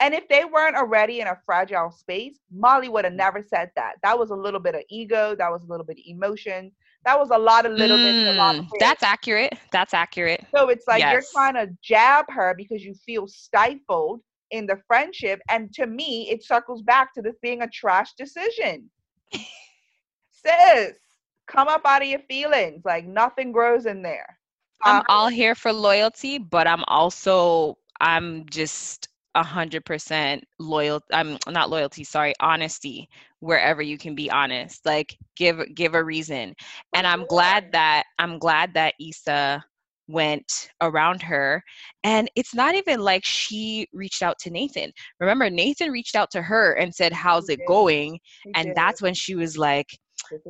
And 0.00 0.14
if 0.14 0.28
they 0.28 0.44
weren't 0.44 0.76
already 0.76 1.20
in 1.20 1.26
a 1.28 1.38
fragile 1.46 1.90
space, 1.90 2.38
Molly 2.52 2.88
would 2.88 3.04
have 3.04 3.14
never 3.14 3.42
said 3.42 3.70
that. 3.76 3.94
That 4.02 4.18
was 4.18 4.30
a 4.30 4.36
little 4.36 4.60
bit 4.60 4.74
of 4.74 4.82
ego. 4.90 5.34
That 5.36 5.50
was 5.50 5.62
a 5.64 5.66
little 5.66 5.86
bit 5.86 5.98
of 5.98 6.04
emotion. 6.06 6.72
That 7.04 7.18
was 7.18 7.30
a 7.30 7.38
lot 7.38 7.66
of 7.66 7.72
little 7.72 7.98
bits, 7.98 8.20
a 8.26 8.32
lot 8.34 8.56
of 8.58 8.64
Mm, 8.64 8.70
that's 8.78 9.02
accurate 9.02 9.54
that's 9.70 9.94
accurate 9.94 10.44
So 10.54 10.68
it's 10.68 10.86
like 10.86 11.06
you're 11.08 11.24
Yes. 11.24 11.30
trying 11.32 11.54
to 11.54 11.68
jab 11.82 12.26
her 12.30 12.54
because 12.56 12.84
you 12.84 12.94
feel 12.94 13.26
stifled 13.26 14.20
in 14.50 14.66
the 14.66 14.80
friendship. 14.86 15.40
And 15.48 15.72
to 15.74 15.86
me, 15.86 16.28
it 16.30 16.42
circles 16.44 16.82
back 16.82 17.12
to 17.14 17.22
this 17.22 17.36
being 17.42 17.62
a 17.62 17.68
trash 17.68 18.12
decision. 18.14 18.90
Sis, 20.30 20.98
come 21.46 21.68
up 21.68 21.82
out 21.84 22.02
of 22.02 22.08
your 22.08 22.20
feelings. 22.20 22.82
Like 22.84 23.06
nothing 23.06 23.52
grows 23.52 23.86
in 23.86 24.02
there. 24.02 24.38
i'm 24.82 25.02
all 25.08 25.28
here 25.28 25.54
for 25.54 25.72
loyalty 25.72 26.38
but 26.38 26.66
i'm 26.66 26.84
also 26.88 27.76
i'm 28.00 28.44
just 28.48 29.08
a 29.34 29.42
hundred 29.42 29.84
percent 29.84 30.44
loyal 30.58 31.00
i'm 31.12 31.36
not 31.48 31.70
loyalty 31.70 32.04
sorry 32.04 32.32
honesty 32.40 33.08
wherever 33.40 33.82
you 33.82 33.98
can 33.98 34.14
be 34.14 34.30
honest 34.30 34.84
like 34.86 35.16
give 35.36 35.60
give 35.74 35.94
a 35.94 36.02
reason. 36.04 36.54
And 36.94 37.06
i'm 37.06 37.26
glad 37.26 37.72
that 37.72 38.04
i'm 38.18 38.38
glad 38.38 38.74
that 38.74 38.94
Issa 39.00 39.62
went 40.06 40.68
around 40.82 41.22
her 41.22 41.62
and 42.04 42.30
it's 42.36 42.54
not 42.54 42.74
even 42.74 43.00
like 43.00 43.24
she 43.24 43.88
reached 43.92 44.22
out 44.22 44.38
to 44.38 44.50
Nathan. 44.50 44.92
Remember 45.18 45.48
Nathan 45.48 45.90
reached 45.90 46.14
out 46.14 46.30
to 46.32 46.42
her 46.42 46.74
and 46.74 46.94
said 46.94 47.12
how's 47.12 47.48
it 47.48 47.60
going? 47.66 48.18
And 48.54 48.74
that's 48.76 49.00
when 49.00 49.14
she 49.14 49.34
was 49.34 49.56
like 49.56 49.88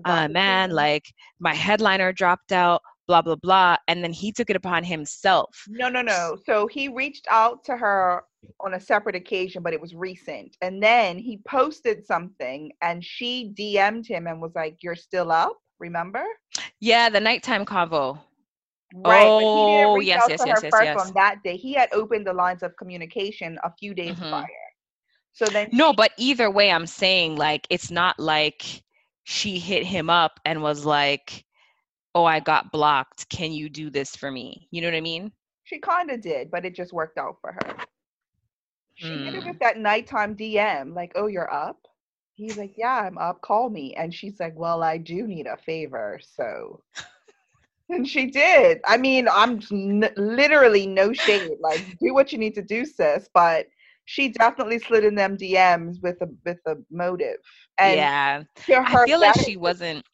uh 0.05 0.28
man 0.28 0.70
like 0.70 1.05
my 1.41 1.55
headliner 1.55 2.12
dropped 2.12 2.53
out 2.53 2.80
blah 3.09 3.22
blah 3.22 3.37
blah 3.37 3.76
and 3.89 4.05
then 4.05 4.12
he 4.12 4.30
took 4.30 4.51
it 4.51 4.57
upon 4.57 4.85
himself 4.85 5.64
No, 5.68 5.89
no, 5.89 6.03
no. 6.03 6.37
So 6.47 6.66
he 6.66 6.89
reached 6.89 7.26
out 7.30 7.64
to 7.64 7.76
her 7.76 8.22
on 8.61 8.74
a 8.74 8.80
separate 8.80 9.14
occasion, 9.16 9.62
but 9.62 9.72
it 9.72 9.80
was 9.80 9.95
recent. 9.95 10.57
And 10.62 10.82
then 10.82 11.18
he 11.18 11.38
posted 11.49 12.05
something 12.07 12.72
and 12.82 13.05
she 13.05 13.53
DM'd 13.57 14.07
him 14.07 14.26
and 14.26 14.40
was 14.40 14.53
like, 14.55 14.76
You're 14.82 14.97
still 14.97 15.30
up, 15.32 15.59
remember? 15.78 16.24
yeah 16.80 17.09
the 17.09 17.20
nighttime 17.20 17.64
convo 17.64 18.18
Right. 18.95 19.24
but 19.24 19.47
he 19.53 19.64
didn't 19.64 19.86
Oh, 19.88 20.01
yes, 20.01 20.24
yes, 20.28 20.40
yes, 20.47 20.62
yes, 20.62 20.72
first 20.72 20.84
yes. 20.84 21.01
on 21.01 21.12
that 21.14 21.42
day. 21.42 21.57
He 21.57 21.72
had 21.74 21.88
opened 21.92 22.26
the 22.26 22.32
lines 22.32 22.62
of 22.62 22.76
communication 22.76 23.59
a 23.64 23.72
few 23.78 23.92
days 23.95 24.14
Mhm. 24.14 24.30
prior. 24.30 24.47
So 25.32 25.47
then 25.47 25.68
No, 25.72 25.90
she- 25.90 25.97
but 25.97 26.12
either 26.16 26.51
way, 26.51 26.70
I'm 26.70 26.86
saying 26.86 27.36
like 27.36 27.66
it's 27.70 27.90
not 27.90 28.18
like 28.20 28.82
she 29.24 29.59
hit 29.59 29.84
him 29.84 30.09
up 30.11 30.38
and 30.45 30.62
was 30.62 30.84
like, 30.84 31.45
"Oh, 32.14 32.24
I 32.24 32.38
got 32.40 32.70
blocked. 32.70 33.28
Can 33.30 33.51
you 33.53 33.68
do 33.68 33.90
this 33.90 34.14
for 34.14 34.30
me?" 34.30 34.68
You 34.70 34.80
know 34.82 34.88
what 34.88 34.97
I 34.97 35.01
mean? 35.01 35.32
she 35.64 35.78
kind 35.78 36.11
of 36.11 36.20
did, 36.20 36.51
but 36.51 36.64
it 36.66 36.74
just 36.74 36.92
worked 36.92 37.16
out 37.16 37.36
for 37.40 37.53
her. 37.53 37.76
She 38.95 39.18
did 39.18 39.34
it 39.34 39.45
Hmm. 39.45 39.47
with 39.47 39.59
that 39.61 39.78
nighttime 39.78 40.34
DM, 40.34 40.95
like, 40.95 41.12
"Oh, 41.16 41.26
you're 41.26 41.53
up." 41.53 41.86
He's 42.34 42.57
like, 42.57 42.74
"Yeah, 42.76 43.03
I'm 43.07 43.18
up. 43.18 43.40
Call 43.42 43.70
me." 43.70 43.95
And 43.95 44.12
she's 44.14 44.38
like, 44.40 44.55
"Well, 44.57 44.82
I 44.82 44.99
do 44.99 45.26
need 45.26 45.47
a 45.47 45.57
favor, 45.57 46.18
so." 46.22 46.82
And 47.90 48.07
she 48.09 48.26
did. 48.30 48.80
I 48.86 48.97
mean, 48.97 49.28
I'm 49.28 49.61
n- 49.72 50.12
literally 50.16 50.86
no 50.86 51.12
shade. 51.12 51.59
Like, 51.61 51.82
do 52.01 52.14
what 52.14 52.32
you 52.32 52.38
need 52.38 52.55
to 52.55 52.62
do, 52.62 52.84
sis. 52.84 53.28
But 53.34 53.66
she 54.05 54.28
definitely 54.30 54.78
slid 54.78 55.05
in 55.05 55.14
them 55.14 55.36
DMs 55.36 56.03
with 56.03 56.20
a 56.22 56.28
with 56.45 56.59
a 56.66 56.76
motive. 56.90 57.38
And 57.78 58.09
yeah, 58.09 58.45
to 58.66 58.74
her 58.82 58.84
I 58.84 58.97
feel 59.05 59.20
like 59.20 59.34
she 59.34 59.57
wasn't. 59.57 60.05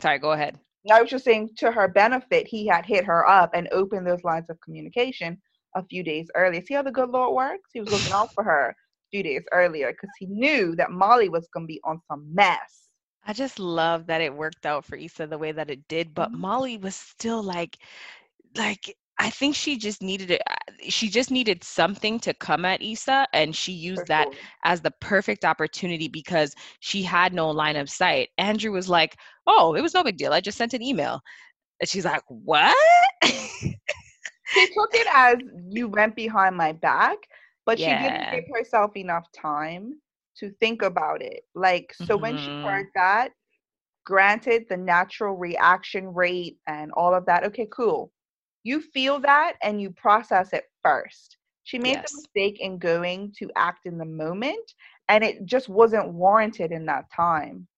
Sorry, 0.00 0.18
go 0.18 0.32
ahead. 0.32 0.58
I 0.92 1.00
was 1.02 1.10
just 1.10 1.24
saying 1.24 1.50
to 1.58 1.72
her 1.72 1.88
benefit, 1.88 2.46
he 2.48 2.66
had 2.66 2.86
hit 2.86 3.04
her 3.04 3.26
up 3.28 3.50
and 3.54 3.68
opened 3.72 4.06
those 4.06 4.24
lines 4.24 4.50
of 4.50 4.60
communication 4.60 5.40
a 5.74 5.84
few 5.84 6.02
days 6.02 6.30
earlier. 6.34 6.62
See 6.62 6.74
how 6.74 6.82
the 6.82 6.90
good 6.92 7.10
Lord 7.10 7.34
works? 7.34 7.70
He 7.72 7.80
was 7.80 7.88
looking 7.90 8.12
out 8.12 8.28
for 8.34 8.44
her 8.44 8.70
a 8.70 8.74
few 9.10 9.22
days 9.22 9.44
earlier 9.52 9.92
because 9.92 10.14
he 10.18 10.26
knew 10.26 10.74
that 10.76 10.90
Molly 10.90 11.28
was 11.28 11.48
going 11.52 11.64
to 11.64 11.68
be 11.68 11.80
on 11.84 12.00
some 12.08 12.34
mess. 12.34 12.90
I 13.26 13.32
just 13.32 13.58
love 13.58 14.06
that 14.06 14.20
it 14.20 14.34
worked 14.34 14.66
out 14.66 14.84
for 14.84 14.96
Issa 14.96 15.26
the 15.26 15.38
way 15.38 15.52
that 15.52 15.70
it 15.70 15.88
did, 15.88 16.14
but 16.14 16.32
Mhm. 16.32 16.34
Molly 16.34 16.76
was 16.78 16.94
still 16.96 17.42
like, 17.42 17.78
like 18.56 18.96
I 19.18 19.30
think 19.30 19.54
she 19.54 19.76
just 19.76 20.02
needed 20.02 20.30
it. 20.30 20.42
uh, 20.48 20.54
She 20.88 21.08
just 21.08 21.30
needed 21.30 21.62
something 21.64 22.18
to 22.20 22.32
come 22.34 22.64
at 22.64 22.82
Issa, 22.82 23.26
and 23.32 23.54
she 23.54 23.72
used 23.72 24.06
for 24.06 24.08
that 24.08 24.28
sure. 24.30 24.48
as 24.64 24.80
the 24.80 24.90
perfect 24.90 25.44
opportunity 25.44 26.08
because 26.08 26.54
she 26.80 27.02
had 27.02 27.32
no 27.34 27.50
line 27.50 27.76
of 27.76 27.88
sight. 27.90 28.30
Andrew 28.38 28.72
was 28.72 28.88
like, 28.88 29.16
"Oh, 29.46 29.74
it 29.74 29.80
was 29.82 29.94
no 29.94 30.02
big 30.04 30.16
deal. 30.16 30.32
I 30.32 30.40
just 30.40 30.58
sent 30.58 30.74
an 30.74 30.82
email." 30.82 31.20
And 31.80 31.88
she's 31.88 32.04
like, 32.04 32.22
"What?" 32.28 32.76
She 34.54 34.66
took 34.66 34.90
it 34.94 35.06
as 35.12 35.36
you 35.70 35.88
went 35.88 36.16
behind 36.16 36.56
my 36.56 36.72
back, 36.72 37.18
but 37.66 37.78
she 37.78 37.94
didn't 37.94 38.30
give 38.30 38.44
herself 38.54 38.96
enough 38.96 39.26
time 39.32 40.00
to 40.38 40.50
think 40.60 40.82
about 40.82 41.22
it. 41.22 41.44
Like, 41.54 41.92
so 41.94 42.16
when 42.16 42.36
she 42.36 42.50
Mhm. 42.50 42.62
heard 42.62 42.86
that, 42.94 43.30
granted 44.04 44.64
the 44.68 44.76
natural 44.76 45.36
reaction 45.36 46.12
rate 46.14 46.58
and 46.66 46.92
all 46.92 47.14
of 47.14 47.26
that, 47.26 47.44
okay, 47.44 47.66
cool. 47.70 48.12
You 48.62 48.80
feel 48.80 49.20
that 49.20 49.54
and 49.62 49.80
you 49.80 49.90
process 49.90 50.52
it 50.52 50.64
first. 50.82 51.36
She 51.64 51.78
made 51.78 52.00
Yes. 52.00 52.02
the 52.02 52.14
mistake 52.14 52.58
in 52.60 52.78
going 52.78 53.32
to 53.38 53.50
act 53.56 53.86
in 53.86 53.98
the 53.98 54.04
moment, 54.06 54.72
and 55.08 55.24
it 55.24 55.44
just 55.46 55.68
wasn't 55.68 56.12
warranted 56.12 56.72
in 56.72 56.86
that 56.86 57.06
time. 57.14 57.68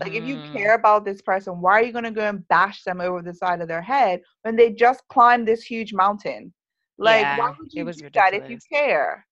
Like, 0.00 0.14
if 0.14 0.24
you 0.24 0.40
Mhm. 0.40 0.52
care 0.56 0.74
about 0.74 1.04
this 1.04 1.22
person, 1.22 1.60
why 1.60 1.80
are 1.80 1.82
you 1.82 1.92
going 1.92 2.04
to 2.04 2.10
go 2.10 2.26
and 2.28 2.46
bash 2.48 2.82
them 2.84 3.00
over 3.00 3.22
the 3.22 3.34
side 3.34 3.60
of 3.60 3.68
their 3.68 3.82
head 3.82 4.20
when 4.42 4.56
they 4.56 4.72
just 4.72 5.06
climbed 5.08 5.46
this 5.48 5.62
huge 5.64 5.92
mountain? 5.94 6.52
Like, 6.98 7.28
Yeah, 7.28 7.34
why 7.34 7.50
would 7.58 7.72
you 7.72 7.86
do 7.86 8.10
that 8.14 8.34
if 8.34 8.48
you 8.48 8.58
care? 8.72 9.26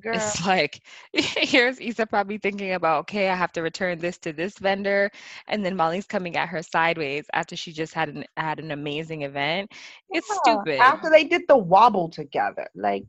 Girl, 0.00 0.34
It's 0.34 0.46
like 0.46 0.80
here's 1.12 1.80
Issa 1.80 2.06
probably 2.06 2.38
thinking 2.38 2.72
about, 2.72 3.00
okay, 3.00 3.28
I 3.28 3.34
have 3.34 3.52
to 3.52 3.62
return 3.62 3.98
this 3.98 4.18
to 4.18 4.32
this 4.32 4.58
vendor, 4.58 5.10
and 5.46 5.64
then 5.64 5.76
Molly's 5.76 6.06
coming 6.06 6.36
at 6.36 6.48
her 6.48 6.62
sideways 6.62 7.26
after 7.32 7.56
she 7.56 7.72
just 7.72 7.94
had 7.94 8.08
an 8.08 8.24
had 8.36 8.60
an 8.60 8.70
amazing 8.70 9.22
event. 9.22 9.72
It's 10.12 10.28
yeah, 10.28 10.36
stupid. 10.36 10.94
After 10.94 11.10
they 11.10 11.24
did 11.24 11.42
the 11.48 11.56
wobble 11.56 12.08
together, 12.08 12.68
like, 12.74 13.04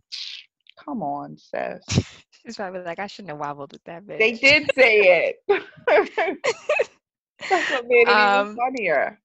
come 0.84 1.02
on, 1.04 1.38
sis. 1.38 2.25
She's 2.46 2.58
probably 2.58 2.82
like, 2.82 3.00
I 3.00 3.08
shouldn't 3.08 3.30
have 3.32 3.40
wobbled 3.40 3.74
with 3.74 3.84
that 3.86 4.04
bitch. 4.06 4.20
They 4.20 4.34
did 4.34 4.72
say 4.76 5.36
it. 5.48 5.48
That's 7.50 7.70
what 7.70 7.86
made 7.88 8.08
it 8.08 8.10
Um, 8.10 8.48
even 8.48 8.56
funnier. 8.56 9.20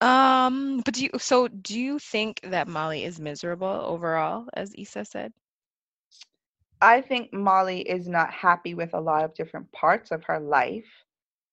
Um, 0.00 0.80
but 0.84 0.94
do 0.94 1.04
you 1.04 1.10
so 1.18 1.48
do 1.48 1.78
you 1.78 1.98
think 1.98 2.40
that 2.42 2.68
Molly 2.68 3.04
is 3.04 3.20
miserable 3.20 3.66
overall, 3.68 4.46
as 4.54 4.74
Issa 4.76 5.04
said? 5.04 5.32
I 6.80 7.00
think 7.00 7.32
Molly 7.32 7.80
is 7.80 8.08
not 8.08 8.32
happy 8.32 8.74
with 8.74 8.94
a 8.94 9.00
lot 9.00 9.24
of 9.24 9.34
different 9.34 9.70
parts 9.72 10.10
of 10.10 10.24
her 10.24 10.40
life. 10.40 11.04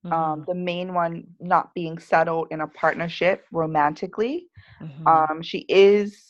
Mm-hmm. 0.05 0.13
Um, 0.13 0.43
the 0.47 0.55
main 0.55 0.93
one 0.93 1.27
not 1.39 1.73
being 1.73 1.99
settled 1.99 2.47
in 2.51 2.61
a 2.61 2.67
partnership 2.67 3.45
romantically. 3.51 4.47
Mhm, 4.81 5.03
mhm. 5.03 5.29
Um, 5.31 5.41
she 5.41 5.65
is, 5.69 6.28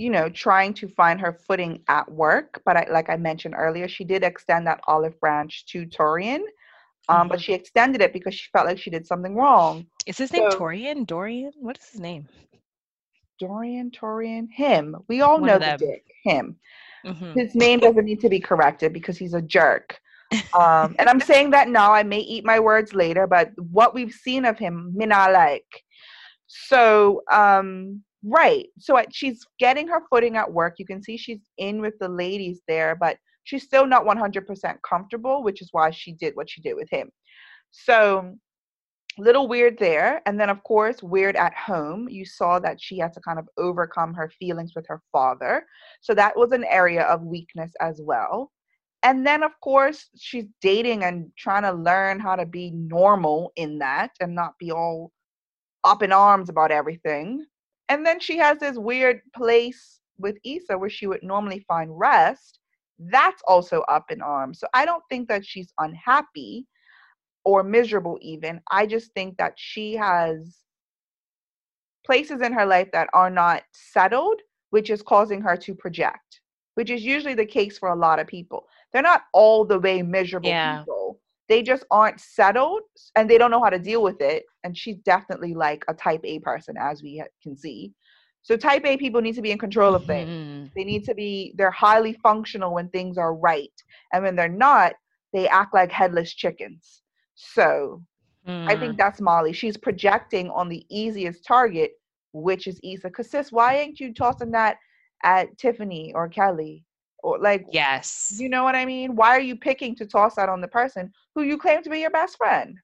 you 0.00 0.10
know, 0.10 0.28
trying 0.30 0.72
to 0.80 0.88
find 0.88 1.20
her 1.20 1.32
footing 1.46 1.82
at 1.88 2.10
work. 2.10 2.62
But 2.64 2.76
I, 2.76 2.86
like 2.90 3.10
I 3.10 3.16
mentioned 3.16 3.54
earlier, 3.56 3.86
she 3.86 4.04
did 4.04 4.22
extend 4.24 4.66
that 4.66 4.80
olive 4.86 5.18
branch 5.20 5.66
to 5.66 5.84
Torian. 5.86 6.42
Um, 7.08 7.28
but 7.28 7.38
Mhm. 7.38 7.42
she 7.44 7.52
extended 7.52 8.00
it 8.00 8.12
because 8.12 8.34
she 8.34 8.48
felt 8.52 8.66
like 8.66 8.78
she 8.78 8.90
did 8.90 9.06
something 9.06 9.34
wrong. 9.34 9.86
Is 10.06 10.16
his 10.18 10.32
name 10.32 10.50
so- 10.50 10.58
Torian? 10.58 11.06
Dorian? 11.06 11.52
What 11.56 11.76
is 11.78 11.88
his 11.90 12.00
name? 12.00 12.28
Dorian, 13.38 13.90
Torian, 13.90 14.48
him. 14.50 14.96
We 15.08 15.20
all 15.22 15.40
One 15.40 15.48
know 15.48 15.58
the 15.58 15.76
dick, 15.78 16.04
him. 16.24 16.56
Mhm. 17.04 17.34
His 17.34 17.54
name 17.54 17.80
doesn't 17.80 18.04
need 18.04 18.20
to 18.20 18.28
be 18.28 18.40
corrected 18.40 18.92
because 18.92 19.16
he's 19.18 19.34
a 19.34 19.42
jerk. 19.42 19.98
um, 20.54 20.94
and 20.98 21.08
I'm 21.08 21.20
saying 21.20 21.50
that 21.50 21.68
now. 21.68 21.92
I 21.92 22.02
may 22.04 22.20
eat 22.20 22.44
my 22.44 22.60
words 22.60 22.94
later, 22.94 23.26
but 23.26 23.50
what 23.58 23.94
we've 23.94 24.12
seen 24.12 24.44
of 24.44 24.58
him, 24.58 24.92
not 24.94 25.32
like. 25.32 25.82
So, 26.46 27.22
um, 27.30 28.02
right. 28.24 28.66
So 28.78 29.00
she's 29.10 29.44
getting 29.58 29.88
her 29.88 30.02
footing 30.10 30.36
at 30.36 30.52
work. 30.52 30.74
You 30.78 30.86
can 30.86 31.02
see 31.02 31.16
she's 31.16 31.40
in 31.58 31.80
with 31.80 31.94
the 32.00 32.08
ladies 32.08 32.60
there, 32.68 32.94
but 32.94 33.16
she's 33.44 33.64
still 33.64 33.86
not 33.86 34.04
100% 34.04 34.76
comfortable, 34.88 35.42
which 35.42 35.62
is 35.62 35.68
why 35.72 35.90
she 35.90 36.12
did 36.12 36.36
what 36.36 36.50
she 36.50 36.60
did 36.60 36.74
with 36.74 36.88
him. 36.90 37.10
So, 37.70 38.36
little 39.18 39.48
weird 39.48 39.78
there. 39.78 40.22
And 40.26 40.38
then, 40.38 40.50
of 40.50 40.62
course, 40.62 41.02
weird 41.02 41.36
at 41.36 41.54
home. 41.54 42.08
You 42.08 42.24
saw 42.24 42.58
that 42.60 42.80
she 42.80 42.98
had 42.98 43.12
to 43.14 43.20
kind 43.20 43.38
of 43.38 43.48
overcome 43.56 44.14
her 44.14 44.30
feelings 44.38 44.72
with 44.74 44.86
her 44.88 45.02
father. 45.12 45.66
So, 46.00 46.14
that 46.14 46.36
was 46.36 46.52
an 46.52 46.64
area 46.64 47.02
of 47.02 47.22
weakness 47.22 47.72
as 47.80 48.00
well. 48.02 48.50
And 49.02 49.26
then, 49.26 49.42
of 49.42 49.52
course, 49.62 50.10
she's 50.16 50.46
dating 50.60 51.04
and 51.04 51.30
trying 51.38 51.62
to 51.62 51.72
learn 51.72 52.20
how 52.20 52.36
to 52.36 52.44
be 52.44 52.70
normal 52.72 53.52
in 53.56 53.78
that 53.78 54.10
and 54.20 54.34
not 54.34 54.58
be 54.58 54.70
all 54.70 55.10
up 55.84 56.02
in 56.02 56.12
arms 56.12 56.50
about 56.50 56.70
everything. 56.70 57.46
And 57.90 58.06
then 58.06 58.20
she 58.20 58.38
has 58.38 58.58
this 58.58 58.78
weird 58.78 59.20
place 59.34 59.98
with 60.16 60.36
Issa 60.44 60.78
where 60.78 60.88
she 60.88 61.08
would 61.08 61.24
normally 61.24 61.64
find 61.66 61.90
rest. 61.98 62.60
That's 62.98 63.42
also 63.48 63.80
up 63.82 64.10
in 64.10 64.22
arms. 64.22 64.60
So 64.60 64.68
I 64.72 64.84
don't 64.84 65.02
think 65.10 65.28
that 65.28 65.44
she's 65.44 65.72
unhappy 65.78 66.66
or 67.44 67.64
miserable, 67.64 68.16
even. 68.20 68.60
I 68.70 68.86
just 68.86 69.12
think 69.12 69.36
that 69.38 69.54
she 69.56 69.94
has 69.94 70.58
places 72.06 72.42
in 72.42 72.52
her 72.52 72.66
life 72.66 72.88
that 72.92 73.08
are 73.12 73.30
not 73.30 73.62
settled, 73.72 74.40
which 74.70 74.88
is 74.88 75.02
causing 75.02 75.40
her 75.40 75.56
to 75.56 75.74
project, 75.74 76.40
which 76.74 76.90
is 76.90 77.02
usually 77.02 77.34
the 77.34 77.46
case 77.46 77.76
for 77.76 77.88
a 77.88 77.96
lot 77.96 78.20
of 78.20 78.26
people. 78.28 78.66
They're 78.92 79.02
not 79.02 79.22
all 79.32 79.64
the 79.64 79.80
way 79.80 80.02
miserable 80.02 80.50
Yeah. 80.50 80.78
people. 80.78 80.99
They 81.50 81.62
just 81.62 81.84
aren't 81.90 82.20
settled 82.20 82.82
and 83.16 83.28
they 83.28 83.38
don't 83.38 83.50
know 83.50 83.62
how 83.62 83.70
to 83.70 83.78
deal 83.78 84.02
with 84.02 84.20
it. 84.22 84.44
And 84.64 84.76
she's 84.76 84.98
definitely 84.98 85.54
like 85.54 85.84
a 85.88 85.94
type 85.94 86.22
A 86.24 86.38
person, 86.40 86.76
as 86.78 87.02
we 87.02 87.22
can 87.42 87.56
see. 87.56 87.92
So, 88.42 88.56
type 88.56 88.86
A 88.86 88.96
people 88.96 89.20
need 89.20 89.34
to 89.34 89.42
be 89.42 89.52
in 89.52 89.58
control 89.58 89.94
of 89.94 90.06
things. 90.06 90.30
Mhm. 90.30 90.70
They 90.76 90.84
need 90.84 91.04
to 91.04 91.14
be, 91.14 91.52
they're 91.56 91.70
highly 91.72 92.14
functional 92.14 92.72
when 92.74 92.88
things 92.90 93.18
are 93.18 93.34
right. 93.34 93.72
And 94.12 94.24
when 94.24 94.36
they're 94.36 94.48
not, 94.48 94.94
they 95.34 95.48
act 95.48 95.74
like 95.74 95.92
headless 95.92 96.32
chickens. 96.32 97.02
So, 97.34 98.02
I 98.68 98.76
Mm. 98.76 98.80
think 98.80 98.98
that's 98.98 99.20
Molly. 99.20 99.52
She's 99.52 99.76
projecting 99.76 100.50
on 100.50 100.68
the 100.68 100.86
easiest 100.88 101.44
target, 101.44 101.92
which 102.32 102.66
is 102.68 102.80
Issa. 102.84 103.08
Because, 103.08 103.30
sis, 103.30 103.52
why 103.52 103.76
ain't 103.76 104.00
you 104.00 104.14
tossing 104.14 104.52
that 104.52 104.78
at 105.24 105.58
Tiffany 105.58 106.12
or 106.14 106.28
Kelly? 106.28 106.84
Or, 107.22 107.38
like, 107.38 107.66
Yes. 107.70 108.28
you 108.28 108.48
know 108.48 108.64
what 108.64 108.74
I 108.76 108.84
mean? 108.84 109.16
Why 109.16 109.30
are 109.30 109.40
you 109.40 109.56
picking 109.56 109.94
to 109.96 110.06
toss 110.06 110.34
that 110.36 110.48
on 110.48 110.60
the 110.60 110.68
person 110.68 111.12
who 111.34 111.42
you 111.42 111.58
claim 111.58 111.82
to 111.82 111.90
be 111.90 112.00
your 112.00 112.10
best 112.10 112.36
friend? 112.36 112.76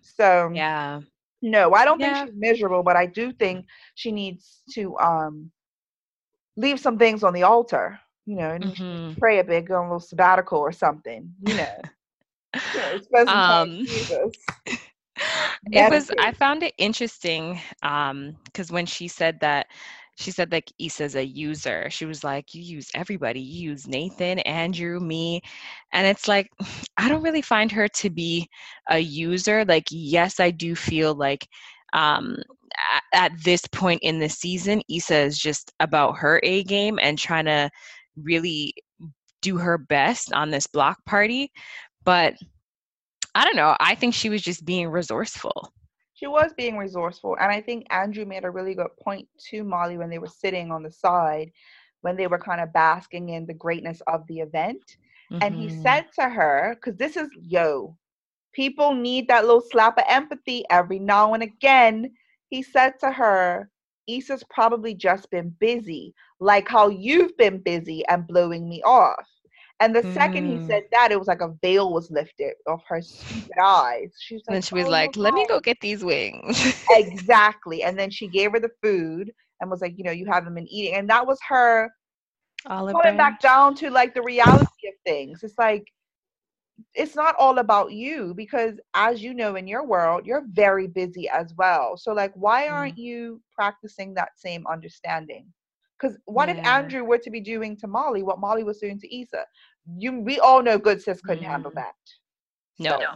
So, 0.00 0.62
Yeah. 0.62 1.00
no, 1.42 1.72
I 1.74 1.84
don't 1.84 2.00
Yeah. 2.00 2.00
think 2.00 2.16
she's 2.16 2.32
miserable, 2.34 2.82
but 2.82 2.96
I 2.96 3.06
do 3.06 3.32
think 3.32 3.66
she 3.94 4.12
needs 4.12 4.62
to 4.74 4.96
um 4.98 5.50
leave 6.56 6.78
some 6.80 6.98
things 6.98 7.22
on 7.22 7.32
the 7.34 7.42
altar. 7.42 8.00
You 8.26 8.36
know, 8.36 8.50
and 8.50 8.74
Mhm. 8.74 9.16
pray 9.18 9.38
a 9.38 9.44
bit, 9.44 9.66
go 9.66 9.76
on 9.76 9.86
a 9.86 9.88
little 9.88 10.00
sabbatical 10.00 10.58
or 10.58 10.72
something. 10.72 11.34
You 11.42 11.54
know, 11.54 11.88
you 12.72 12.80
know 12.80 12.96
spend 13.00 13.30
some 13.30 13.42
time 13.42 13.66
with 13.66 13.66
Um, 13.66 14.26
it 15.72 15.88
was 15.88 16.10
i 16.18 16.30
found 16.32 16.62
it 16.62 16.74
interesting 16.78 17.60
um 17.82 18.36
because 18.44 18.70
when 18.72 18.86
she 18.86 19.08
said 19.08 19.40
that 19.40 19.66
she 20.16 20.30
said 20.30 20.52
like 20.52 20.72
Issa's 20.78 21.16
a 21.16 21.24
user. 21.24 21.88
She 21.90 22.04
was 22.06 22.22
like 22.24 22.54
you 22.54 22.62
use 22.62 22.90
everybody. 22.94 23.40
You 23.40 23.70
use 23.70 23.86
nathan 23.86 24.38
andrew 24.40 25.00
me. 25.00 25.42
And 25.92 26.06
it's 26.06 26.28
like 26.28 26.50
i 26.96 27.08
don't 27.08 27.22
really 27.22 27.42
find 27.42 27.70
her 27.72 27.88
to 27.88 28.10
be 28.10 28.48
a 28.88 28.98
user. 28.98 29.64
Like 29.64 29.86
yes 29.90 30.40
i 30.40 30.50
do 30.50 30.74
feel 30.74 31.14
like 31.14 31.46
um 31.92 32.36
at, 32.92 33.32
at 33.32 33.44
this 33.44 33.62
point 33.72 34.00
in 34.02 34.18
the 34.18 34.28
season 34.28 34.82
Issa 34.88 35.18
is 35.18 35.38
just 35.38 35.72
about 35.80 36.16
her 36.18 36.40
a 36.42 36.64
game 36.64 36.98
and 37.00 37.18
trying 37.18 37.44
to 37.46 37.70
really 38.16 38.74
do 39.42 39.58
her 39.58 39.78
best 39.78 40.32
on 40.32 40.50
this 40.50 40.66
block 40.66 41.04
party. 41.04 41.52
But 42.04 42.34
I 43.34 43.44
don't 43.44 43.56
know. 43.56 43.76
I 43.80 43.94
think 43.94 44.14
she 44.14 44.30
was 44.30 44.42
just 44.42 44.64
being 44.64 44.88
resourceful. 44.88 45.72
She 46.24 46.28
was 46.28 46.54
being 46.54 46.78
resourceful, 46.78 47.36
and 47.38 47.52
I 47.52 47.60
think 47.60 47.86
Andrew 47.90 48.24
made 48.24 48.44
a 48.44 48.50
really 48.50 48.74
good 48.74 48.96
point 49.02 49.28
to 49.50 49.62
Molly 49.62 49.98
when 49.98 50.08
they 50.08 50.18
were 50.18 50.26
sitting 50.26 50.72
on 50.72 50.82
the 50.82 50.90
side, 50.90 51.52
when 52.00 52.16
they 52.16 52.26
were 52.28 52.38
kind 52.38 52.62
of 52.62 52.72
basking 52.72 53.28
in 53.28 53.44
the 53.44 53.52
greatness 53.52 54.00
of 54.06 54.26
the 54.26 54.40
event. 54.40 54.96
And 55.42 55.54
he 55.54 55.68
Mhm. 55.68 55.78
said 55.82 56.06
to 56.18 56.30
her, 56.30 56.76
because 56.76 56.96
this 56.96 57.18
is 57.18 57.28
yo, 57.42 57.98
people 58.54 58.94
need 58.94 59.28
that 59.28 59.44
little 59.44 59.60
slap 59.60 59.98
of 59.98 60.04
empathy 60.08 60.64
every 60.70 60.98
now 60.98 61.34
and 61.34 61.42
again. 61.42 62.14
He 62.48 62.62
said 62.62 62.94
to 63.00 63.12
her, 63.12 63.70
Issa's 64.06 64.44
probably 64.48 64.94
just 64.94 65.30
been 65.30 65.50
busy, 65.60 66.14
like 66.40 66.68
how 66.68 66.88
you've 66.88 67.36
been 67.36 67.58
busy 67.58 68.02
and 68.08 68.26
blowing 68.26 68.66
me 68.68 68.82
off. 68.82 69.28
And 69.80 69.94
the 69.94 70.02
second 70.02 70.44
he 70.46 70.58
Mm. 70.58 70.60
said 70.60 70.84
that, 70.92 71.12
it 71.12 71.18
was 71.18 71.28
like 71.28 71.40
a 71.40 71.54
veil 71.62 71.92
was 71.92 72.10
lifted 72.10 72.54
off 72.66 72.82
her 72.88 73.00
stupid 73.02 73.56
eyes. 73.62 74.16
She 74.20 74.34
was 74.34 74.44
And 74.46 74.54
like, 74.54 74.56
then 74.56 74.62
she 74.62 74.74
was 74.74 74.88
"Oh, 74.88 74.88
like, 74.88 75.16
let 75.16 75.34
me 75.34 75.44
go 75.46 75.60
get 75.60 75.80
these 75.80 76.04
wings. 76.04 76.64
exactly. 76.90 77.82
And 77.82 77.98
then 77.98 78.10
she 78.10 78.28
gave 78.28 78.52
her 78.52 78.60
the 78.60 78.70
food 78.82 79.32
and 79.60 79.70
was 79.70 79.80
like, 79.80 79.94
you 79.96 80.04
know, 80.04 80.10
you 80.12 80.26
haven't 80.26 80.54
been 80.54 80.68
eating. 80.68 80.94
And 80.94 81.08
that 81.10 81.26
was 81.26 81.38
her 81.48 81.90
Olive 82.66 83.00
coming 83.02 83.16
back 83.16 83.40
down 83.40 83.74
to 83.76 83.90
like 83.90 84.14
the 84.14 84.22
reality 84.22 84.88
of 84.88 84.94
things. 85.04 85.42
It's 85.42 85.58
like 85.58 85.84
it's 86.94 87.14
not 87.14 87.34
all 87.38 87.58
about 87.58 87.92
you 87.92 88.34
because 88.34 88.80
as 88.94 89.22
you 89.22 89.34
know 89.34 89.56
in 89.56 89.66
your 89.66 89.86
world, 89.86 90.26
you're 90.26 90.44
very 90.50 90.86
busy 90.86 91.28
as 91.28 91.54
well. 91.56 91.96
So 91.96 92.12
like 92.12 92.32
why 92.34 92.68
Mm. 92.68 92.68
aren't 92.68 92.98
you 92.98 93.42
practicing 93.54 94.14
that 94.14 94.38
same 94.38 94.66
understanding? 94.66 95.52
Because 96.04 96.18
what 96.26 96.50
if 96.50 96.58
Andrew 96.66 97.04
were 97.04 97.18
to 97.18 97.30
be 97.30 97.40
doing 97.40 97.76
to 97.78 97.86
Molly 97.86 98.22
what 98.22 98.38
Molly 98.38 98.62
was 98.64 98.78
doing 98.78 98.98
to 99.00 99.16
Issa? 99.20 99.46
You 99.96 100.20
we 100.20 100.38
all 100.38 100.62
know 100.62 100.78
good 100.78 101.00
sis 101.00 101.22
couldn't 101.22 101.44
handle 101.44 101.70
Mm. 101.70 101.76
that. 101.76 101.94
No. 102.78 102.90
So 102.90 103.06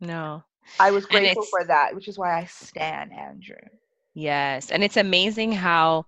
No. 0.00 0.44
I 0.78 0.90
was 0.90 1.06
grateful 1.06 1.44
for 1.44 1.64
that, 1.64 1.94
which 1.94 2.08
is 2.08 2.18
why 2.18 2.38
I 2.38 2.44
stand 2.44 3.12
Andrew. 3.12 3.56
Yes. 4.14 4.70
And 4.70 4.84
it's 4.84 4.96
amazing 4.98 5.52
how 5.52 6.06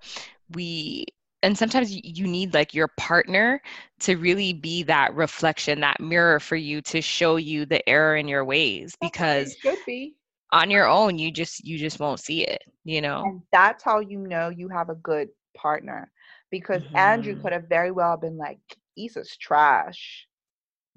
we, 0.50 1.06
and 1.42 1.56
sometimes 1.56 1.94
you 1.94 2.26
need 2.26 2.54
like 2.54 2.74
your 2.74 2.88
partner 2.98 3.62
to 4.00 4.16
really 4.16 4.52
be 4.52 4.82
that 4.84 5.14
reflection, 5.14 5.80
that 5.80 6.00
mirror 6.00 6.40
for 6.40 6.56
you 6.56 6.82
to 6.82 7.00
show 7.00 7.36
you 7.36 7.64
the 7.66 7.86
error 7.88 8.16
in 8.16 8.28
your 8.28 8.44
ways 8.44 8.94
because 9.00 9.52
it 9.52 9.58
should 9.62 9.78
be. 9.86 10.16
on 10.52 10.70
your 10.70 10.86
own 10.86 11.18
you 11.18 11.30
just 11.30 11.64
you 11.64 11.78
just 11.78 11.98
won't 12.00 12.20
see 12.20 12.46
it, 12.46 12.62
you 12.84 13.00
know? 13.00 13.22
And 13.24 13.42
that's 13.52 13.82
how 13.82 14.00
you 14.00 14.18
know 14.18 14.50
you 14.50 14.68
have 14.68 14.90
a 14.90 14.94
good 14.96 15.28
partner. 15.55 16.11
Because 16.50 16.82
Andrew 16.94 17.34
Mhm. 17.34 17.40
could 17.40 17.53
have 17.53 17.68
very 17.68 17.90
well 17.90 18.16
been 18.16 18.36
like, 18.36 18.61
Issa's 18.96 19.36
trash. 19.36 20.26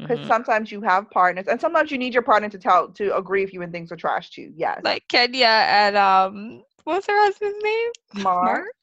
Because 0.02 0.24
Mhm. 0.24 0.26
sometimes 0.26 0.72
you 0.72 0.82
have 0.82 1.10
partners, 1.12 1.48
and 1.48 1.60
sometimes 1.60 1.92
you 1.92 1.98
need 1.98 2.14
your 2.14 2.24
partner 2.24 2.50
to 2.50 2.58
tell 2.60 2.90
to 2.94 3.16
agree 3.16 3.44
with 3.44 3.54
you 3.54 3.60
when 3.60 3.72
things 3.72 3.92
are 3.92 3.98
trash 3.98 4.30
too. 4.32 4.52
Yes. 4.56 4.84
Like 4.84 5.08
Kenya 5.08 5.46
and 5.48 5.96
um 5.98 6.64
what's 6.84 7.08
her 7.08 7.24
husband's 7.24 7.64
name? 7.64 7.92
Marc. 8.14 8.74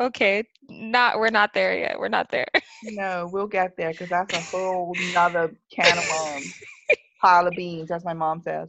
Okay. 0.00 0.44
Not 0.68 1.18
we're 1.18 1.30
not 1.30 1.52
there 1.54 1.76
yet. 1.78 1.98
We're 1.98 2.08
not 2.08 2.30
there. 2.30 2.46
No, 2.82 3.28
we'll 3.32 3.46
get 3.46 3.76
there 3.76 3.92
because 3.92 4.08
that's 4.08 4.32
a 4.32 4.40
whole 4.40 4.96
nother 4.98 5.54
can 5.74 5.98
of 5.98 6.06
worms. 6.06 6.62
Pile 7.20 7.46
of 7.46 7.54
beans, 7.56 7.90
as 7.90 8.04
my 8.04 8.14
mom 8.14 8.40
says. 8.42 8.68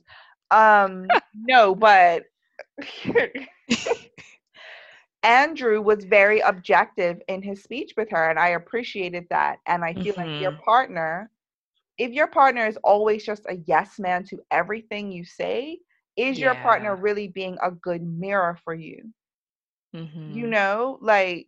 Um, 0.51 1.17
no, 1.33 1.75
but 1.75 2.23
Andrew 5.23 5.81
was 5.81 6.05
very 6.05 6.39
objective 6.39 7.21
in 7.27 7.41
his 7.41 7.63
speech 7.63 7.93
with 7.97 8.09
her, 8.11 8.29
and 8.29 8.39
I 8.39 8.49
appreciated 8.49 9.27
that. 9.29 9.59
And 9.67 9.83
I 9.83 9.95
feel 9.95 10.13
like 10.17 10.31
your 10.37 10.51
Mhm. 10.51 10.63
partner, 10.63 11.31
if 11.97 12.11
your 12.11 12.27
partner 12.27 12.65
is 12.67 12.77
always 12.83 13.23
just 13.25 13.45
a 13.47 13.57
yes 13.67 13.99
man 13.99 14.23
to 14.25 14.39
everything 14.51 15.11
you 15.11 15.23
say, 15.25 15.79
is 16.17 16.39
your 16.39 16.55
partner 16.55 16.95
really 16.95 17.27
being 17.27 17.57
a 17.61 17.71
good 17.71 18.01
mirror 18.03 18.57
for 18.63 18.73
you? 18.73 19.11
You 20.27 20.47
Mhm. 20.47 20.47
know, 20.47 20.97
like 21.01 21.47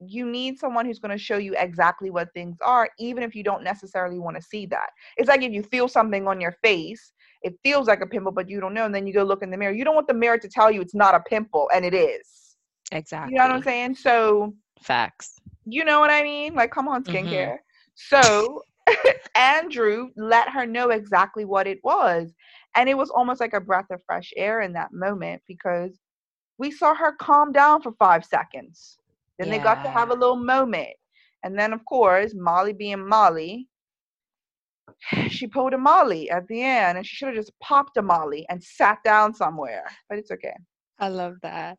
you 0.00 0.26
need 0.30 0.58
someone 0.58 0.84
who's 0.86 0.98
going 0.98 1.10
to 1.16 1.22
show 1.22 1.36
you 1.36 1.54
exactly 1.56 2.10
what 2.10 2.32
things 2.34 2.56
are, 2.64 2.90
even 2.98 3.22
if 3.22 3.34
you 3.34 3.42
don't 3.42 3.62
necessarily 3.64 4.18
want 4.18 4.36
to 4.36 4.42
see 4.42 4.66
that. 4.66 4.90
It's 5.16 5.28
like 5.28 5.42
if 5.42 5.52
you 5.52 5.62
feel 5.62 5.88
something 5.88 6.26
on 6.26 6.40
your 6.40 6.52
face, 6.62 7.12
it 7.42 7.54
feels 7.62 7.86
like 7.88 8.00
a 8.00 8.06
pimple, 8.06 8.32
but 8.32 8.48
you 8.48 8.60
don't 8.60 8.74
know, 8.74 8.84
and 8.86 8.94
then 8.94 9.06
you 9.06 9.12
go 9.14 9.22
look 9.24 9.42
in 9.42 9.50
the 9.50 9.56
mirror. 9.56 9.72
You 9.74 9.84
don't 9.84 9.94
want 9.94 10.08
the 10.08 10.14
mirror 10.14 10.38
to 10.38 10.48
tell 10.48 10.70
you 10.70 10.80
it's 10.80 10.94
not 10.94 11.14
a 11.14 11.20
pimple, 11.20 11.70
and 11.74 11.84
it 11.84 11.94
is. 11.94 12.43
Exactly. 12.92 13.32
You 13.32 13.38
know 13.38 13.44
what 13.46 13.56
I'm 13.56 13.62
saying? 13.62 13.96
So, 13.96 14.54
Facts. 14.80 15.40
you 15.64 15.84
know 15.84 16.00
what 16.00 16.10
I 16.10 16.22
mean? 16.22 16.54
Like, 16.54 16.70
come 16.70 16.88
on, 16.88 17.04
Mhm. 17.04 17.12
skincare. 17.12 17.58
So, 17.94 18.62
Andrew 19.34 20.10
let 20.16 20.48
her 20.50 20.66
know 20.66 20.90
exactly 20.90 21.44
what 21.44 21.66
it 21.66 21.78
was. 21.82 22.34
And 22.76 22.88
it 22.88 22.96
was 22.96 23.10
almost 23.10 23.40
like 23.40 23.54
a 23.54 23.60
breath 23.60 23.90
of 23.90 24.02
fresh 24.04 24.32
air 24.36 24.60
in 24.60 24.72
that 24.74 24.92
moment 24.92 25.42
because 25.46 25.98
we 26.58 26.70
saw 26.70 26.94
her 26.94 27.12
calm 27.12 27.52
down 27.52 27.82
for 27.82 27.92
five 27.92 28.24
seconds. 28.24 28.98
Then 29.38 29.50
they 29.50 29.58
got 29.58 29.82
to 29.84 29.90
have 29.90 30.10
a 30.10 30.14
little 30.14 30.36
moment. 30.36 30.90
And 31.42 31.58
then, 31.58 31.72
of 31.72 31.84
course, 31.84 32.32
Molly 32.34 32.72
being 32.72 33.06
Molly, 33.06 33.68
she 35.28 35.46
pulled 35.46 35.74
a 35.74 35.78
Molly 35.78 36.30
at 36.30 36.46
the 36.48 36.62
end, 36.62 36.98
and 36.98 37.06
she 37.06 37.16
should 37.16 37.28
have 37.28 37.36
just 37.36 37.58
popped 37.60 37.96
a 37.96 38.02
Molly 38.02 38.46
and 38.48 38.62
sat 38.62 38.98
down 39.04 39.34
somewhere. 39.34 39.84
But 40.08 40.18
it's 40.18 40.30
okay. 40.30 40.54
I 40.98 41.08
love 41.08 41.40
that. 41.42 41.78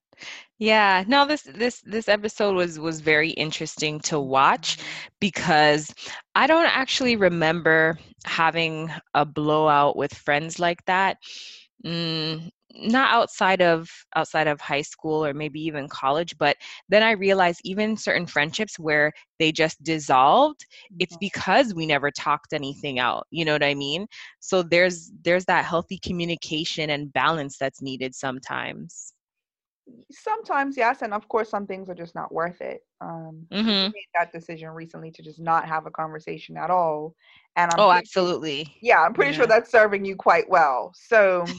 Yeah, 0.57 1.03
no, 1.07 1.25
this 1.25 1.43
this 1.43 1.81
this 1.81 2.07
episode 2.07 2.55
was 2.55 2.79
was 2.79 3.01
very 3.01 3.31
interesting 3.31 3.99
to 4.01 4.19
watch 4.19 4.77
because 5.19 5.93
I 6.35 6.47
don't 6.47 6.65
actually 6.65 7.15
remember 7.15 7.97
having 8.25 8.89
a 9.13 9.25
blowout 9.25 9.95
with 9.97 10.13
friends 10.13 10.59
like 10.59 10.83
that. 10.85 11.17
Mm, 11.85 12.49
not 12.77 13.13
outside 13.13 13.61
of 13.61 13.89
outside 14.15 14.47
of 14.47 14.59
high 14.59 14.81
school 14.81 15.25
or 15.25 15.33
maybe 15.33 15.59
even 15.61 15.87
college 15.87 16.37
but 16.37 16.57
then 16.89 17.03
i 17.03 17.11
realized 17.11 17.61
even 17.63 17.95
certain 17.95 18.25
friendships 18.25 18.77
where 18.77 19.11
they 19.39 19.51
just 19.51 19.81
dissolved 19.83 20.65
it's 20.99 21.13
mm-hmm. 21.13 21.19
because 21.19 21.73
we 21.73 21.85
never 21.85 22.11
talked 22.11 22.53
anything 22.53 22.99
out 22.99 23.25
you 23.31 23.45
know 23.45 23.53
what 23.53 23.63
i 23.63 23.73
mean? 23.73 24.05
So 24.39 24.61
there's 24.63 25.11
there's 25.23 25.45
that 25.45 25.65
healthy 25.65 25.99
communication 25.99 26.89
and 26.91 27.11
balance 27.11 27.57
that's 27.57 27.81
needed 27.81 28.13
sometimes 28.15 29.14
Sometimes, 30.11 30.77
yes, 30.77 31.01
and 31.01 31.13
of 31.13 31.27
course, 31.27 31.49
some 31.49 31.67
things 31.67 31.89
are 31.89 31.95
just 31.95 32.15
not 32.15 32.33
worth 32.33 32.61
it. 32.61 32.81
Um, 33.01 33.47
I 33.65 33.71
hmm 33.71 33.89
made 33.93 34.07
that 34.15 34.31
decision 34.31 34.69
recently 34.69 35.11
to 35.11 35.21
just 35.23 35.39
not 35.39 35.67
have 35.67 35.85
a 35.85 35.91
conversation 35.91 36.57
at 36.57 36.71
all, 36.71 37.15
and 37.55 37.71
I'm 37.71 37.85
oh 37.85 37.91
absolutely 37.91 38.67
yeah, 38.81 39.01
I'm 39.01 39.13
pretty 39.13 39.33
sure 39.33 39.47
that's 39.47 39.71
serving 39.71 40.05
you 40.05 40.15
quite 40.15 40.49
well. 40.49 40.93
So 40.95 41.55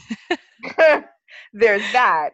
there's 1.53 1.89
that. 1.91 2.31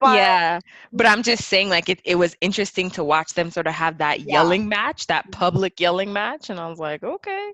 But 0.00 0.38
yeah 0.40 0.60
but 0.92 1.06
i'm 1.06 1.22
just 1.22 1.44
saying 1.46 1.68
like 1.68 1.88
it, 1.88 2.00
it 2.04 2.14
was 2.16 2.36
interesting 2.40 2.90
to 2.90 3.04
watch 3.04 3.34
them 3.34 3.50
sort 3.50 3.66
of 3.66 3.74
have 3.74 3.98
that 3.98 4.20
yeah, 4.24 4.30
yelling 4.30 4.68
match 4.68 5.06
that 5.06 5.30
public 5.32 5.80
yelling 5.80 6.12
match 6.12 6.50
and 6.50 6.58
i 6.60 6.68
was 6.68 6.78
like 6.78 7.02
okay 7.02 7.52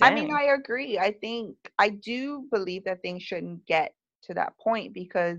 I 0.00 0.10
mean, 0.10 0.30
I 0.32 0.54
agree. 0.54 0.98
I 0.98 1.12
think 1.12 1.56
I 1.78 1.88
do 1.90 2.46
believe 2.52 2.84
that 2.84 3.02
things 3.02 3.22
shouldn't 3.22 3.66
get 3.66 3.94
to 4.24 4.34
that 4.34 4.56
point 4.58 4.94
because 4.94 5.38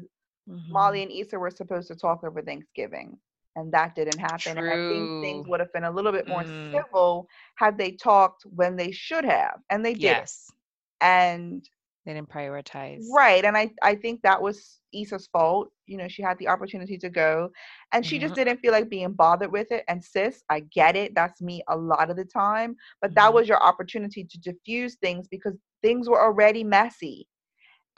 Molly 0.67 0.91
hmm 0.91 1.03
and 1.03 1.11
Issa 1.11 1.37
were 1.39 1.49
supposed 1.51 1.87
to 1.89 1.95
talk 1.95 2.23
over 2.23 2.41
Thanksgiving, 2.41 3.17
and 3.55 3.71
that 3.73 3.95
didn't 3.95 4.19
happen. 4.19 4.57
And 4.57 4.69
I 4.69 4.79
think 4.87 5.11
things 5.21 5.45
would 5.47 5.59
have 5.59 5.73
been 5.73 5.83
a 5.85 5.91
little 5.91 6.11
bit 6.11 6.27
more 6.27 6.45
mm, 6.45 6.73
civil 6.73 7.27
had 7.57 7.77
they 7.77 7.91
talked 7.91 8.43
when 8.45 8.75
they 8.75 8.91
should 8.91 9.25
have, 9.25 9.59
and 9.69 9.85
they 9.85 9.95
didn't. 9.95 10.29
yes 10.29 10.53
And 11.01 11.63
they 12.05 12.13
didn't 12.13 12.29
prioritize 12.29 13.17
right, 13.17 13.43
and 13.45 13.57
I 13.57 13.71
I 13.81 13.95
think 13.95 14.21
that 14.21 14.41
was 14.41 14.79
Issa's 14.93 15.27
fault. 15.27 15.69
You 15.85 15.97
know, 15.97 16.07
she 16.07 16.21
had 16.21 16.37
the 16.39 16.47
opportunity 16.47 16.97
to 16.99 17.09
go, 17.09 17.49
and 17.93 18.05
she 18.05 18.19
just 18.19 18.33
hmm 18.33 18.35
didn't 18.35 18.57
feel 18.59 18.71
like 18.71 18.89
being 18.89 19.13
bothered 19.13 19.51
with 19.51 19.71
it. 19.71 19.83
And 19.87 20.03
sis, 20.03 20.43
I 20.49 20.61
get 20.61 20.95
it. 20.95 21.13
That's 21.15 21.41
me 21.41 21.63
a 21.67 21.77
lot 21.77 22.09
of 22.09 22.17
the 22.17 22.25
time, 22.25 22.75
but 23.01 23.15
that 23.15 23.33
hmm 23.33 23.39
was 23.39 23.47
your 23.47 23.61
opportunity 23.61 24.25
to 24.29 24.39
diffuse 24.39 24.95
things 24.95 25.27
because 25.29 25.55
things 25.81 26.09
were 26.09 26.21
already 26.21 26.63
messy 26.63 27.27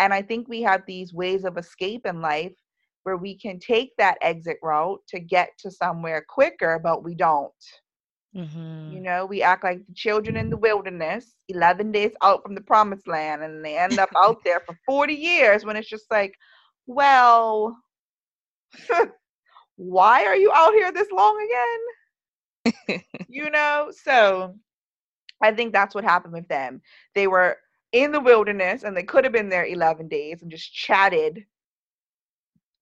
and 0.01 0.13
I 0.13 0.23
think 0.23 0.49
we 0.49 0.63
have 0.63 0.83
these 0.87 1.13
ways 1.13 1.45
of 1.45 1.57
escape 1.57 2.05
in 2.07 2.21
life 2.21 2.53
where 3.03 3.17
we 3.17 3.37
can 3.37 3.59
take 3.59 3.95
that 3.97 4.17
exit 4.21 4.57
route 4.63 5.01
to 5.09 5.19
get 5.19 5.51
to 5.59 5.71
somewhere 5.71 6.25
quicker, 6.27 6.79
but 6.83 7.03
we 7.03 7.15
don't. 7.15 7.53
hmm 8.33 8.81
You 8.85 9.01
know, 9.01 9.25
we 9.25 9.41
act 9.43 9.63
like 9.63 9.85
the 9.87 9.93
children 9.93 10.37
in 10.37 10.49
the 10.49 10.57
wilderness, 10.57 11.35
11 11.49 11.91
days 11.91 12.13
out 12.23 12.43
from 12.43 12.55
the 12.55 12.61
promised 12.61 13.07
land, 13.07 13.43
and 13.43 13.63
they 13.65 13.77
end 13.77 13.99
up 13.99 14.11
out 14.17 14.37
there 14.45 14.61
for 14.65 14.75
40 14.85 15.13
years 15.13 15.65
when 15.65 15.77
it's 15.77 15.89
just 15.89 16.11
like, 16.11 16.35
well, 16.87 17.77
why 19.77 20.25
are 20.25 20.35
you 20.35 20.51
out 20.53 20.73
here 20.73 20.91
this 20.91 21.11
long 21.11 21.37
again? 21.43 21.79
You 23.27 23.49
know? 23.51 23.91
So 23.91 24.55
I 25.41 25.51
think 25.53 25.73
that's 25.73 25.95
what 25.95 26.03
happened 26.03 26.33
with 26.33 26.47
them. 26.49 26.81
They 27.15 27.27
were 27.27 27.57
in 27.91 28.11
the 28.11 28.19
wilderness 28.19 28.83
and 28.83 28.95
they 28.95 29.03
could 29.03 29.23
have 29.23 29.33
been 29.33 29.49
there 29.49 29.65
11 29.65 30.07
days 30.07 30.41
and 30.41 30.51
just 30.51 30.73
chatted 30.73 31.45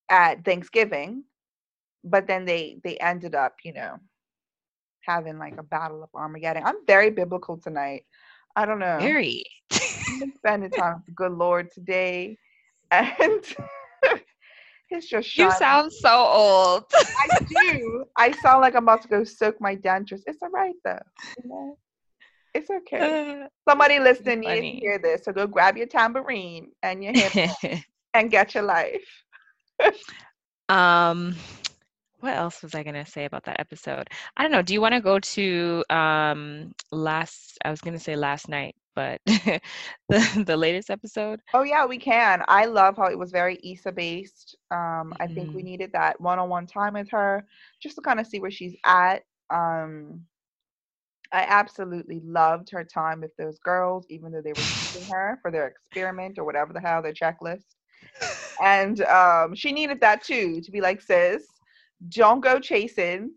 at 0.10 0.44
Thanksgiving, 0.44 1.24
but 2.04 2.28
then 2.28 2.46
they 2.46 2.80
they 2.84 2.98
ended 2.98 3.36
up, 3.36 3.56
you 3.64 3.74
know, 3.74 3.98
having 5.02 5.38
like 5.38 5.58
a 5.58 5.64
battle 5.64 6.04
of 6.04 6.10
Armageddon. 6.14 6.64
I'm 6.66 6.86
very 6.88 7.10
biblical 7.10 7.58
tonight. 7.58 8.04
I 8.56 8.66
don't 8.66 8.80
know. 8.80 8.98
very 9.00 9.44
spending 10.36 10.72
time 10.72 10.96
with 10.96 11.06
the 11.06 11.12
good 11.12 11.32
Lord 11.32 11.72
today, 11.72 12.38
and 12.92 13.44
it's 14.90 15.08
just 15.08 15.38
you 15.38 15.52
sound 15.52 15.92
so 15.92 16.26
old 16.26 16.86
I 17.20 17.30
do. 17.48 18.06
I 18.18 18.32
sound 18.32 18.62
like 18.62 18.76
I'm 18.76 18.84
about 18.84 19.02
to 19.04 19.08
go 19.08 19.24
soak 19.24 19.60
my 19.60 19.76
dentures. 19.76 20.22
It's 20.26 20.42
all 20.42 20.50
right 20.50 20.76
though. 20.84 21.00
You 21.44 21.50
know, 21.50 21.78
it's 22.54 22.70
okay. 22.70 23.16
Uh, 23.18 23.48
Somebody 23.68 24.00
listening 24.00 24.40
needs 24.42 24.68
to 24.70 24.78
hear 24.78 25.00
this, 25.00 25.24
so 25.26 25.32
go 25.32 25.48
grab 25.48 25.78
your 25.78 25.88
tambourine 25.88 26.72
and 26.82 27.04
your 27.04 27.14
hip 27.14 27.34
and 28.14 28.32
get 28.32 28.54
your 28.54 28.64
life. 28.64 29.24
um 30.70 31.36
what 32.20 32.36
else 32.36 32.62
was 32.62 32.76
i 32.76 32.84
going 32.84 32.96
to 32.96 33.06
say 33.10 33.26
about 33.26 33.44
that 33.44 33.60
episode 33.60 34.08
i 34.38 34.42
don't 34.42 34.52
know 34.52 34.62
do 34.62 34.74
you 34.74 34.82
want 34.82 34.94
to 34.94 35.02
go 35.02 35.20
to 35.20 35.84
um 35.90 36.72
last 36.92 37.58
i 37.66 37.70
was 37.70 37.82
going 37.82 37.94
to 37.94 38.00
say 38.00 38.16
last 38.16 38.48
night 38.50 38.76
but 38.96 39.20
the 39.26 40.44
the 40.46 40.58
latest 40.58 40.90
episode 40.90 41.42
Oh 41.54 41.64
yeah, 41.64 41.86
we 41.86 41.98
can. 41.98 42.44
I 42.48 42.66
love 42.66 42.98
how 42.98 43.06
it 43.08 43.18
was 43.18 43.32
very 43.32 43.58
Issa 43.64 43.92
based. 43.92 44.56
Um, 44.72 45.14
I 45.20 45.28
think 45.28 45.54
we 45.54 45.62
hmm 45.62 45.64
needed 45.64 45.92
that 45.94 46.20
one-on-one 46.20 46.68
time 46.68 46.94
with 46.94 47.10
her 47.12 47.46
just 47.82 47.96
to 47.96 48.02
kind 48.02 48.20
of 48.20 48.28
see 48.28 48.40
where 48.40 48.52
she's 48.52 48.76
at. 48.86 49.24
Um, 49.50 50.26
I 51.32 51.46
absolutely 51.48 52.22
loved 52.24 52.70
her 52.72 52.84
time 52.84 53.22
with 53.22 53.36
those 53.38 53.60
girls, 53.60 54.06
even 54.10 54.32
though 54.32 54.42
they 54.42 54.54
were 54.54 54.66
using 54.66 55.06
her 55.06 55.40
for 55.42 55.52
their 55.52 55.68
experiment 55.68 56.38
or 56.38 56.46
whatever 56.46 56.74
the 56.74 56.80
hell 56.80 57.02
their 57.02 57.14
checklist. 57.14 57.76
And 58.62 59.02
um, 59.04 59.56
she 59.56 59.72
needed 59.72 60.02
that 60.02 60.24
too 60.24 60.62
to 60.62 60.72
be 60.72 60.82
like, 60.82 61.02
sis, 61.02 61.46
don't 62.10 62.42
go 62.42 62.60
chasing 62.60 63.32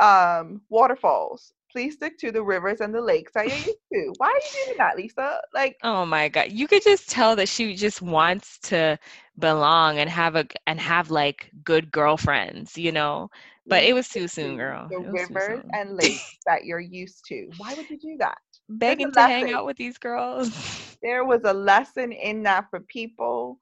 um, 0.00 0.60
waterfalls. 0.68 1.52
Please 1.70 1.94
stick 1.94 2.18
to 2.18 2.30
the 2.32 2.42
rivers 2.42 2.80
and 2.80 2.94
the 2.94 3.00
lakes 3.00 3.32
you're 3.34 3.44
used 3.44 3.66
to. 3.92 4.14
Why 4.18 4.28
are 4.28 4.30
you 4.44 4.64
doing 4.64 4.76
that, 4.78 4.96
Lisa? 4.96 5.40
Like, 5.54 5.76
oh 5.82 6.04
my 6.04 6.28
god 6.28 6.50
you 6.50 6.66
could 6.66 6.82
just 6.82 7.08
tell 7.08 7.36
that 7.36 7.48
she 7.48 7.74
just 7.74 8.02
wants 8.02 8.58
to 8.58 8.98
belong 9.38 9.98
and 9.98 10.08
have 10.10 10.34
a 10.36 10.46
and 10.66 10.80
have 10.80 11.10
like 11.10 11.50
good 11.64 11.90
girlfriends 11.90 12.76
you 12.78 12.92
know 12.92 13.30
but 13.66 13.82
it 13.84 13.94
was 13.94 14.08
too 14.08 14.28
soon 14.28 14.56
girl 14.56 14.90
the 14.90 14.98
rivers 15.00 15.38
soon 15.38 15.72
and 15.72 15.96
lakes 15.96 16.38
that 16.46 16.64
you're 16.64 16.80
used 16.80 17.24
to. 17.26 17.52
Why 17.56 17.74
would 17.74 17.88
you 17.90 17.98
do 17.98 18.16
that? 18.18 18.38
Begging 18.68 19.12
to 19.12 19.22
hang 19.22 19.50
out 19.50 19.64
with 19.66 19.76
these 19.76 19.98
girls 19.98 20.52
There 21.02 21.24
was 21.24 21.42
a 21.44 21.52
lesson 21.52 22.12
in 22.12 22.42
that 22.44 22.70
for 22.70 22.80
people. 22.80 23.60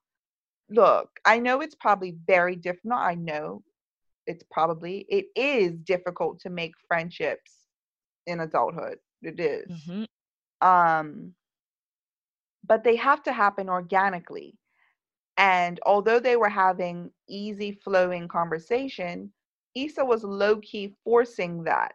Look, 0.69 1.21
I 1.25 1.39
know 1.39 1.61
it's 1.61 1.75
probably 1.75 2.17
very 2.27 2.57
different. 2.57 2.85
Not 2.87 3.07
I 3.07 3.15
know 3.15 3.63
it's 4.27 4.45
probably 4.51 5.07
it 5.09 5.27
is 5.37 5.79
difficult 5.79 6.41
to 6.41 6.51
make 6.51 6.73
friendships 6.89 7.69
in 8.27 8.41
adulthood. 8.41 8.99
It 9.23 9.41
is. 9.41 9.69
hmm 9.69 10.05
Um, 10.61 11.35
but 12.65 12.85
they 12.85 12.97
have 12.97 13.23
to 13.25 13.33
happen 13.33 13.69
organically. 13.69 14.59
And 15.37 15.81
although 15.85 16.21
they 16.21 16.37
were 16.37 16.49
having 16.51 17.11
easy 17.29 17.73
flowing 17.73 18.29
conversation, 18.29 19.33
Issa 19.75 20.05
was 20.05 20.25
low 20.25 20.57
key 20.59 20.97
forcing 21.05 21.65
that. 21.65 21.95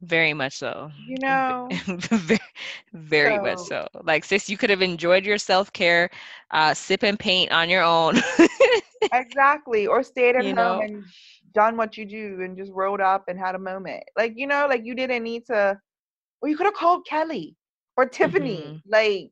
very 0.00 0.32
much 0.34 0.54
so 0.56 0.90
You 1.04 1.18
know? 1.18 1.78
very, 2.10 2.38
very 2.92 3.38
much 3.38 3.58
So 3.58 3.72
so 3.72 3.86
like 4.02 4.24
sis 4.24 4.48
you 4.48 4.56
could 4.56 4.70
have 4.70 4.82
enjoyed 4.82 5.24
your 5.24 5.38
self-care 5.38 6.10
uh 6.50 6.74
sip 6.74 7.02
and 7.02 7.18
paint 7.18 7.50
on 7.52 7.68
your 7.68 7.82
own 7.82 8.16
exactly. 9.12 9.86
Or 9.86 10.02
stayed 10.02 10.36
at 10.36 10.46
you 10.46 10.54
home 10.56 10.56
know 10.56 10.82
and 10.82 11.04
done 11.54 11.76
what 11.76 11.96
you 11.96 12.04
do 12.04 12.40
and 12.42 12.56
just 12.56 12.72
rolled 12.72 13.00
up 13.00 13.24
and 13.28 13.38
had 13.38 13.54
a 13.54 13.58
moment. 13.58 14.04
Like, 14.16 14.32
you 14.36 14.46
know, 14.46 14.66
like 14.68 14.84
you 14.84 14.94
didn't 14.94 15.22
need 15.24 15.46
to 15.46 15.80
or 16.40 16.48
you 16.48 16.56
could 16.56 16.66
have 16.66 16.74
called 16.74 17.06
Kelly 17.06 17.56
or 17.96 18.06
Tiffany. 18.06 18.78
Like, 18.86 19.30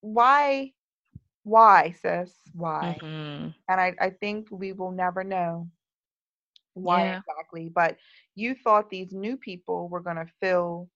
why 0.00 0.72
why, 1.44 1.92
sis? 1.92 2.50
Why? 2.54 3.02
hmm 3.02 3.52
And 3.68 3.80
I, 3.80 3.94
I 4.00 4.10
think 4.10 4.48
we 4.50 4.72
will 4.72 4.92
never 4.92 5.24
know 5.24 5.68
why 6.74 7.04
yeah 7.04 7.20
exactly. 7.20 7.70
But 7.74 7.96
you 8.34 8.54
thought 8.54 8.90
these 8.90 9.12
new 9.12 9.36
people 9.36 9.88
were 9.88 10.00
gonna 10.00 10.26
fill 10.40 10.88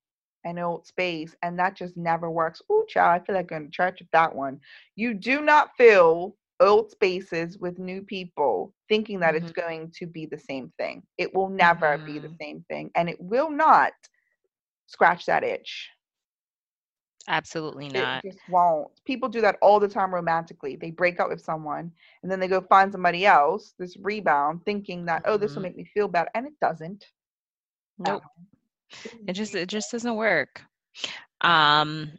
an 0.44 0.58
old 0.58 0.86
space, 0.86 1.34
and 1.42 1.58
that 1.58 1.76
just 1.76 1.96
never 1.96 2.30
works. 2.30 2.62
Ooh, 2.70 2.84
child, 2.88 3.20
I 3.22 3.24
feel 3.24 3.34
like 3.34 3.48
going 3.48 3.64
to 3.64 3.70
church 3.70 4.00
with 4.00 4.10
that 4.12 4.34
one. 4.34 4.60
You 4.96 5.14
do 5.14 5.42
not 5.42 5.70
fill 5.76 6.36
old 6.60 6.90
spaces 6.90 7.58
with 7.58 7.78
new 7.78 8.02
people 8.02 8.74
thinking 8.88 9.20
that 9.20 9.34
hmm 9.34 9.36
it's 9.36 9.52
going 9.52 9.90
to 9.98 10.06
be 10.06 10.26
the 10.26 10.38
same 10.38 10.72
thing. 10.78 11.02
It 11.18 11.34
will 11.34 11.48
never 11.48 11.98
be 12.06 12.18
the 12.18 12.30
hmm 12.30 12.40
same 12.40 12.64
thing, 12.68 12.90
and 12.94 13.08
it 13.08 13.20
will 13.20 13.50
not 13.50 13.92
scratch 14.86 15.26
that 15.26 15.44
itch. 15.44 15.90
Absolutely 17.28 17.88
It 17.92 18.08
not 18.08 18.24
just 18.24 18.40
won't. 18.48 18.88
People 19.04 19.28
do 19.28 19.40
that 19.42 19.56
all 19.62 19.78
the 19.80 19.88
time 19.88 20.14
romantically. 20.14 20.76
They 20.76 20.90
break 20.90 21.18
up 21.20 21.28
with 21.28 21.40
someone 21.40 21.92
and 22.22 22.30
then 22.30 22.38
they 22.40 22.48
go 22.48 22.60
find 22.60 22.92
somebody 22.92 23.24
else, 23.26 23.72
this 23.78 23.96
rebound, 23.96 24.64
thinking 24.64 25.06
that, 25.06 25.22
oh, 25.26 25.36
this 25.36 25.54
will 25.56 25.62
hmm 25.62 25.64
make 25.64 25.76
me 25.76 25.84
feel 25.84 26.08
better. 26.08 26.30
And 26.34 26.46
it 26.46 26.58
doesn't. 26.60 27.04
nope. 27.98 28.22
It 29.04 29.12
it 29.26 29.32
just 29.34 29.54
it 29.54 29.68
just 29.68 29.90
doesn't 29.92 30.16
work 30.16 30.62
um 31.42 32.10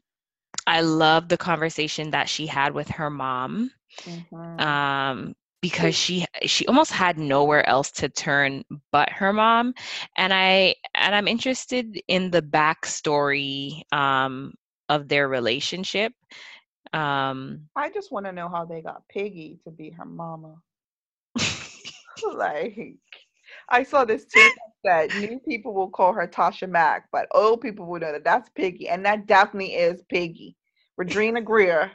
I 0.68 0.82
love 0.82 1.30
the 1.30 1.38
conversation 1.38 2.12
that 2.12 2.30
she 2.30 2.48
had 2.48 2.74
with 2.74 2.90
her 2.90 3.10
mom. 3.10 3.72
Mhm. 4.06 4.60
um, 4.60 5.36
because 5.62 5.96
she 5.96 6.26
she 6.44 6.66
almost 6.68 6.92
had 6.92 7.18
nowhere 7.18 7.68
else 7.68 7.92
to 7.92 8.10
turn 8.10 8.64
but 8.92 9.10
her 9.10 9.34
mom 9.34 9.74
and 10.18 10.34
i 10.34 10.76
and 10.94 11.16
i'm 11.16 11.28
interested 11.28 12.00
in 12.08 12.30
the 12.32 12.42
backstory 12.42 13.82
um, 13.92 14.54
of 14.90 15.08
their 15.08 15.28
relationship 15.28 16.14
um, 16.94 17.68
I 17.76 17.90
just 17.90 18.12
want 18.12 18.26
to 18.26 18.32
know 18.32 18.50
how 18.50 18.66
they 18.66 18.82
got 18.82 19.08
Piggy 19.10 19.60
to 19.64 19.72
be 19.72 19.90
her 19.92 20.06
mama. 20.06 20.56
like, 22.34 22.98
I 23.70 23.84
saw 23.84 24.06
this 24.06 24.26
too 24.26 24.50
that 24.84 25.14
new 25.16 25.40
people 25.40 25.74
will 25.74 25.90
call 25.90 26.14
her 26.14 26.28
Tasha 26.28 26.70
Mack, 26.70 27.08
but 27.12 27.28
old 27.32 27.62
people 27.62 27.86
will 27.86 28.00
know 28.00 28.12
that 28.12 28.24
that's 28.24 28.50
Piggy, 28.50 28.88
and 28.90 29.06
that 29.06 29.28
definitely 29.28 29.74
is 29.74 30.04
Piggy. 30.10 30.56
Regina 30.98 31.42
Grier. 31.42 31.92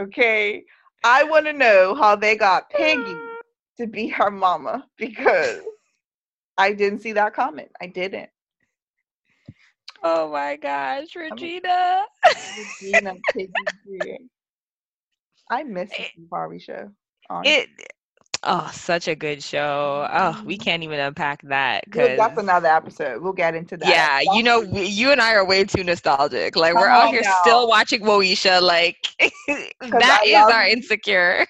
Okay, 0.00 0.64
I 1.04 1.24
want 1.24 1.46
to 1.46 1.52
know 1.52 1.94
how 1.94 2.16
they 2.16 2.36
got 2.36 2.70
Piggy 2.70 3.16
to 3.78 3.86
be 3.86 4.08
her 4.08 4.30
mama 4.30 4.86
because 4.96 5.60
I 6.56 6.72
didn't 6.72 7.00
see 7.00 7.12
that 7.12 7.34
comment. 7.34 7.70
I 7.80 7.86
didn't. 7.86 8.30
Oh 10.02 10.30
my 10.30 10.56
gosh 10.56 11.14
regina 11.14 12.04
Regina 12.80 13.14
I 15.50 15.64
miss 15.64 15.90
the 15.90 16.00
eh 16.02 16.08
Barbie 16.30 16.58
show. 16.58 16.90
honestly. 17.28 17.52
it 17.52 17.68
oh 18.44 18.70
such 18.72 19.08
a 19.08 19.14
good 19.14 19.42
show 19.42 20.08
oh 20.10 20.42
we 20.44 20.54
mm-hmm. 20.54 20.62
can't 20.62 20.82
even 20.82 20.98
unpack 21.00 21.42
that 21.42 21.84
because 21.84 22.16
that's 22.16 22.38
another 22.38 22.68
episode. 22.68 23.20
We'll 23.22 23.32
get 23.34 23.54
into 23.54 23.76
that. 23.76 23.88
yeah 23.88 24.34
you 24.34 24.42
know 24.42 24.60
we, 24.60 24.86
you 24.86 25.12
and 25.12 25.20
i 25.20 25.34
are 25.34 25.44
way 25.44 25.64
too 25.64 25.84
nostalgic 25.84 26.56
like 26.56 26.74
we're 26.74 26.88
out 26.88 27.10
here 27.10 27.22
still 27.42 27.68
watching 27.68 28.00
moesha 28.00 28.62
like 28.62 28.96
that 29.18 30.20
I 30.22 30.26
is 30.26 30.32
love- 30.32 30.52
our 30.52 30.66
insecure 30.66 31.46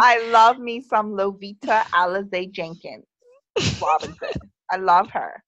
I 0.00 0.24
love 0.30 0.58
me 0.60 0.80
some 0.80 1.10
Lovita 1.16 1.82
Alize 1.92 2.52
Jenkins 2.52 3.04
Robinson. 3.82 4.28
I 4.70 4.76
love 4.76 5.10
her. 5.10 5.42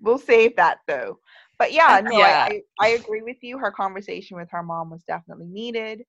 We'll 0.00 0.18
save 0.18 0.56
that 0.56 0.78
though. 0.86 1.18
But 1.58 1.72
yeah, 1.72 2.00
no, 2.02 2.16
Yeah. 2.16 2.22
I, 2.22 2.36
I, 2.46 2.60
I 2.80 2.88
agree 2.88 3.22
with 3.22 3.36
you. 3.42 3.58
Her 3.58 3.70
conversation 3.72 4.36
with 4.36 4.48
her 4.50 4.62
mom 4.62 4.90
was 4.90 5.02
definitely 5.04 5.46
needed. 5.46 6.02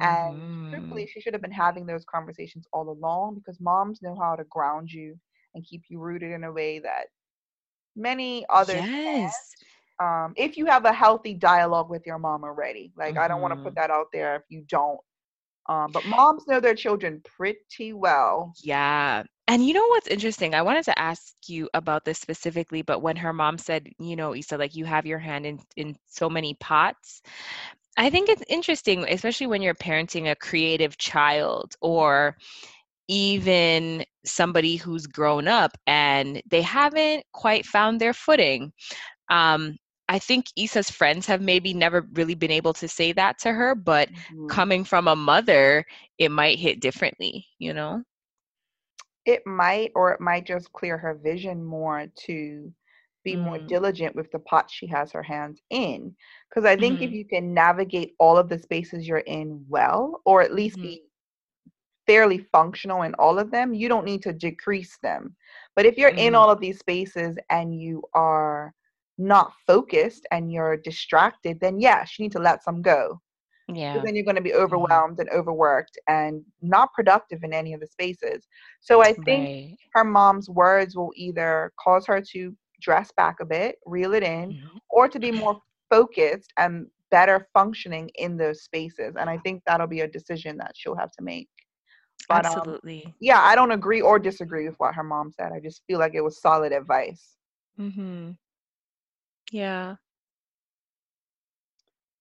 And 0.00 0.42
Mhm. 0.42 0.70
truthfully, 0.70 1.06
she 1.06 1.20
should 1.20 1.34
have 1.34 1.42
been 1.42 1.50
having 1.52 1.86
those 1.86 2.04
conversations 2.04 2.66
all 2.72 2.90
along 2.90 3.36
because 3.36 3.60
moms 3.60 4.02
know 4.02 4.16
how 4.20 4.36
to 4.36 4.44
ground 4.50 4.90
you 4.90 5.16
and 5.54 5.64
keep 5.64 5.82
you 5.88 6.00
rooted 6.00 6.32
in 6.32 6.44
a 6.44 6.52
way 6.52 6.78
that 6.80 7.06
many 7.96 8.44
others 8.50 8.84
yes 8.88 9.64
um, 10.00 10.32
if 10.36 10.56
you 10.56 10.66
have 10.66 10.84
a 10.84 10.92
healthy 10.92 11.34
dialogue 11.34 11.90
with 11.90 12.06
your 12.06 12.18
mom 12.18 12.44
already. 12.44 12.92
Like, 12.96 13.16
I 13.18 13.28
don't 13.28 13.40
want 13.40 13.52
to 13.52 13.56
put 13.62 13.74
Mhm. 13.74 13.76
that 13.76 13.90
out 13.90 14.06
there 14.12 14.36
if 14.36 14.42
you 14.48 14.64
don't. 14.68 15.00
Um, 15.68 15.92
but 15.92 16.04
moms 16.06 16.46
know 16.46 16.60
their 16.60 16.74
children 16.74 17.22
pretty 17.24 17.92
well. 17.92 18.56
Yeah. 18.62 19.24
And 19.50 19.66
you 19.66 19.74
know 19.74 19.86
what's 19.88 20.08
interesting? 20.08 20.54
I 20.54 20.62
wanted 20.62 20.84
to 20.86 20.98
ask 20.98 21.34
you 21.48 21.68
about 21.74 22.04
this 22.04 22.20
specifically, 22.20 22.82
but 22.82 23.00
when 23.00 23.16
her 23.16 23.32
mom 23.34 23.58
said, 23.58 23.88
you 23.98 24.16
know, 24.16 24.34
Issa, 24.34 24.56
like 24.56 24.76
you 24.76 24.84
have 24.86 25.06
your 25.06 25.18
hand 25.18 25.44
in, 25.46 25.60
in 25.76 25.96
so 26.06 26.30
many 26.30 26.54
pots, 26.60 27.22
I 27.98 28.10
think 28.10 28.28
it's 28.30 28.44
interesting, 28.48 29.04
especially 29.08 29.48
when 29.48 29.62
you're 29.62 29.74
parenting 29.74 30.30
a 30.30 30.36
creative 30.36 30.98
child 30.98 31.74
or 31.82 32.36
even 33.08 34.04
somebody 34.24 34.76
who's 34.76 35.06
grown 35.06 35.48
up 35.48 35.72
and 35.86 36.42
they 36.48 36.62
haven't 36.62 37.24
quite 37.32 37.66
found 37.66 38.00
their 38.00 38.14
footing. 38.14 38.72
Um, 39.30 39.78
I 40.08 40.18
think 40.20 40.46
Issa's 40.56 40.90
friends 40.90 41.26
have 41.26 41.42
maybe 41.42 41.74
never 41.74 42.06
really 42.14 42.34
been 42.36 42.52
able 42.52 42.74
to 42.74 42.88
say 42.88 43.12
that 43.12 43.38
to 43.40 43.52
her, 43.52 43.74
but 43.74 44.10
Mhm. 44.30 44.48
coming 44.48 44.84
from 44.84 45.08
a 45.08 45.16
mother, 45.16 45.84
it 46.18 46.30
might 46.30 46.58
hit 46.58 46.80
differently, 46.80 47.46
you 47.58 47.74
know? 47.74 48.04
It 49.30 49.46
might, 49.46 49.92
or 49.94 50.12
it 50.12 50.20
might 50.20 50.46
just 50.46 50.72
clear 50.72 50.98
her 50.98 51.14
vision 51.14 51.64
more 51.64 52.06
to 52.26 52.72
be 53.24 53.36
more 53.36 53.58
Mm. 53.58 53.66
diligent 53.68 54.16
with 54.16 54.30
the 54.32 54.38
pot 54.40 54.70
she 54.70 54.86
has 54.88 55.12
her 55.12 55.22
hands 55.22 55.60
in. 55.70 56.14
Because 56.48 56.64
I 56.64 56.76
think 56.76 57.00
if 57.02 57.10
Mhm. 57.10 57.18
you 57.18 57.24
can 57.24 57.54
navigate 57.54 58.14
all 58.18 58.36
of 58.36 58.48
the 58.48 58.58
spaces 58.58 59.06
you're 59.06 59.18
in 59.40 59.64
well, 59.68 60.20
or 60.24 60.42
at 60.42 60.54
least 60.54 60.76
Mhm. 60.76 60.82
be 60.82 61.02
fairly 62.06 62.38
functional 62.38 63.02
in 63.02 63.14
all 63.14 63.38
of 63.38 63.50
them, 63.50 63.74
you 63.74 63.88
don't 63.88 64.04
need 64.04 64.22
to 64.22 64.32
decrease 64.32 64.98
them. 64.98 65.36
But 65.76 65.86
if 65.86 65.96
you're 65.96 66.16
in 66.26 66.34
Mhm. 66.34 66.34
all 66.34 66.50
of 66.50 66.60
these 66.60 66.78
spaces 66.80 67.38
and 67.50 67.78
you 67.80 68.02
are 68.14 68.74
not 69.18 69.52
focused 69.66 70.26
and 70.32 70.52
you're 70.52 70.76
distracted, 70.76 71.60
then 71.60 71.78
yes, 71.80 72.18
you 72.18 72.24
need 72.24 72.32
to 72.32 72.38
let 72.40 72.62
some 72.64 72.82
go. 72.82 73.20
Yeah. 73.76 74.04
Then 74.04 74.14
you're 74.14 74.24
going 74.24 74.36
to 74.36 74.42
be 74.42 74.54
overwhelmed 74.54 75.18
and 75.18 75.28
overworked 75.30 75.98
and 76.08 76.42
not 76.60 76.92
productive 76.94 77.40
in 77.42 77.52
any 77.52 77.72
of 77.74 77.80
the 77.80 77.86
spaces. 77.86 78.46
So 78.80 79.02
I 79.02 79.14
think 79.24 79.50
Right. 79.50 79.78
her 79.94 80.04
mom's 80.04 80.48
words 80.48 80.96
will 80.96 81.12
either 81.16 81.72
cause 81.78 82.06
her 82.06 82.20
to 82.32 82.56
dress 82.80 83.10
back 83.16 83.36
a 83.40 83.44
bit, 83.46 83.76
reel 83.86 84.14
it 84.14 84.22
in, 84.22 84.54
Mhm. 84.54 84.80
or 84.90 85.08
to 85.08 85.18
be 85.18 85.32
more 85.32 85.60
focused 85.90 86.52
and 86.58 86.86
better 87.10 87.46
functioning 87.52 88.10
in 88.16 88.36
those 88.36 88.62
spaces. 88.62 89.14
And 89.18 89.28
I 89.28 89.38
think 89.38 89.62
that'll 89.66 89.86
be 89.86 90.00
a 90.00 90.08
decision 90.08 90.56
that 90.58 90.72
she'll 90.74 90.96
have 90.96 91.12
to 91.12 91.22
make. 91.22 91.48
But 92.28 92.46
um, 92.46 92.76
Absolutely. 92.76 93.16
yeah, 93.20 93.40
I 93.40 93.54
don't 93.54 93.72
agree 93.72 94.00
or 94.00 94.18
disagree 94.18 94.66
with 94.68 94.76
what 94.78 94.94
her 94.94 95.02
mom 95.04 95.32
said. 95.32 95.52
I 95.52 95.60
just 95.60 95.82
feel 95.86 95.98
like 95.98 96.14
it 96.14 96.22
was 96.24 96.40
solid 96.40 96.72
advice. 96.72 97.36
Mm-hmm. 97.78 98.32
Yeah. 99.50 99.96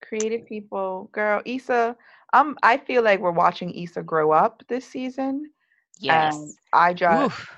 Creative 0.09 0.45
people, 0.45 1.09
girl, 1.13 1.41
Issa. 1.45 1.95
Um, 2.33 2.57
I 2.63 2.77
feel 2.77 3.03
like 3.03 3.19
we're 3.19 3.31
watching 3.31 3.71
Issa 3.73 4.03
grow 4.03 4.31
up 4.31 4.63
this 4.67 4.85
season. 4.85 5.51
Yes. 5.99 6.35
And 6.35 6.53
I 6.73 6.93
just 6.93 7.25
Oof. 7.25 7.49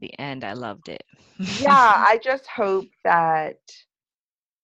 The 0.00 0.18
end. 0.18 0.44
I 0.44 0.54
loved 0.54 0.88
it. 0.88 1.04
yeah, 1.38 1.94
I 1.96 2.18
just 2.22 2.46
hope 2.46 2.86
that 3.04 3.58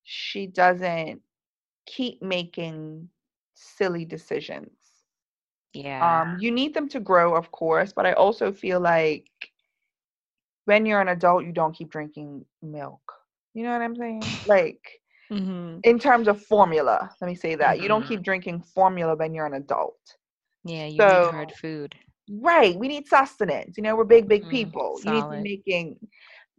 she 0.04 0.46
doesn't 0.46 1.22
keep 1.86 2.22
making 2.22 3.08
silly 3.54 4.04
decisions. 4.04 4.70
yeah. 5.72 6.22
Um, 6.22 6.38
you 6.40 6.50
need 6.50 6.74
them 6.74 6.88
to 6.90 7.00
grow, 7.00 7.34
of 7.36 7.50
course, 7.52 7.92
but 7.92 8.06
I 8.06 8.12
also 8.12 8.52
feel 8.52 8.80
like 8.80 9.28
when 10.66 10.86
you're 10.86 11.00
an 11.00 11.08
adult, 11.08 11.44
you 11.44 11.52
don't 11.52 11.74
keep 11.74 11.90
drinking 11.90 12.44
milk. 12.62 13.12
You 13.54 13.64
know 13.64 13.72
what 13.72 13.82
I'm 13.82 13.96
saying? 13.96 14.22
Like 14.46 14.99
mm-hmm. 15.30 15.78
in 15.84 15.98
terms 15.98 16.28
of 16.28 16.42
formula, 16.42 17.10
let 17.20 17.28
me 17.28 17.34
say 17.34 17.54
that 17.56 17.80
you 17.80 17.88
don't 17.88 18.04
Mhm. 18.04 18.08
keep 18.08 18.22
drinking 18.22 18.62
formula 18.62 19.16
when 19.16 19.34
you're 19.34 19.46
an 19.46 19.54
adult. 19.54 19.98
Yeah. 20.64 20.86
You 20.86 20.96
so- 20.96 21.24
need 21.24 21.34
hard 21.34 21.52
food. 21.52 21.94
Right. 22.30 22.76
We 22.78 22.88
need 22.88 23.08
sustenance. 23.08 23.76
You 23.76 23.82
know, 23.82 23.96
we're 23.96 24.04
big, 24.04 24.28
big 24.28 24.44
Mhm, 24.44 24.50
people. 24.50 25.00
You 25.02 25.10
need 25.12 25.20
to 25.22 25.26
solid. 25.26 25.42
be 25.42 25.56
making 25.56 25.98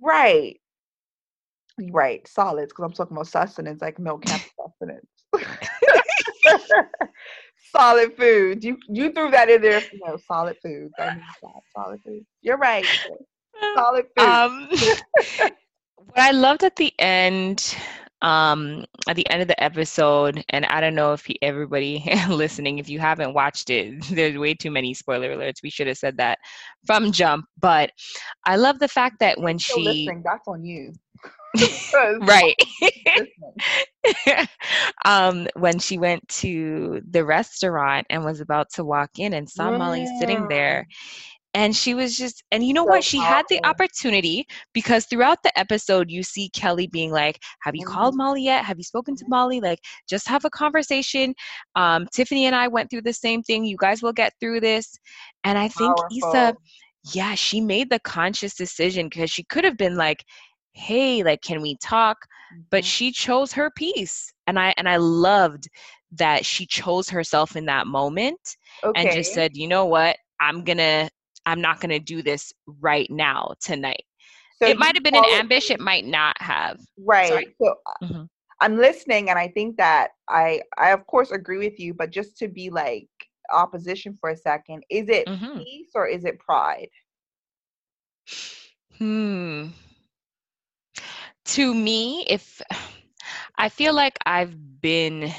right. 0.01 0.57
Right. 1.91 2.27
Solids, 2.27 2.71
because 2.71 2.85
I'm 2.85 2.93
talking 2.93 3.15
about 3.15 3.27
sustenance, 3.27 3.81
like 3.81 3.99
milk 3.99 4.23
can't 4.23 4.43
sustenance. 4.59 5.07
solid 7.71 8.15
food. 8.17 8.63
You 8.63 8.77
you 8.89 9.11
threw 9.11 9.31
that 9.31 9.49
in 9.49 9.61
there. 9.61 9.81
No, 10.05 10.17
solid 10.17 10.57
food. 10.63 10.91
I 10.99 11.05
that. 11.05 11.17
Solid 11.75 11.99
food. 12.03 12.25
You're 12.41 12.57
right. 12.57 12.85
Solid 13.75 14.05
food. 14.17 14.25
Um, 14.25 14.69
what 15.97 16.17
I 16.17 16.31
loved 16.31 16.63
at 16.63 16.75
the 16.75 16.93
end, 16.99 17.75
um, 18.21 18.85
at 19.07 19.15
the 19.15 19.29
end 19.29 19.41
of 19.41 19.47
the 19.47 19.61
episode, 19.61 20.43
and 20.49 20.65
I 20.65 20.79
don't 20.79 20.95
know 20.95 21.13
if 21.13 21.25
he, 21.25 21.37
everybody 21.41 22.03
listening, 22.29 22.77
if 22.77 22.89
you 22.89 22.99
haven't 22.99 23.33
watched 23.33 23.69
it, 23.69 24.03
there's 24.09 24.37
way 24.37 24.53
too 24.53 24.71
many 24.71 24.93
spoiler 24.93 25.35
alerts. 25.35 25.63
We 25.63 25.69
should 25.69 25.87
have 25.87 25.97
said 25.97 26.17
that 26.17 26.39
from 26.85 27.11
jump. 27.11 27.45
But 27.59 27.91
I 28.45 28.55
love 28.55 28.79
the 28.79 28.87
fact 28.87 29.19
that 29.19 29.39
when 29.39 29.59
Still 29.59 29.93
she, 29.93 30.09
that's 30.23 30.47
on 30.47 30.63
you. 30.63 30.93
right, 32.21 32.55
um, 35.03 35.47
when 35.55 35.79
she 35.79 35.97
went 35.97 36.25
to 36.29 37.01
the 37.09 37.25
restaurant 37.25 38.07
and 38.09 38.23
was 38.23 38.39
about 38.39 38.67
to 38.75 38.85
walk 38.85 39.11
in 39.19 39.33
and 39.33 39.49
saw 39.49 39.69
Molly 39.69 40.07
sitting 40.17 40.47
there, 40.47 40.87
and 41.53 41.75
she 41.75 41.93
was 41.93 42.17
just 42.17 42.43
and 42.51 42.63
you 42.63 42.73
know 42.73 42.83
So 42.85 42.91
what? 42.91 43.03
She 43.03 43.21
had 43.21 43.45
the 43.49 43.59
opportunity 43.65 44.45
because 44.73 45.05
throughout 45.05 45.39
the 45.43 45.57
episode 45.57 46.09
you 46.09 46.23
see 46.23 46.49
kelly 46.49 46.87
being 46.87 47.11
like 47.11 47.39
have 47.61 47.75
you 47.75 47.83
called 47.83 48.13
Mhm. 48.13 48.15
molly 48.15 48.43
yet? 48.43 48.65
Have 48.65 48.77
you 48.77 48.83
spoken 48.83 49.15
to 49.17 49.25
molly? 49.27 49.59
Like 49.59 49.79
just 50.09 50.27
have 50.27 50.45
a 50.45 50.49
conversation. 50.49 51.33
Um, 51.75 52.07
tiffany 52.13 52.45
and 52.45 52.55
i 52.55 52.67
went 52.67 52.89
through 52.89 53.01
the 53.03 53.13
same 53.13 53.41
thing. 53.43 53.65
You 53.65 53.77
guys 53.79 54.01
will 54.01 54.13
get 54.13 54.33
through 54.39 54.61
this. 54.61 54.97
And 55.43 55.57
i 55.57 55.67
think 55.67 55.99
issa 56.15 56.53
Powerful. 56.53 56.61
yeah 57.13 57.35
she 57.35 57.61
made 57.61 57.89
the 57.89 57.99
conscious 57.99 58.55
decision 58.55 59.07
because 59.07 59.29
she 59.31 59.43
could 59.43 59.63
have 59.63 59.77
been 59.77 59.95
like 59.95 60.23
hey 60.73 61.23
like 61.23 61.41
can 61.41 61.61
we 61.61 61.77
talk? 61.77 62.17
But 62.69 62.83
Mhm. 62.83 62.85
she 62.85 63.11
chose 63.11 63.53
her 63.53 63.69
peace 63.71 64.33
and 64.47 64.59
i 64.59 64.73
and 64.77 64.87
i 64.89 64.97
loved 64.97 65.67
that 66.11 66.45
she 66.45 66.65
chose 66.65 67.09
herself 67.09 67.55
in 67.55 67.65
that 67.65 67.87
moment 67.87 68.57
okay. 68.83 68.95
and 68.95 69.11
just 69.11 69.31
said, 69.33 69.51
you 69.55 69.67
know 69.67 69.85
what, 69.85 70.17
I'm 70.39 70.63
gonna, 70.63 71.09
I'm 71.45 71.61
not 71.61 71.79
gonna 71.79 71.99
do 71.99 72.21
this 72.21 72.53
right 72.65 73.09
now 73.09 73.53
tonight. 73.61 74.05
So 74.51 74.67
it 74.67 74.77
might 74.77 74.95
have 74.95 75.03
been 75.03 75.15
an 75.15 75.25
ambush, 75.25 75.69
it 75.71 75.79
might 75.79 76.05
not 76.05 76.41
have. 76.41 76.79
Right. 76.97 77.49
Sorry. 77.49 77.55
So 77.61 77.75
uh, 77.87 77.93
Mhm. 78.01 78.29
I'm 78.61 78.77
listening 78.77 79.29
and 79.29 79.37
I 79.39 79.47
think 79.47 79.77
that 79.77 80.11
I 80.29 80.61
I 80.77 80.91
of 80.91 81.05
course 81.07 81.31
agree 81.31 81.57
with 81.57 81.79
you, 81.79 81.93
but 81.93 82.11
just 82.11 82.37
to 82.37 82.47
be 82.47 82.69
like 82.69 83.09
opposition 83.51 84.15
for 84.19 84.29
a 84.29 84.37
second, 84.37 84.83
is 84.89 85.09
it 85.09 85.29
Mhm. 85.29 85.57
peace 85.57 85.91
or 85.95 86.07
is 86.07 86.25
it 86.25 86.39
pride? 86.39 86.89
Hmm. 88.97 89.73
To 91.45 91.73
me, 91.73 92.25
if 92.27 92.61
I 93.57 93.69
feel 93.69 93.93
like 93.93 94.17
I've 94.25 94.81
been 94.81 95.31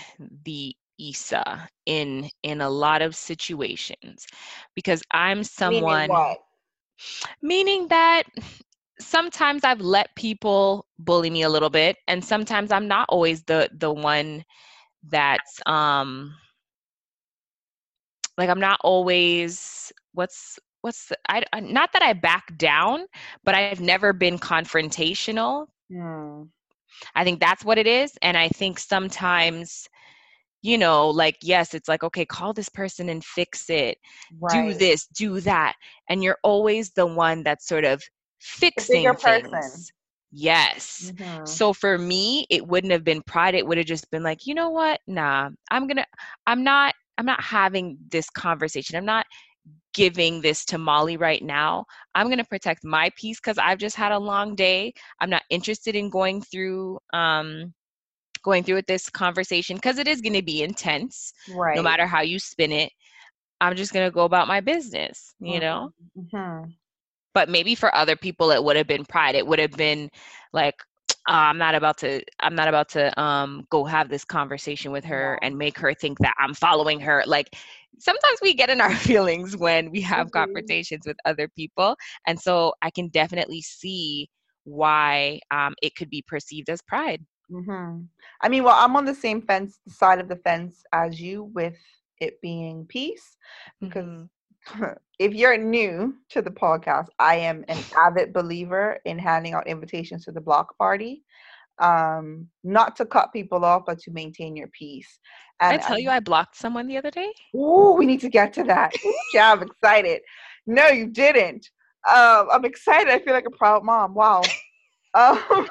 the 0.44 0.76
Issa 1.10 1.68
in 1.86 2.28
in 2.42 2.60
a 2.60 2.70
lot 2.70 3.02
of 3.02 3.14
situations 3.16 4.26
because 4.74 5.02
I'm 5.12 5.42
Meaning 5.62 6.04
someone 6.04 6.08
what? 6.08 6.38
meaning 7.42 7.88
that 7.88 8.24
sometimes 8.98 9.64
I've 9.64 9.80
let 9.80 10.14
people 10.16 10.86
bully 10.98 11.30
me 11.30 11.42
a 11.42 11.48
little 11.50 11.70
bit 11.70 11.96
and 12.08 12.24
sometimes 12.24 12.72
I'm 12.72 12.88
not 12.88 13.06
always 13.08 13.44
the 13.44 13.68
the 13.72 13.92
one 13.92 14.44
that's 15.04 15.60
um 15.66 16.34
like 18.38 18.48
I'm 18.48 18.60
not 18.60 18.78
always 18.82 19.92
what's 20.12 20.58
what's 20.82 21.08
the, 21.08 21.16
I, 21.28 21.44
not 21.60 21.92
that 21.92 22.02
I 22.02 22.12
back 22.12 22.56
down, 22.58 23.06
but 23.44 23.54
I've 23.54 23.72
never 23.72 24.04
been 24.04 24.28
confrontational. 24.28 25.58
Hmm. 25.90 26.44
I 27.14 27.24
think 27.24 27.40
that's 27.40 27.64
what 27.64 27.78
it 27.78 27.86
is, 27.86 28.16
and 28.22 28.36
I 28.36 28.48
think 28.48 28.78
sometimes, 28.78 29.88
you 30.62 30.78
know, 30.78 31.08
like 31.10 31.36
yes, 31.42 31.74
it's 31.74 31.88
like 31.88 32.04
okay, 32.04 32.24
call 32.26 32.52
this 32.54 32.68
person 32.70 33.08
and 33.08 33.24
fix 33.24 33.68
it, 33.70 33.98
do 34.48 34.74
this, 34.74 35.06
do 35.06 35.40
that, 35.40 35.74
and 36.08 36.22
you're 36.22 36.38
always 36.42 36.92
the 36.92 37.06
one 37.06 37.42
that's 37.44 37.66
sort 37.68 37.84
of 37.84 38.02
fixing 38.40 39.16
person. 39.16 39.50
things. 39.52 39.92
Yes. 40.32 41.12
Mhm. 41.12 41.44
So 41.44 41.72
for 41.72 41.98
me, 41.98 42.46
it 42.50 42.66
wouldn't 42.66 42.92
have 42.92 43.04
been 43.04 43.22
pride. 43.26 43.54
It 43.54 43.66
would 43.66 43.78
have 43.78 43.86
just 43.86 44.10
been 44.10 44.22
like, 44.22 44.46
you 44.46 44.54
know 44.54 44.70
what? 44.70 45.00
Nah, 45.06 45.50
I'm 45.70 45.86
gonna. 45.88 46.06
I'm 46.46 46.62
not. 46.64 46.94
I'm 47.18 47.26
not 47.26 47.42
having 47.42 47.98
this 48.10 48.30
conversation. 48.30 48.96
I'm 48.96 49.04
not 49.04 49.26
giving 49.94 50.40
this 50.40 50.64
to 50.66 50.78
Molly 50.78 51.16
right 51.16 51.42
now. 51.42 51.84
I'm 52.14 52.26
going 52.26 52.38
to 52.38 52.44
protect 52.44 52.84
my 52.84 53.10
peace 53.16 53.40
cuz 53.40 53.58
I've 53.58 53.78
just 53.78 53.96
had 53.96 54.12
a 54.12 54.18
long 54.18 54.54
day. 54.54 54.92
I'm 55.20 55.30
not 55.30 55.42
interested 55.50 55.94
in 55.94 56.10
going 56.10 56.40
through 56.42 56.98
um 57.12 57.74
going 58.42 58.64
through 58.64 58.76
with 58.76 58.86
this 58.86 59.08
conversation 59.10 59.78
cuz 59.78 59.98
it 59.98 60.08
is 60.08 60.20
going 60.20 60.34
to 60.34 60.42
be 60.42 60.62
intense 60.62 61.32
Right. 61.46 61.72
no 61.72 61.82
matter 61.82 62.06
how 62.06 62.22
you 62.22 62.38
spin 62.38 62.72
it. 62.72 62.92
I'm 63.60 63.76
just 63.76 63.92
going 63.92 64.06
to 64.06 64.10
go 64.12 64.24
about 64.24 64.48
my 64.48 64.60
business, 64.60 65.34
you 65.40 65.60
know? 65.60 65.92
Mhm. 66.16 66.74
But 67.34 67.48
maybe 67.48 67.74
for 67.74 67.94
other 67.94 68.16
people 68.16 68.50
it 68.50 68.62
would 68.62 68.76
have 68.76 68.86
been 68.86 69.04
pride. 69.04 69.34
It 69.34 69.46
would 69.46 69.58
have 69.58 69.72
been 69.72 70.10
like 70.52 70.74
"Ah, 71.28 71.48
I'm 71.48 71.58
not 71.58 71.74
about 71.74 71.98
to 71.98 72.22
I'm 72.40 72.54
not 72.54 72.68
about 72.68 72.88
to 72.90 73.18
um 73.20 73.64
go 73.70 73.84
have 73.84 74.08
this 74.08 74.24
conversation 74.24 74.92
with 74.92 75.04
her 75.04 75.38
Yeah. 75.38 75.42
and 75.42 75.56
make 75.58 75.78
her 75.78 75.94
think 75.94 76.18
that 76.20 76.34
I'm 76.38 76.54
following 76.54 77.00
her. 77.00 77.22
Like 77.26 77.48
sometimes 77.98 78.38
we 78.42 78.54
get 78.54 78.70
in 78.70 78.80
our 78.80 78.94
feelings 79.08 79.56
when 79.56 79.90
we 79.90 80.00
have 80.02 80.30
Mhm. 80.30 80.32
conversations 80.32 81.06
with 81.06 81.16
other 81.24 81.48
people. 81.48 81.96
And 82.26 82.38
so 82.40 82.74
I 82.82 82.90
can 82.90 83.08
definitely 83.08 83.62
see 83.62 84.28
why 84.64 85.40
um 85.50 85.74
it 85.82 85.94
could 85.96 86.10
be 86.10 86.22
perceived 86.26 86.68
as 86.70 86.82
pride. 86.82 87.24
Mhm. 87.52 88.08
I 88.42 88.48
mean, 88.48 88.64
well, 88.64 88.76
I'm 88.78 88.96
on 88.96 89.04
the 89.06 89.14
same 89.14 89.42
fence 89.42 89.80
side 89.88 90.20
of 90.20 90.28
the 90.28 90.36
fence 90.36 90.84
as 90.92 91.20
you 91.20 91.44
with 91.44 91.78
it 92.20 92.40
being 92.42 92.86
peace 92.86 93.36
because 93.80 94.06
Mhm. 94.06 94.28
if 95.18 95.34
you're 95.34 95.58
new 95.58 96.16
to 96.30 96.42
the 96.42 96.50
podcast, 96.50 97.08
I 97.18 97.36
am 97.36 97.64
an 97.68 97.78
avid 97.96 98.32
believer 98.32 99.00
in 99.04 99.18
handing 99.18 99.54
out 99.54 99.66
invitations 99.68 100.24
to 100.24 100.32
the 100.32 100.40
block 100.40 100.78
party. 100.78 101.24
Um, 101.78 102.48
not 102.64 102.96
to 102.96 103.06
cut 103.06 103.32
people 103.32 103.64
off, 103.64 103.84
but 103.86 103.98
to 104.00 104.12
maintain 104.12 104.56
your 104.56 104.68
peace. 104.68 105.20
Did 105.62 105.74
I 105.74 105.78
And 105.78 105.82
tell 105.82 105.98
you 105.98 106.10
I 106.10 106.20
blocked 106.20 106.56
someone 106.56 106.86
the 106.88 106.98
other 106.98 107.10
day? 107.10 107.32
Ooh, 107.54 107.94
we 107.96 108.06
need 108.06 108.20
to 108.20 108.28
get 108.28 108.52
to 108.54 108.64
that. 108.64 108.92
Yeah, 109.32 109.52
I'm 109.52 109.62
excited. 109.62 110.22
No, 110.66 110.88
you 110.88 111.08
didn't. 111.08 111.70
Um, 112.08 112.48
I'm 112.52 112.64
excited. 112.64 113.08
I 113.12 113.18
feel 113.20 113.34
like 113.34 113.46
a 113.46 113.50
proud 113.56 113.84
mom. 113.84 114.14
Wow. 114.14 114.42
Um, 115.14 115.68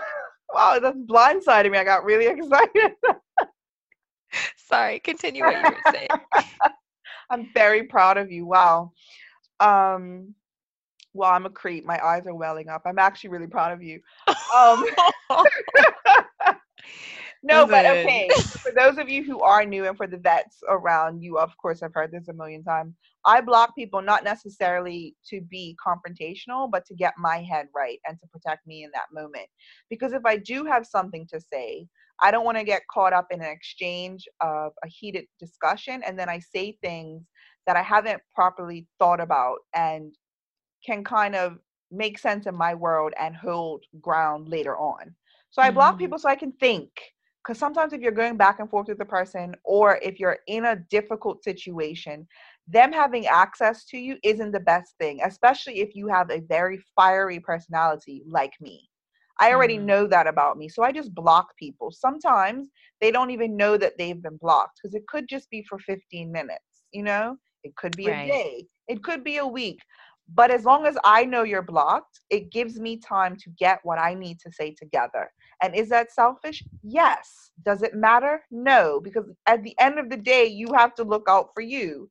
wow, 0.53 0.79
that's 0.79 0.97
blindsided 0.97 1.71
me. 1.71 1.77
I 1.77 1.83
got 1.83 2.03
really 2.03 2.27
excited. 2.27 2.93
Sorry, 4.57 4.99
continue 4.99 5.43
what 5.43 5.55
you 5.55 5.69
were 5.69 5.91
saying. 5.91 6.07
I'm 7.29 7.49
very 7.53 7.83
proud 7.83 8.17
of 8.17 8.31
you. 8.31 8.45
Wow. 8.45 8.91
Um, 9.59 10.33
well, 11.13 11.31
I'm 11.31 11.45
a 11.45 11.49
creep. 11.49 11.85
My 11.85 12.03
eyes 12.03 12.25
are 12.25 12.35
welling 12.35 12.69
up. 12.69 12.83
I'm 12.85 12.99
actually 12.99 13.31
really 13.31 13.47
proud 13.47 13.71
of 13.73 13.81
you. 13.81 14.01
Um, 14.53 14.85
no, 17.43 17.67
but 17.67 17.85
okay. 17.89 18.29
For 18.61 18.71
those 18.77 18.97
of 18.97 19.09
you 19.09 19.23
who 19.23 19.41
are 19.41 19.65
new 19.65 19.85
and 19.87 19.97
for 19.97 20.07
the 20.07 20.17
vets 20.17 20.59
around, 20.69 21.21
you 21.21 21.37
of 21.37 21.55
course 21.57 21.81
have 21.81 21.93
heard 21.93 22.11
this 22.11 22.27
a 22.27 22.33
million 22.33 22.63
times. 22.63 22.95
I 23.25 23.41
block 23.41 23.75
people 23.75 24.01
not 24.01 24.23
necessarily 24.23 25.15
to 25.29 25.41
be 25.41 25.75
confrontational, 25.85 26.69
but 26.71 26.85
to 26.85 26.95
get 26.95 27.13
my 27.17 27.41
head 27.41 27.67
right 27.75 27.99
and 28.07 28.19
to 28.19 28.27
protect 28.27 28.65
me 28.67 28.83
in 28.83 28.91
that 28.93 29.11
moment. 29.13 29.47
Because 29.89 30.13
if 30.13 30.25
I 30.25 30.37
do 30.37 30.65
have 30.65 30.85
something 30.85 31.25
to 31.27 31.39
say, 31.39 31.87
I 32.21 32.31
don't 32.31 32.45
want 32.45 32.57
to 32.57 32.63
get 32.63 32.83
caught 32.91 33.13
up 33.13 33.27
in 33.31 33.41
an 33.41 33.49
exchange 33.49 34.27
of 34.41 34.73
a 34.83 34.87
heated 34.87 35.25
discussion 35.39 36.03
and 36.05 36.17
then 36.19 36.29
I 36.29 36.39
say 36.39 36.77
things 36.83 37.27
that 37.65 37.75
I 37.75 37.81
haven't 37.81 38.21
properly 38.33 38.87
thought 38.99 39.19
about 39.19 39.57
and 39.73 40.13
can 40.85 41.03
kind 41.03 41.35
of 41.35 41.57
make 41.91 42.17
sense 42.17 42.45
in 42.45 42.55
my 42.55 42.73
world 42.73 43.13
and 43.19 43.35
hold 43.35 43.83
ground 44.01 44.49
later 44.49 44.77
on. 44.77 45.15
So 45.49 45.61
I 45.61 45.71
block 45.71 45.95
Mhm. 45.95 45.99
people 45.99 46.19
so 46.19 46.29
I 46.29 46.35
can 46.35 46.51
think. 46.53 46.91
Because 47.43 47.59
sometimes 47.59 47.93
if 47.93 48.01
you're 48.01 48.11
going 48.11 48.37
back 48.37 48.59
and 48.59 48.69
forth 48.69 48.87
with 48.87 48.97
the 48.97 49.05
person, 49.05 49.55
or 49.63 49.99
if 50.01 50.19
you're 50.19 50.39
in 50.47 50.65
a 50.65 50.75
difficult 50.89 51.43
situation, 51.43 52.27
them 52.67 52.91
having 52.91 53.25
access 53.27 53.85
to 53.85 53.97
you 53.97 54.17
isn't 54.23 54.51
the 54.51 54.59
best 54.59 54.95
thing, 54.99 55.21
especially 55.23 55.79
if 55.81 55.95
you 55.95 56.07
have 56.07 56.29
a 56.29 56.41
very 56.41 56.79
fiery 56.95 57.39
personality 57.39 58.23
like 58.27 58.53
me. 58.61 58.89
I 59.39 59.51
already 59.53 59.77
Mhm. 59.77 59.79
know 59.79 60.07
that 60.07 60.27
about 60.27 60.57
me. 60.57 60.69
So 60.69 60.83
I 60.83 60.91
just 60.91 61.13
block 61.15 61.55
people. 61.57 61.91
Sometimes 61.91 62.69
they 63.01 63.11
don't 63.11 63.31
even 63.31 63.57
know 63.57 63.77
that 63.77 63.97
they've 63.97 64.21
been 64.21 64.37
blocked 64.37 64.79
because 64.81 64.93
it 64.95 65.07
could 65.07 65.27
just 65.27 65.49
be 65.49 65.63
for 65.63 65.79
15 65.79 66.31
minutes, 66.31 66.83
you 66.91 67.03
know? 67.03 67.37
It 67.63 67.75
could 67.75 67.95
be 67.95 68.09
Right. 68.09 68.09
a 68.09 68.15
day, 68.15 68.65
it 68.87 69.03
could 69.03 69.23
be 69.23 69.37
a 69.37 69.47
week. 69.47 69.79
But 70.33 70.51
as 70.51 70.65
long 70.65 70.85
as 70.85 70.97
I 71.03 71.25
know 71.25 71.43
you're 71.43 71.61
blocked, 71.61 72.21
it 72.29 72.51
gives 72.51 72.79
me 72.79 72.97
time 72.97 73.35
to 73.37 73.49
get 73.57 73.79
what 73.83 73.99
I 73.99 74.13
need 74.13 74.39
to 74.41 74.51
say 74.51 74.73
together. 74.73 75.31
And 75.61 75.75
is 75.75 75.89
that 75.89 76.11
selfish? 76.11 76.63
Yes. 76.83 77.51
Does 77.63 77.83
it 77.83 77.93
matter? 77.95 78.41
No, 78.49 78.99
because 78.99 79.25
at 79.45 79.63
the 79.63 79.75
end 79.79 79.99
of 79.99 80.09
the 80.09 80.17
day, 80.17 80.45
you 80.45 80.73
have 80.73 80.95
to 80.95 81.03
look 81.03 81.25
out 81.29 81.49
for 81.53 81.61
you. 81.61 82.09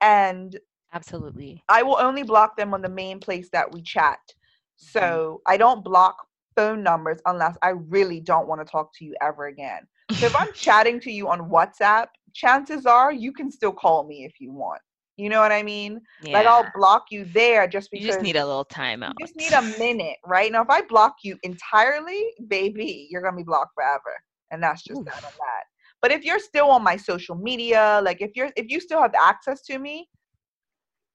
And 0.00 0.58
Absolutely. 0.92 1.62
I 1.68 1.82
will 1.82 1.98
only 1.98 2.22
block 2.22 2.56
them 2.56 2.72
on 2.72 2.82
the 2.82 2.88
main 2.88 3.18
place 3.18 3.48
that 3.50 3.72
we 3.72 3.82
chat. 3.82 4.20
Mm-hmm. 4.28 4.98
So 4.98 5.42
I 5.46 5.56
don't 5.56 5.82
block 5.82 6.16
phone 6.54 6.82
numbers 6.82 7.18
unless 7.26 7.56
I 7.62 7.70
really 7.70 8.20
don't 8.20 8.46
want 8.46 8.60
to 8.60 8.70
talk 8.70 8.90
to 8.98 9.04
you 9.04 9.14
ever 9.20 9.46
again. 9.46 9.82
So 10.12 10.26
if 10.26 10.36
I'm 10.36 10.52
chatting 10.54 11.00
to 11.00 11.10
you 11.10 11.28
on 11.28 11.50
WhatsApp, 11.50 12.06
chances 12.32 12.86
are 12.86 13.12
you 13.12 13.32
can 13.32 13.50
still 13.50 13.72
call 13.72 14.06
me 14.06 14.24
if 14.24 14.40
you 14.40 14.52
want. 14.52 14.80
You 15.16 15.28
know 15.28 15.40
what 15.40 15.52
I 15.52 15.62
mean? 15.62 16.00
yeah. 16.22 16.38
Like 16.38 16.46
I'll 16.46 16.70
block 16.74 17.04
you 17.10 17.26
there 17.32 17.66
just 17.68 17.90
because. 17.90 18.04
you 18.04 18.10
just 18.10 18.22
need 18.22 18.36
a 18.36 18.44
little 18.46 18.64
timeout. 18.64 19.12
you 19.18 19.24
just 19.26 19.36
need 19.36 19.52
a 19.52 19.62
minute, 19.62 20.16
right? 20.26 20.50
Now 20.50 20.62
if 20.62 20.70
I 20.70 20.82
block 20.82 21.14
you 21.22 21.38
entirely, 21.42 22.24
baby, 22.48 23.08
you're 23.10 23.22
gonna 23.22 23.36
be 23.36 23.44
blocked 23.44 23.74
forever. 23.74 24.14
And 24.50 24.62
that's 24.62 24.82
just 24.82 25.00
Oof. 25.00 25.04
that 25.06 25.24
on 25.24 25.32
that. 25.38 25.64
But 26.02 26.12
if 26.12 26.24
you're 26.24 26.38
still 26.38 26.70
on 26.70 26.82
my 26.82 26.96
social 26.96 27.34
media, 27.34 28.00
like 28.04 28.20
if 28.20 28.32
you're 28.34 28.50
if 28.56 28.66
you 28.68 28.80
still 28.80 29.00
have 29.00 29.14
access 29.14 29.62
to 29.66 29.78
me, 29.78 30.08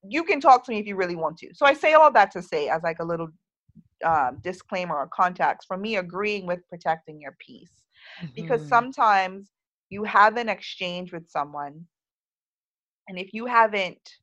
you 0.07 0.23
can 0.23 0.39
talk 0.39 0.65
to 0.65 0.71
me 0.71 0.79
if 0.79 0.85
you 0.85 0.95
really 0.95 1.15
want 1.15 1.37
to. 1.39 1.53
So 1.53 1.65
I 1.65 1.73
say 1.73 1.93
all 1.93 2.11
that 2.11 2.31
to 2.31 2.41
say 2.41 2.69
as 2.69 2.81
like 2.83 2.97
a 2.99 3.05
little 3.05 3.29
um, 4.05 4.39
disclaimer 4.41 4.95
or 4.95 5.09
context 5.13 5.67
for 5.67 5.77
me 5.77 5.97
agreeing 5.97 6.45
with 6.47 6.59
protecting 6.69 7.19
your 7.21 7.35
peace 7.45 7.83
because 8.35 8.61
Mhm. 8.61 8.69
sometimes 8.69 9.51
you 9.89 10.03
have 10.05 10.37
an 10.37 10.49
exchange 10.49 11.11
with 11.11 11.29
someone 11.29 11.85
and 13.09 13.19
if 13.19 13.33
you 13.33 13.45
haven't 13.47 14.17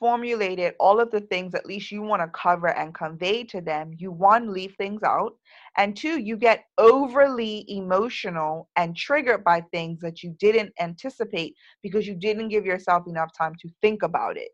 formulated 0.00 0.74
all 0.80 0.98
of 0.98 1.10
the 1.10 1.20
things 1.20 1.54
at 1.54 1.66
least 1.66 1.92
you 1.92 2.02
want 2.02 2.22
to 2.22 2.28
cover 2.28 2.68
and 2.68 2.94
convey 2.94 3.44
to 3.44 3.60
them 3.60 3.92
you 3.98 4.10
one 4.10 4.52
leave 4.52 4.74
things 4.78 5.02
out 5.02 5.34
and 5.76 5.96
two 5.96 6.18
you 6.18 6.36
get 6.38 6.64
overly 6.78 7.66
emotional 7.68 8.68
and 8.76 8.96
triggered 8.96 9.44
by 9.44 9.60
things 9.72 10.00
that 10.00 10.22
you 10.22 10.34
didn't 10.40 10.72
anticipate 10.80 11.54
because 11.82 12.06
you 12.06 12.14
didn't 12.16 12.48
give 12.48 12.64
yourself 12.64 13.06
enough 13.06 13.30
time 13.36 13.54
to 13.60 13.68
think 13.82 14.02
about 14.02 14.38
it. 14.38 14.48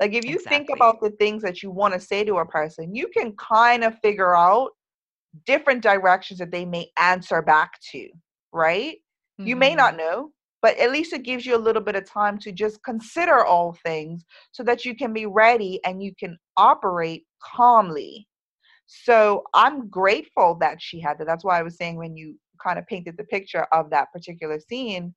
Like 0.00 0.14
if 0.14 0.24
you 0.24 0.38
think 0.38 0.68
about 0.72 1.00
the 1.02 1.10
things 1.10 1.42
that 1.42 1.62
you 1.62 1.72
want 1.72 1.94
to 1.94 2.00
say 2.00 2.24
to 2.24 2.36
a 2.38 2.46
person 2.46 2.94
you 2.94 3.08
can 3.08 3.34
kind 3.36 3.82
of 3.82 3.98
figure 4.00 4.36
out 4.36 4.70
different 5.44 5.82
directions 5.82 6.38
that 6.38 6.52
they 6.52 6.64
may 6.64 6.88
answer 6.98 7.42
back 7.42 7.72
to 7.92 8.08
right? 8.52 8.96
You 9.44 9.56
may 9.56 9.74
not 9.74 9.94
Mhm. 9.94 9.98
know, 9.98 10.32
but 10.62 10.76
at 10.78 10.90
least 10.90 11.12
it 11.12 11.22
gives 11.22 11.46
you 11.46 11.56
a 11.56 11.58
little 11.58 11.82
bit 11.82 11.96
of 11.96 12.04
time 12.04 12.38
to 12.38 12.52
just 12.52 12.82
consider 12.84 13.44
all 13.44 13.76
things 13.84 14.24
so 14.52 14.62
that 14.64 14.84
you 14.84 14.94
can 14.96 15.12
be 15.12 15.26
ready 15.26 15.80
and 15.84 16.02
you 16.02 16.12
can 16.18 16.36
operate 16.56 17.24
calmly. 17.42 18.26
So 18.86 19.44
I'm 19.54 19.88
grateful 19.88 20.56
that 20.60 20.80
she 20.80 21.00
had 21.00 21.18
that. 21.18 21.26
That's 21.26 21.44
why 21.44 21.58
I 21.58 21.62
was 21.62 21.76
saying 21.76 21.96
when 21.96 22.16
you 22.16 22.36
kind 22.62 22.78
of 22.78 22.86
painted 22.86 23.16
the 23.16 23.24
picture 23.24 23.66
of 23.72 23.90
that 23.90 24.12
particular 24.12 24.58
scene, 24.58 25.14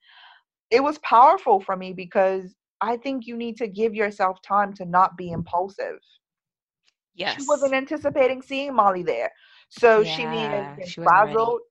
it 0.69 0.83
was 0.83 0.97
powerful 0.99 1.59
for 1.59 1.75
me 1.75 1.93
because 1.93 2.53
I 2.81 2.97
think 2.97 3.27
you 3.27 3.37
need 3.37 3.57
to 3.57 3.67
give 3.67 3.95
yourself 3.95 4.41
time 4.41 4.73
to 4.73 4.85
not 4.85 5.17
be 5.17 5.31
impulsive. 5.31 5.99
Yes. 7.15 7.35
She 7.35 7.43
wasn't 7.47 7.73
anticipating 7.73 8.41
seeing 8.41 8.73
Molly 8.75 9.03
there. 9.03 9.31
So 9.69 10.03
she 10.03 10.23
Yeah, 10.23 10.65
have 10.65 10.75
been 10.77 10.87
she 10.87 11.01
frazzled. 11.01 11.61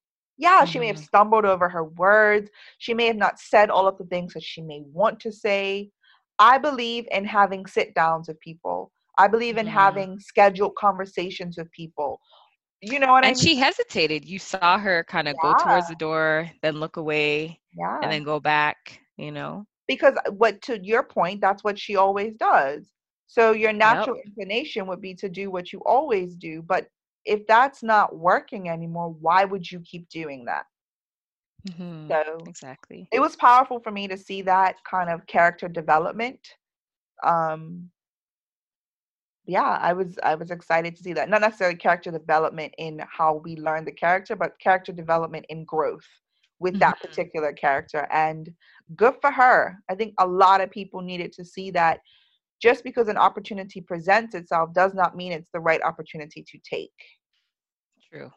Yeah, 0.40 0.64
she 0.64 0.78
may 0.80 0.88
have 0.88 0.96
Mhm. 0.96 1.06
stumbled 1.10 1.44
over 1.44 1.68
her 1.68 1.84
words. 1.84 2.50
She 2.78 2.94
may 2.94 3.06
have 3.06 3.16
not 3.16 3.38
said 3.38 3.70
all 3.70 3.86
of 3.86 3.98
the 3.98 4.06
things 4.06 4.32
that 4.34 4.42
she 4.42 4.62
may 4.62 4.80
want 4.92 5.20
to 5.20 5.32
say. 5.32 5.90
I 6.38 6.58
believe 6.58 7.06
in 7.12 7.24
having 7.26 7.66
sit 7.66 7.94
downs 7.94 8.28
with 8.28 8.40
people. 8.40 8.90
I 9.18 9.28
believe 9.28 9.58
in 9.58 9.66
having 9.66 10.18
scheduled 10.18 10.74
conversations 10.76 11.58
with 11.58 11.70
people. 11.72 12.20
You 12.80 12.98
know 12.98 13.12
what 13.12 13.24
I 13.24 13.28
and 13.28 13.36
mean? 13.36 13.44
she 13.46 13.56
hesitated. 13.56 14.24
You 14.24 14.38
saw 14.38 14.78
her 14.78 15.04
kind 15.04 15.28
of 15.28 15.38
go 15.40 15.52
towards 15.52 15.88
the 15.88 15.94
door, 15.96 16.50
then 16.62 16.80
look 16.80 16.96
away, 16.96 17.60
yeah. 17.76 17.98
and 18.02 18.10
then 18.10 18.24
go 18.24 18.40
back. 18.40 19.00
You 19.18 19.32
know. 19.32 19.66
because 19.86 20.14
uh, 20.26 20.30
what 20.30 20.62
to 20.62 20.78
your 20.82 21.02
point 21.02 21.40
that's 21.40 21.62
what 21.64 21.78
she 21.78 21.96
always 21.96 22.34
does 22.36 22.92
so 23.26 23.52
your 23.52 23.72
natural 23.72 24.16
inclination 24.24 24.86
would 24.86 25.00
be 25.00 25.14
to 25.14 25.28
do 25.28 25.50
what 25.50 25.72
you 25.72 25.80
always 25.84 26.36
do 26.36 26.62
but 26.62 26.86
if 27.24 27.46
that's 27.46 27.82
not 27.82 28.16
working 28.16 28.68
anymore 28.68 29.10
why 29.20 29.44
would 29.44 29.70
you 29.70 29.80
keep 29.80 30.08
doing 30.08 30.44
that 30.46 30.66
Mhm. 31.68 32.10
so 32.10 32.44
Exactly. 32.46 33.08
it 33.12 33.20
was 33.20 33.36
powerful 33.36 33.80
for 33.80 33.90
me 33.90 34.08
to 34.08 34.16
see 34.16 34.42
that 34.42 34.76
kind 34.84 35.10
of 35.10 35.26
character 35.26 35.68
development 35.68 36.56
um 37.22 37.90
yeah 39.46 39.78
i 39.80 39.92
was 39.92 40.18
i 40.22 40.34
was 40.34 40.50
excited 40.50 40.96
to 40.96 41.02
see 41.02 41.12
that 41.12 41.28
not 41.28 41.40
necessarily 41.40 41.76
character 41.76 42.10
development 42.10 42.72
in 42.78 43.00
how 43.10 43.34
we 43.34 43.56
learn 43.56 43.84
the 43.84 43.92
character 43.92 44.36
but 44.36 44.58
character 44.60 44.92
development 44.92 45.44
in 45.48 45.64
growth 45.64 46.06
with 46.60 46.78
that 46.78 46.96
Mhm. 46.96 47.00
particular 47.00 47.52
character 47.52 48.06
and 48.12 48.50
good 48.96 49.14
for 49.20 49.30
her 49.30 49.76
i 49.88 49.94
think 49.94 50.14
a 50.18 50.26
lot 50.26 50.60
of 50.60 50.70
people 50.70 51.00
needed 51.00 51.32
to 51.32 51.44
see 51.44 51.70
that 51.70 52.00
just 52.60 52.84
because 52.84 53.08
an 53.08 53.16
opportunity 53.16 53.80
presents 53.80 54.34
itself 54.34 54.72
does 54.74 54.94
not 54.94 55.16
mean 55.16 55.32
it's 55.32 55.50
the 55.52 55.60
right 55.60 55.82
opportunity 55.82 56.44
to 56.50 56.58
take 56.68 56.92
True. 58.10 58.30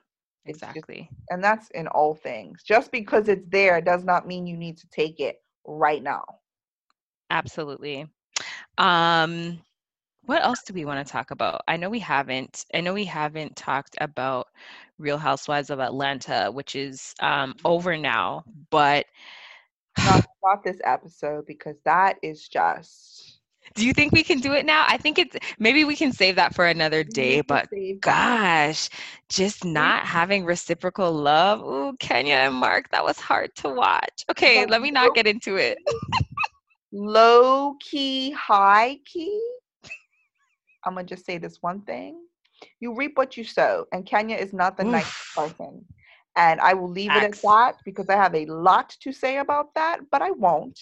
It's 0.46 0.60
just- 0.60 0.72
Exactly. 0.76 1.10
and 1.30 1.44
that's 1.44 1.70
in 1.72 1.88
all 1.88 2.14
things 2.16 2.64
just 2.64 2.92
because 2.92 3.28
it's 3.30 3.46
there 3.50 3.82
does 3.82 4.04
not 4.04 4.28
mean 4.28 4.46
you 4.48 4.58
need 4.58 4.78
to 4.78 4.88
take 4.90 5.20
it 5.20 5.38
right 5.66 6.04
now 6.04 6.24
Absolutely. 7.30 8.06
Um, 8.78 9.60
what 10.26 10.44
else 10.44 10.62
do 10.66 10.74
we 10.74 10.86
want 10.86 11.06
to 11.06 11.12
talk 11.12 11.32
about? 11.32 11.62
I 11.68 11.78
know 11.78 11.90
we 11.90 12.00
haven't. 12.00 12.66
I 12.74 12.82
know 12.82 12.94
we 12.94 13.06
haven't 13.06 13.56
talked 13.56 13.96
about 14.00 14.48
Real 15.00 15.18
Housewives 15.18 15.70
of 15.70 15.80
Atlanta, 15.80 16.50
which 16.52 16.76
is 16.76 17.14
um, 17.22 17.56
over 17.66 17.98
now. 17.98 18.44
But 18.70 19.06
not, 19.98 20.26
not 20.44 20.64
this 20.64 20.80
episode 20.84 21.46
because 21.48 21.76
that 21.86 22.18
is 22.22 22.48
just 22.48 23.13
do 23.76 23.86
you 23.86 23.94
think 23.94 24.12
we 24.12 24.24
can 24.24 24.40
do 24.40 24.54
it 24.54 24.66
now? 24.66 24.86
I 24.88 24.98
think 24.98 25.18
it's 25.18 25.36
maybe 25.60 25.84
we 25.84 25.96
can 25.96 26.12
save 26.12 26.36
that 26.36 26.54
for 26.54 26.66
another 26.66 27.04
day. 27.04 27.42
But 27.42 27.68
gosh, 28.02 28.90
just 29.30 29.66
not 29.66 30.06
having 30.06 30.46
reciprocal 30.46 31.12
love. 31.12 31.62
Ooh, 31.62 31.96
Kenya 32.00 32.36
and 32.36 32.56
Marc, 32.56 32.90
that 32.92 33.04
was 33.04 33.20
hard 33.20 33.56
to 33.58 33.70
watch. 33.70 34.26
Okay, 34.32 34.66
let 34.66 34.82
me 34.82 34.92
not 34.92 35.14
get 35.14 35.28
into 35.28 35.56
it. 35.56 35.80
low 36.92 37.76
key, 37.80 38.32
high 38.32 39.00
key. 39.06 39.42
I'm 40.86 40.96
gonna 40.96 41.08
just 41.08 41.26
say 41.26 41.38
this 41.38 41.62
one 41.62 41.82
thing: 41.82 42.20
you 42.80 42.96
reap 42.96 43.18
what 43.18 43.38
you 43.38 43.44
sow, 43.44 43.86
and 43.92 44.06
Kenya 44.06 44.36
is 44.36 44.54
not 44.54 44.78
the 44.78 44.84
nice 44.86 45.14
person. 45.36 45.86
And 46.36 46.60
I 46.62 46.74
will 46.74 46.90
leave 46.90 47.16
it 47.16 47.24
at 47.24 47.42
that 47.44 47.76
because 47.86 48.10
I 48.10 48.16
have 48.16 48.36
a 48.36 48.46
lot 48.46 48.90
to 49.02 49.12
say 49.12 49.38
about 49.38 49.74
that, 49.76 50.10
but 50.12 50.22
I 50.22 50.32
won't 50.32 50.80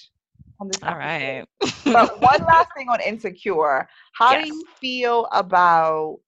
on 0.61 0.69
this. 0.69 0.83
All 0.83 0.97
episode. 0.97 1.41
right. 1.41 1.47
But 1.93 2.21
one 2.21 2.39
last 2.47 2.69
thing 2.75 2.89
on 2.89 3.01
Insecure: 3.01 3.87
How 4.13 4.35
Yes. 4.35 4.41
do 4.45 4.45
you 4.45 4.65
feel 4.81 5.27
about 5.31 6.19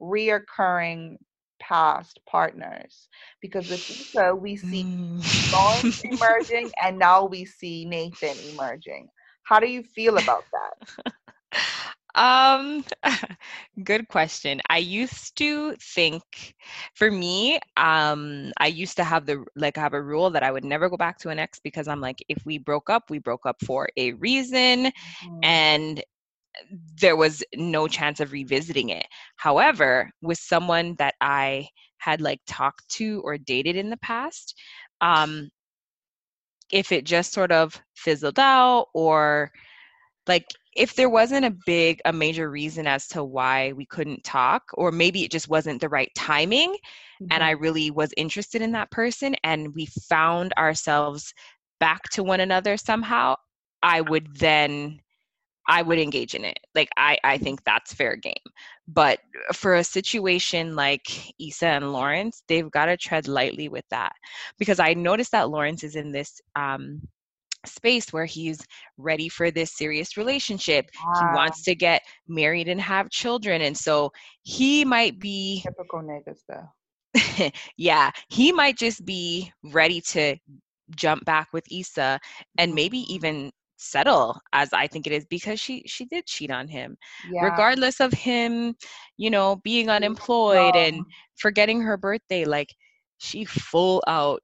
reoccurring 0.00 1.16
past 1.60 2.20
partners? 2.28 3.08
Because 3.40 3.68
with 3.68 3.82
Issa, 3.88 4.34
we 4.36 4.56
see 4.56 4.84
Lawrence 5.52 5.92
Mm. 5.92 6.02
emerging, 6.04 6.72
and 6.82 6.98
now 6.98 7.26
we 7.26 7.44
see 7.44 7.84
Nathan 7.86 8.40
emerging. 8.40 9.08
How 9.44 9.60
do 9.60 9.68
you 9.68 9.82
feel 9.82 10.18
about 10.18 10.44
that? 10.52 10.74
Um, 12.14 12.84
good 13.84 14.08
question. 14.08 14.60
I 14.68 14.78
used 14.78 15.36
to 15.36 15.74
think, 15.76 16.54
for 16.94 17.10
me, 17.10 17.58
um, 17.76 18.52
I 18.58 18.66
used 18.66 18.96
to 18.96 19.04
have 19.04 19.26
the 19.26 19.44
like 19.56 19.76
have 19.76 19.94
a 19.94 20.02
rule 20.02 20.30
that 20.30 20.42
I 20.42 20.50
would 20.50 20.64
never 20.64 20.88
go 20.88 20.96
back 20.96 21.18
to 21.20 21.28
an 21.30 21.38
ex 21.38 21.60
because 21.60 21.88
I'm 21.88 22.00
like, 22.00 22.22
if 22.28 22.44
we 22.44 22.58
broke 22.58 22.90
up, 22.90 23.10
we 23.10 23.18
broke 23.18 23.46
up 23.46 23.56
for 23.64 23.88
a 23.96 24.12
reason, 24.14 24.90
and 25.42 26.02
there 27.00 27.16
was 27.16 27.42
no 27.54 27.86
chance 27.88 28.20
of 28.20 28.32
revisiting 28.32 28.90
it. 28.90 29.06
However, 29.36 30.10
with 30.22 30.38
someone 30.38 30.94
that 30.98 31.14
I 31.20 31.68
had 31.98 32.20
like 32.20 32.40
talked 32.46 32.88
to 32.90 33.20
or 33.24 33.38
dated 33.38 33.76
in 33.76 33.90
the 33.90 33.96
past, 33.98 34.54
um, 35.00 35.50
if 36.72 36.92
it 36.92 37.04
just 37.04 37.32
sort 37.32 37.52
of 37.52 37.80
fizzled 37.94 38.38
out 38.38 38.86
or 38.94 39.50
like 40.26 40.46
if 40.76 40.94
there 40.94 41.10
wasn't 41.10 41.44
a 41.44 41.56
big 41.66 42.00
a 42.04 42.12
major 42.12 42.50
reason 42.50 42.86
as 42.86 43.08
to 43.08 43.24
why 43.24 43.72
we 43.72 43.84
couldn't 43.86 44.22
talk 44.24 44.62
or 44.74 44.92
maybe 44.92 45.24
it 45.24 45.30
just 45.30 45.48
wasn't 45.48 45.80
the 45.80 45.88
right 45.88 46.10
timing 46.14 46.76
and 47.30 47.44
I 47.44 47.50
really 47.50 47.90
was 47.90 48.14
interested 48.16 48.62
in 48.62 48.72
that 48.72 48.90
person 48.90 49.36
and 49.44 49.74
we 49.74 49.86
found 49.86 50.54
ourselves 50.56 51.34
back 51.78 52.04
to 52.10 52.22
one 52.22 52.40
another 52.40 52.76
somehow, 52.76 53.34
I 53.82 54.00
would 54.00 54.36
then 54.36 55.00
I 55.68 55.82
would 55.82 55.98
engage 55.98 56.34
in 56.34 56.44
it. 56.44 56.58
Like 56.74 56.88
I 56.96 57.18
I 57.22 57.38
think 57.38 57.62
that's 57.64 57.92
fair 57.92 58.16
game. 58.16 58.34
But 58.88 59.20
for 59.52 59.74
a 59.74 59.84
situation 59.84 60.76
like 60.76 61.32
Issa 61.40 61.66
and 61.66 61.92
Lawrence, 61.92 62.42
they've 62.48 62.70
got 62.70 62.86
to 62.86 62.96
tread 62.96 63.28
lightly 63.28 63.68
with 63.68 63.84
that 63.90 64.12
because 64.58 64.80
I 64.80 64.94
noticed 64.94 65.32
that 65.32 65.50
Lawrence 65.50 65.84
is 65.84 65.96
in 65.96 66.12
this 66.12 66.40
um 66.56 67.02
space 67.66 68.12
where 68.12 68.24
he's 68.26 68.60
ready 68.96 69.28
for 69.28 69.50
this 69.50 69.72
serious 69.72 70.16
relationship. 70.16 70.90
He 71.12 71.24
wants 71.26 71.62
to 71.64 71.74
get 71.74 72.02
married 72.28 72.68
and 72.68 72.80
have 72.80 73.10
children 73.10 73.62
and 73.62 73.76
so 73.76 74.12
he 74.42 74.84
might 74.84 75.18
be 75.18 75.66
typical 75.66 76.00
niggas 76.00 76.42
though. 76.48 76.68
yeah, 77.76 78.10
he 78.28 78.52
might 78.52 78.76
just 78.76 79.04
be 79.04 79.52
ready 79.62 80.00
to 80.00 80.36
jump 80.94 81.24
back 81.24 81.48
with 81.52 81.64
Issa 81.70 82.18
and 82.58 82.74
maybe 82.74 82.98
Mm-hmm. 82.98 83.12
even 83.12 83.50
settle 83.76 84.40
as 84.52 84.72
I 84.72 84.86
think 84.86 85.06
it 85.06 85.12
is 85.12 85.26
because 85.26 85.58
she 85.60 85.82
she 85.86 86.04
did 86.04 86.26
cheat 86.26 86.50
on 86.50 86.68
him. 86.68 86.96
Yeah. 87.22 87.40
Regardless 87.40 88.00
of 88.00 88.12
him, 88.12 88.74
you 89.16 89.30
know, 89.30 89.56
being 89.56 89.88
unemployed 89.90 90.76
and 90.76 91.04
forgetting 91.36 91.82
her 91.82 91.96
birthday 91.96 92.44
like 92.44 92.74
she 93.18 93.44
full 93.44 94.02
out 94.06 94.42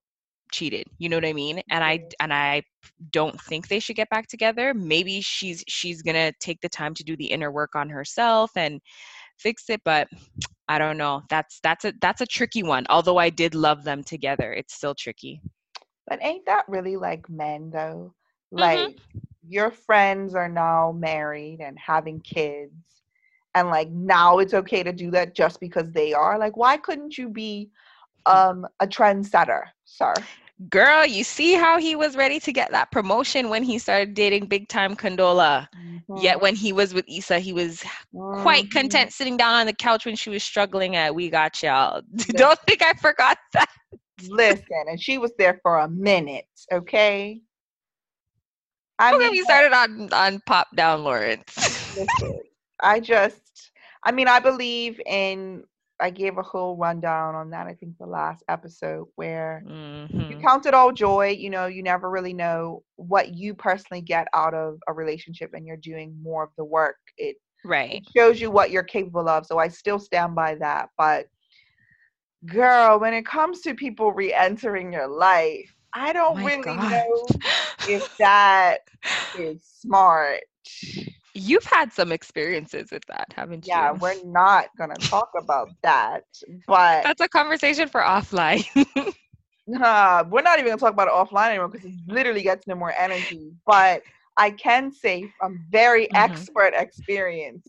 cheated. 0.53 0.85
You 0.99 1.09
know 1.09 1.17
what 1.17 1.25
I 1.27 1.33
mean? 1.33 1.61
And 1.71 1.85
I 1.85 2.01
and 2.21 2.33
I 2.33 2.63
don't 3.11 3.41
think 3.41 3.69
they 3.69 3.81
should 3.81 3.97
get 3.97 4.11
back 4.11 4.29
together. 4.29 4.75
Maybe 4.75 5.21
she's 5.21 5.65
she's 5.69 6.03
to 6.03 6.33
take 6.41 6.61
the 6.61 6.69
time 6.69 6.95
to 6.95 7.05
do 7.05 7.17
the 7.17 7.27
inner 7.27 7.51
work 7.51 7.75
on 7.75 7.89
herself 7.89 8.51
and 8.57 8.81
fix 9.39 9.69
it, 9.69 9.81
but 9.85 10.09
I 10.69 10.79
don't 10.79 10.97
know. 10.97 11.23
That's 11.29 11.61
that's 11.63 11.85
a 11.85 11.93
that's 12.01 12.21
a 12.21 12.27
tricky 12.27 12.63
one. 12.63 12.87
Although 12.89 13.19
I 13.19 13.31
did 13.31 13.55
love 13.55 13.85
them 13.85 14.03
together, 14.03 14.53
it's 14.53 14.75
still 14.75 14.95
tricky. 14.95 15.41
But 16.07 16.19
ain't 16.23 16.47
that 16.47 16.69
really 16.69 16.97
like 16.97 17.29
men 17.29 17.71
though? 17.71 18.15
Mhm. 18.57 18.61
Like 18.61 18.99
your 19.47 19.71
friends 19.71 20.35
are 20.35 20.49
now 20.49 20.93
married 20.93 21.61
and 21.61 21.79
having 21.79 22.21
kids 22.21 23.03
and 23.55 23.69
like 23.69 23.91
now 23.91 24.39
it's 24.39 24.55
okay 24.55 24.83
to 24.83 24.93
do 24.93 25.11
that 25.13 25.35
just 25.35 25.61
because 25.61 25.91
they 25.93 26.13
are. 26.13 26.39
Like 26.39 26.57
why 26.57 26.77
couldn't 26.77 27.17
you 27.19 27.29
be 27.29 27.71
um 28.27 28.67
a 28.81 28.87
trendsetter, 28.87 29.65
sir? 29.85 30.29
Girl, 30.71 31.07
you 31.07 31.25
see 31.25 31.55
how 31.55 31.79
he 31.79 31.97
was 31.97 32.17
ready 32.17 32.41
to 32.41 32.53
get 32.53 32.71
that 32.73 32.91
promotion 32.91 33.49
when 33.51 33.63
he 33.63 33.79
started 33.79 34.15
dating 34.15 34.47
big 34.47 34.69
time 34.69 34.97
Condola. 34.97 35.69
Yet 36.15 36.41
when 36.41 36.55
he 36.57 36.73
was 36.73 36.95
with 36.95 37.05
Issa, 37.09 37.41
he 37.41 37.53
was 37.53 37.85
quite 38.33 38.69
Mhm. 38.69 38.71
content 38.71 39.13
sitting 39.13 39.37
down 39.37 39.55
on 39.55 39.67
the 39.67 39.73
couch 39.75 40.07
when 40.07 40.17
she 40.17 40.31
was 40.31 40.43
struggling 40.43 40.97
at 40.97 41.15
We 41.15 41.31
Got 41.31 41.63
Y'all. 41.63 42.03
Don't 42.35 42.59
think 42.67 42.83
I 42.83 42.93
forgot 42.95 43.39
that. 43.55 43.69
Listen, 44.29 44.85
and 44.89 45.01
she 45.01 45.19
was 45.19 45.33
there 45.39 45.59
for 45.63 45.79
a 45.79 45.89
minute, 45.89 46.49
okay? 46.73 47.41
I 48.99 49.13
How 49.13 49.19
come 49.19 49.35
you 49.35 49.43
mean, 49.43 49.45
started 49.45 49.73
on 49.75 50.13
on 50.13 50.41
Pop 50.47 50.69
Down 50.75 51.05
Lawrence? 51.05 51.57
listen, 51.95 52.43
I 52.81 53.01
just, 53.01 53.73
I 54.05 54.13
mean, 54.13 54.29
I 54.29 54.41
believe 54.41 55.01
in. 55.07 55.65
I 56.01 56.11
gave 56.11 56.39
a 56.39 56.43
whole 56.43 56.77
rundown 56.77 57.35
on 57.35 57.51
that. 57.51 57.67
I 57.67 57.75
think 57.75 57.97
the 57.99 58.07
last 58.07 58.45
episode 58.49 59.07
where 59.17 59.67
you 60.29 60.37
Mhm. 60.37 60.43
count 60.45 60.67
it 60.67 60.75
all 60.75 60.93
joy. 60.93 61.29
You 61.31 61.51
know, 61.51 61.67
you 61.67 61.83
never 61.83 62.11
really 62.11 62.35
know 62.35 62.83
what 62.97 63.35
you 63.35 63.55
personally 63.55 64.03
get 64.03 64.29
out 64.35 64.55
of 64.55 64.79
a 64.89 64.93
relationship, 64.93 65.51
and 65.55 65.67
you're 65.67 65.77
doing 65.77 66.17
more 66.23 66.45
of 66.45 66.51
the 66.57 66.65
work. 66.65 66.97
It 67.19 67.37
Right. 67.65 68.03
it 68.03 68.05
shows 68.17 68.41
you 68.41 68.51
what 68.51 68.71
you're 68.71 68.83
capable 68.85 69.29
of. 69.29 69.47
So 69.47 69.59
I 69.59 69.69
still 69.69 69.99
stand 69.99 70.35
by 70.35 70.57
that. 70.57 70.91
But 70.99 71.27
girl, 72.47 72.99
when 73.01 73.15
it 73.15 73.27
comes 73.27 73.61
to 73.63 73.75
people 73.75 74.13
re-entering 74.13 74.93
your 74.93 75.09
life, 75.09 75.75
I 75.93 76.13
don't 76.13 76.43
My 76.43 76.43
really 76.43 76.79
God. 76.79 76.91
know 76.91 77.35
if 77.85 78.05
that 78.19 78.79
is 79.35 79.63
smart. 79.65 80.41
You've 81.37 81.65
had 81.65 81.93
some 81.93 82.13
experiences 82.13 82.91
with 82.93 83.07
that, 83.07 83.33
haven't 83.35 83.75
Yeah, 83.75 83.75
you? 83.75 83.93
Yeah, 83.93 83.93
we're 83.93 84.23
not 84.25 84.67
gonna 84.79 84.99
talk 85.11 85.31
about 85.37 85.71
that, 85.83 86.25
but 86.67 87.09
That's 87.09 87.21
a 87.21 87.29
conversation 87.29 87.89
for 87.89 88.01
offline. 88.01 88.65
uh, 89.83 90.25
we're 90.31 90.43
not 90.43 90.59
even 90.59 90.71
gonna 90.71 90.79
talk 90.79 90.93
about 90.93 91.09
it 91.09 91.15
offline 91.15 91.51
anymore 91.51 91.69
because 91.69 91.85
it 91.87 91.93
literally 92.07 92.43
gets 92.43 92.67
no 92.67 92.75
more 92.75 92.93
energy. 92.93 93.51
But 93.67 94.03
I 94.37 94.51
can 94.51 94.93
say 94.93 95.29
from 95.39 95.61
very 95.71 96.09
Mhm. 96.11 96.49
expert 96.49 96.73
experience, 96.75 97.67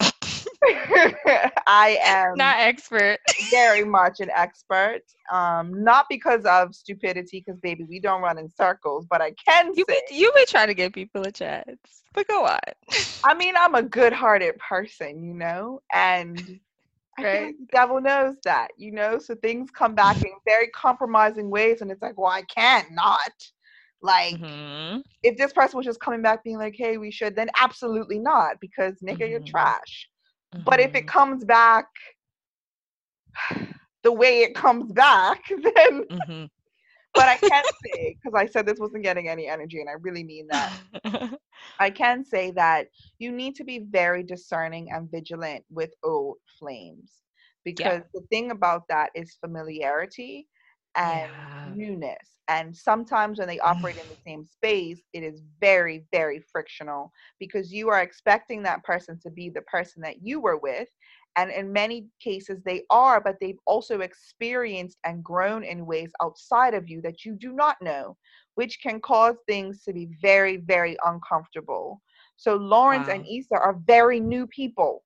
I 1.67 1.99
am 2.03 2.55
Not 2.55 2.59
expert. 2.59 3.19
very 3.51 3.83
much 3.85 4.19
an 4.19 4.29
expert. 4.35 5.01
Um, 5.31 5.83
not 5.83 6.07
because 6.09 6.45
of 6.45 6.75
stupidity, 6.75 7.43
because 7.45 7.59
baby, 7.59 7.83
we 7.83 7.99
don't 7.99 8.21
run 8.21 8.37
in 8.37 8.49
circles. 8.49 9.07
But 9.09 9.21
I 9.21 9.33
can 9.47 9.73
You 9.73 9.85
say, 9.87 9.95
be, 9.95 10.01
you 10.09 10.31
be 10.35 10.45
trying 10.47 10.67
to 10.67 10.73
give 10.73 10.93
people 10.93 11.23
a 11.23 11.31
chance, 11.31 12.03
but 12.13 12.27
go 12.27 12.45
on. 12.45 12.59
I 13.23 13.33
mean, 13.33 13.55
I'm 13.57 13.75
a 13.75 13.83
good-hearted 13.83 14.57
person, 14.59 15.23
you 15.23 15.33
know, 15.33 15.81
and 15.93 16.47
Right. 17.17 17.17
like 17.17 17.31
the 17.31 17.53
devil 17.71 18.01
knows 18.01 18.35
that, 18.45 18.69
you 18.77 18.91
know. 18.91 19.19
So 19.19 19.35
things 19.35 19.71
come 19.71 19.95
back 19.95 20.19
in 20.23 20.31
very 20.45 20.67
compromising 20.69 21.49
ways, 21.49 21.81
and 21.81 21.91
it's 21.91 22.01
like, 22.01 22.17
well, 22.17 22.31
I 22.31 22.43
can't 22.43 22.91
not. 22.91 23.31
Like, 24.01 24.39
Mhm. 24.39 25.03
if 25.23 25.37
this 25.37 25.53
person 25.53 25.77
was 25.77 25.85
just 25.85 26.01
coming 26.01 26.21
back 26.21 26.43
being 26.43 26.57
like, 26.57 26.75
"Hey, 26.77 26.97
we 26.97 27.11
should," 27.11 27.35
then 27.35 27.49
absolutely 27.59 28.19
not, 28.19 28.57
because 28.61 28.99
nigga, 29.01 29.29
you're 29.29 29.41
Mhm. 29.41 29.67
Trash. 30.51 30.63
But 30.65 30.79
if 30.79 30.95
it 30.95 31.07
Mhm. 31.07 31.07
comes 31.07 31.43
back 31.45 31.85
the 34.03 34.11
way 34.13 34.41
it 34.41 34.55
comes 34.55 34.91
back, 34.91 35.41
then 35.75 36.03
Mhm. 36.09 36.49
but 37.15 37.27
I 37.27 37.37
can't 37.37 37.67
say, 37.85 38.15
because 38.15 38.33
I 38.37 38.45
said 38.45 38.65
this 38.65 38.79
wasn't 38.79 39.03
getting 39.03 39.27
any 39.27 39.47
energy, 39.47 39.79
and 39.79 39.89
I 39.89 39.93
really 40.01 40.23
mean 40.23 40.47
that. 40.49 40.71
I 41.79 41.89
can 41.89 42.23
say 42.23 42.51
that 42.51 42.87
you 43.19 43.31
need 43.31 43.55
to 43.55 43.63
be 43.63 43.79
very 43.79 44.23
discerning 44.23 44.89
and 44.91 45.09
vigilant 45.09 45.65
with 45.69 45.93
old 46.03 46.37
flames 46.59 47.23
because 47.63 48.03
the 48.13 48.21
thing 48.29 48.51
about 48.51 48.87
that 48.89 49.09
is 49.15 49.35
familiarity 49.39 50.47
and 50.97 51.29
Yeah. 51.29 51.75
newness. 51.75 52.37
And 52.49 52.75
sometimes 52.75 53.39
when 53.39 53.47
they 53.47 53.59
operate 53.59 53.97
in 53.97 54.09
the 54.09 54.17
same 54.25 54.45
space, 54.45 55.01
it 55.13 55.23
is 55.23 55.43
very, 55.61 56.05
very 56.11 56.41
frictional 56.51 57.11
because 57.39 57.73
you 57.73 57.89
are 57.89 58.01
expecting 58.01 58.63
that 58.63 58.83
person 58.83 59.19
to 59.23 59.31
be 59.31 59.49
the 59.49 59.61
person 59.63 60.01
that 60.03 60.23
you 60.23 60.41
were 60.41 60.57
with. 60.57 60.89
And 61.37 61.51
in 61.51 61.73
many 61.73 62.07
cases, 62.21 62.61
they 62.65 62.83
are, 62.89 63.21
but 63.21 63.37
they've 63.41 63.59
also 63.67 64.01
experienced 64.01 64.97
and 65.05 65.23
grown 65.23 65.63
in 65.63 65.85
ways 65.85 66.11
outside 66.21 66.73
of 66.73 66.89
you 66.89 67.01
that 67.03 67.25
you 67.25 67.35
do 67.35 67.53
not 67.53 67.77
know, 67.81 68.17
which 68.55 68.79
can 68.81 68.99
cause 69.01 69.35
things 69.47 69.83
to 69.83 69.93
be 69.93 70.09
very, 70.21 70.57
very 70.57 70.97
uncomfortable. 71.05 72.01
So, 72.37 72.55
Lawrence 72.55 73.07
and 73.07 73.23
Wow. 73.23 73.31
Issa 73.31 73.55
are 73.55 73.79
very 73.85 74.19
new 74.19 74.47
people. 74.47 75.03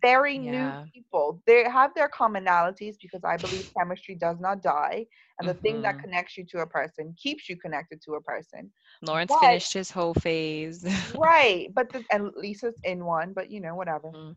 Very 0.00 0.38
Yeah. 0.38 0.50
new 0.50 0.72
people. 0.92 1.42
They 1.46 1.64
have 1.64 1.94
their 1.94 2.08
commonalities 2.08 2.96
because 3.00 3.24
I 3.24 3.36
believe 3.36 3.68
chemistry 3.78 4.14
does 4.14 4.40
not 4.40 4.62
die. 4.62 5.06
And 5.38 5.48
the 5.48 5.54
thing 5.54 5.82
that 5.82 5.98
Mhm. 5.98 6.02
connects 6.02 6.36
you 6.36 6.44
to 6.50 6.58
a 6.60 6.66
person 6.66 7.14
keeps 7.16 7.48
you 7.48 7.56
connected 7.56 8.00
to 8.02 8.14
a 8.14 8.20
person. 8.22 8.70
Lawrence 9.02 9.34
But- 9.34 9.40
finished 9.40 9.72
his 9.74 9.90
whole 9.90 10.14
phase. 10.14 10.84
Right. 11.14 11.68
But 11.74 11.92
the, 11.92 12.04
and 12.10 12.32
Issa's 12.44 12.78
in 12.84 13.04
one, 13.04 13.32
but 13.34 13.50
you 13.50 13.60
know, 13.60 13.74
whatever. 13.74 14.12
Mm. 14.12 14.36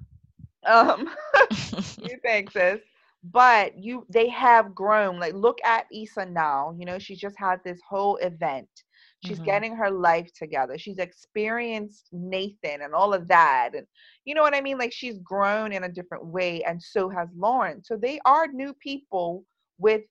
Um, 0.65 1.09
you 2.01 2.17
think 2.21 2.51
sis 2.51 2.81
but 3.23 3.77
you 3.77 4.05
they 4.09 4.29
have 4.29 4.73
grown 4.75 5.19
like 5.19 5.33
look 5.33 5.59
at 5.63 5.85
Issa 5.91 6.25
now 6.25 6.73
you 6.77 6.85
know 6.85 6.99
she 6.99 7.15
just 7.15 7.37
had 7.37 7.59
this 7.63 7.81
whole 7.89 8.17
event 8.17 8.84
she's 9.25 9.39
Mhm. 9.39 9.63
getting 9.63 9.75
her 9.75 9.91
life 9.91 10.31
together. 10.33 10.77
She's 10.77 10.99
experienced 10.99 12.09
Nathan 12.13 12.81
and 12.81 12.93
all 12.93 13.13
of 13.13 13.27
that 13.29 13.71
and 13.75 13.87
you 14.25 14.35
know 14.35 14.43
what 14.43 14.55
I 14.55 14.61
mean? 14.61 14.77
Like 14.77 14.93
she's 14.93 15.19
grown 15.19 15.73
in 15.73 15.83
a 15.83 15.89
different 15.89 16.25
way 16.27 16.63
and 16.63 16.81
so 16.81 17.09
has 17.09 17.29
Lawrence. 17.35 17.87
So 17.89 17.97
they 17.97 18.19
are 18.25 18.47
new 18.47 18.73
people 18.73 19.45
with 19.79 20.01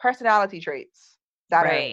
personality 0.00 0.60
traits 0.60 1.18
that 1.50 1.66
are 1.66 1.88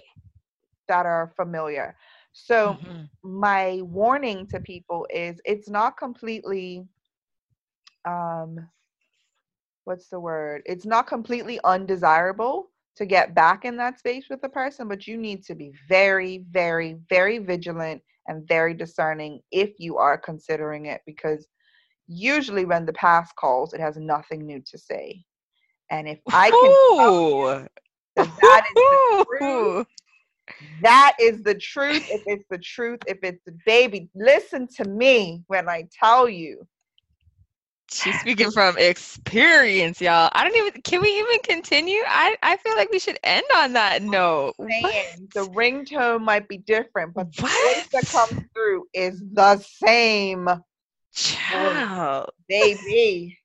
that 0.88 1.06
are 1.06 1.34
familiar. 1.36 1.96
So 2.34 2.82
Mhm. 2.82 3.10
my 3.24 3.82
warning 3.84 4.48
to 4.48 4.60
people 4.60 5.08
is 5.12 5.42
it's 5.46 5.70
not 5.70 5.98
completely 5.98 6.86
um 8.06 8.70
what's 9.86 10.10
the 10.10 10.20
word? 10.20 10.62
It's 10.66 10.86
not 10.86 11.08
completely 11.08 11.60
undesirable 11.64 12.72
to 12.96 13.06
get 13.06 13.36
back 13.36 13.66
in 13.66 13.78
that 13.78 14.00
space 14.00 14.26
with 14.30 14.42
the 14.42 14.50
person 14.50 14.88
but 14.88 15.08
you 15.08 15.18
need 15.18 15.44
to 15.44 15.56
be 15.56 15.72
very 15.88 16.46
very 16.52 16.98
very 17.10 17.38
vigilant 17.38 18.02
and 18.28 18.48
very 18.48 18.74
discerning 18.74 19.42
if 19.52 19.72
you 19.78 19.98
are 19.98 20.18
considering 20.18 20.88
it 20.88 21.02
because 21.06 21.48
usually 22.08 22.66
when 22.66 22.86
the 22.86 22.94
past 22.94 23.36
calls 23.36 23.74
it 23.74 23.80
has 23.80 23.98
nothing 23.98 24.46
new 24.46 24.62
to 24.62 24.78
say 24.78 25.24
and 25.92 26.08
if 26.08 26.20
i 26.32 26.50
can 26.50 26.76
tell 26.98 27.12
you 27.30 27.68
that 28.16 28.30
that 28.42 28.66
is 28.70 28.76
the 28.76 29.26
truth 29.40 29.88
that 30.82 31.16
is 31.20 31.44
the 31.44 31.56
truth. 31.56 32.04
If 32.10 32.22
it's 32.26 32.46
the 32.50 32.58
truth, 32.58 33.00
if 33.08 33.20
it's 33.24 33.44
the 33.46 33.58
baby, 33.66 34.10
listen 34.16 34.68
to 34.78 34.86
me 34.86 35.44
when 35.48 35.70
I 35.70 35.88
tell 35.98 36.30
you. 36.30 36.68
She's 37.92 38.20
speaking 38.20 38.52
from 38.52 38.78
experience, 38.78 40.02
y'all. 40.02 40.30
I 40.34 40.44
don't 40.44 40.56
even. 40.58 40.82
Can 40.82 41.02
we 41.02 41.10
even 41.20 41.40
continue? 41.44 42.02
I 42.08 42.36
I 42.42 42.58
feel 42.58 42.76
like 42.76 42.92
we 42.92 43.00
should 43.00 43.20
end 43.24 43.46
on 43.56 43.74
that 43.74 44.02
note. 44.02 44.54
What? 44.58 44.72
Saying 44.72 45.30
the 45.34 45.48
ringtone 45.48 46.22
might 46.22 46.48
be 46.48 46.58
different, 46.58 47.14
but 47.14 47.34
the 47.36 47.42
voice 47.44 47.88
that 47.94 48.10
comes 48.10 48.42
through 48.54 48.86
is 48.94 49.24
the 49.34 49.58
same, 49.58 50.50
Child. 51.14 52.30
baby. 52.50 53.38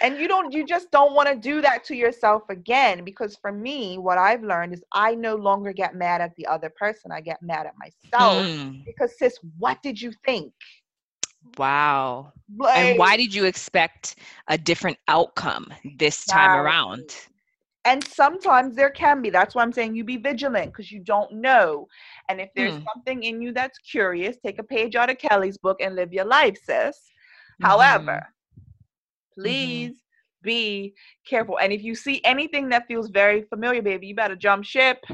And 0.00 0.16
you 0.18 0.28
don't, 0.28 0.52
you 0.52 0.64
just 0.64 0.90
don't 0.92 1.14
want 1.14 1.28
to 1.28 1.34
do 1.34 1.60
that 1.60 1.82
to 1.84 1.96
yourself 1.96 2.42
again. 2.50 3.04
Because 3.04 3.36
for 3.36 3.50
me, 3.50 3.98
what 3.98 4.16
I've 4.16 4.44
learned 4.44 4.72
is 4.74 4.82
I 4.92 5.14
no 5.14 5.34
longer 5.34 5.72
get 5.72 5.94
mad 5.96 6.20
at 6.20 6.34
the 6.36 6.46
other 6.46 6.70
person. 6.78 7.10
I 7.10 7.20
get 7.20 7.42
mad 7.42 7.66
at 7.66 7.74
myself. 7.78 8.46
Mm, 8.46 8.84
Because 8.86 9.18
sis, 9.18 9.36
what 9.58 9.82
did 9.82 10.00
you 10.00 10.12
think? 10.24 10.52
Wow. 11.56 12.32
Like, 12.56 12.74
And 12.74 12.96
why 12.96 13.16
did 13.16 13.34
you 13.34 13.44
expect 13.44 14.16
a 14.48 14.56
different 14.58 14.98
outcome 15.08 15.72
this 15.84 16.24
time 16.26 16.54
Exactly. 16.54 16.54
around? 16.54 17.28
And 17.84 18.04
sometimes 18.04 18.76
there 18.76 18.90
can 18.90 19.22
be. 19.22 19.30
That's 19.30 19.54
why 19.54 19.62
I'm 19.62 19.72
saying 19.72 19.94
you 19.94 20.04
be 20.04 20.16
vigilant 20.16 20.72
because 20.72 20.90
you 20.90 21.00
don't 21.00 21.32
know. 21.32 21.86
And 22.28 22.40
if 22.40 22.50
there's 22.54 22.76
Hmm. 22.76 22.90
something 22.94 23.22
in 23.22 23.40
you 23.40 23.52
that's 23.52 23.78
curious, 23.78 24.36
take 24.38 24.58
a 24.58 24.62
page 24.64 24.94
out 24.96 25.10
of 25.10 25.18
Kelly's 25.18 25.58
book 25.58 25.78
and 25.80 25.94
live 25.94 26.12
your 26.12 26.24
life, 26.24 26.58
sis. 26.62 27.10
Mm-hmm. 27.62 28.18
However, 28.18 28.28
please 29.34 30.02
be 30.42 30.94
careful. 31.26 31.58
And 31.58 31.72
if 31.72 31.82
you 31.82 31.94
see 31.94 32.20
anything 32.24 32.68
that 32.70 32.86
feels 32.86 33.08
very 33.08 33.42
familiar, 33.42 33.82
baby, 33.82 34.08
you 34.08 34.14
better 34.14 34.36
jump 34.36 34.64
ship. 34.64 35.04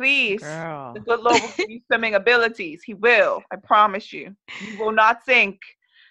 Please. 0.00 0.42
Girl. 0.42 0.94
The 0.94 1.00
good 1.00 1.20
Lord 1.20 1.42
will 1.42 1.54
give 1.58 1.70
you 1.70 1.80
swimming 1.86 2.14
abilities. 2.14 2.82
He 2.84 2.94
will. 2.94 3.42
I 3.52 3.56
promise 3.56 4.12
you. 4.12 4.36
You 4.60 4.76
will 4.78 4.92
not 4.92 5.24
sink. 5.24 5.60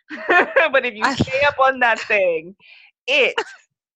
but 0.28 0.86
if 0.86 0.96
you 0.96 1.06
I- 1.06 1.16
stay 1.16 1.42
up 1.48 1.56
on 1.60 1.80
that 1.80 2.08
thing, 2.08 2.56
it 3.08 3.38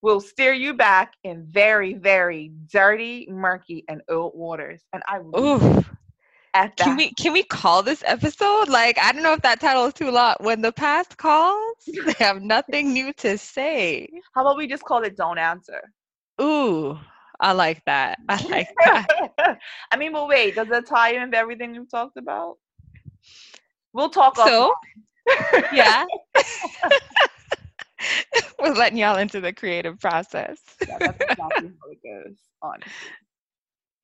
will 0.01 0.19
steer 0.21 0.53
you 0.53 0.73
back 0.73 1.13
in 1.23 1.45
very, 1.49 1.93
very 1.93 2.51
dirty, 2.71 3.27
murky, 3.29 3.85
and 3.87 4.01
old 4.09 4.33
waters. 4.35 4.83
And 4.93 5.03
I 5.07 5.19
will 5.19 5.37
Ooh. 5.37 5.83
at 6.53 6.77
that. 6.77 6.77
Can 6.77 6.95
we 6.97 7.11
can 7.13 7.33
we 7.33 7.43
call 7.43 7.83
this 7.83 8.03
episode? 8.05 8.69
Like 8.69 8.97
I 8.99 9.11
don't 9.11 9.23
know 9.23 9.33
if 9.33 9.41
that 9.41 9.59
title 9.61 9.85
is 9.85 9.93
too 9.93 10.11
long. 10.11 10.35
When 10.39 10.61
the 10.61 10.71
past 10.71 11.17
calls, 11.17 11.89
they 12.05 12.13
have 12.19 12.41
nothing 12.41 12.93
new 12.93 13.13
to 13.13 13.37
say. 13.37 14.07
How 14.33 14.41
about 14.41 14.57
we 14.57 14.67
just 14.67 14.83
call 14.85 15.03
it 15.03 15.15
"Don't 15.17 15.37
Answer"? 15.39 15.93
Ooh, 16.41 16.99
I 17.43 17.53
like 17.53 17.85
that. 17.85 18.19
I 18.29 18.43
like 18.51 18.69
that. 18.85 19.09
I 19.91 19.97
mean, 19.97 20.13
but 20.13 20.27
wait, 20.27 20.55
does 20.55 20.69
that 20.69 20.87
tie 20.87 21.13
in 21.15 21.23
with 21.23 21.35
everything 21.35 21.73
we've 21.73 21.89
talked 21.89 22.17
about? 22.17 22.57
We'll 23.93 24.09
talk. 24.09 24.37
So 24.37 24.73
yeah. 25.69 26.05
We're 28.59 28.73
letting 28.73 28.97
y'all 28.97 29.17
into 29.17 29.41
the 29.41 29.53
creative 29.53 29.99
process. 29.99 30.61
yeah, 30.87 30.97
that's 31.01 31.21
exactly 31.21 31.69
how 31.79 31.91
it 31.91 31.99
goes, 32.03 32.37
honestly. 32.61 33.15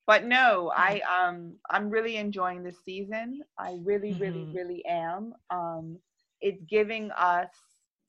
But 0.06 0.24
no, 0.24 0.72
I 0.74 1.00
um 1.00 1.56
I'm 1.70 1.90
really 1.90 2.16
enjoying 2.16 2.62
this 2.62 2.82
season. 2.84 3.42
I 3.58 3.76
really, 3.84 4.14
really, 4.14 4.46
Mhm. 4.46 4.52
really 4.52 4.84
am. 4.86 5.34
Um 5.50 5.98
it's 6.40 6.62
giving 6.64 7.10
us 7.12 7.50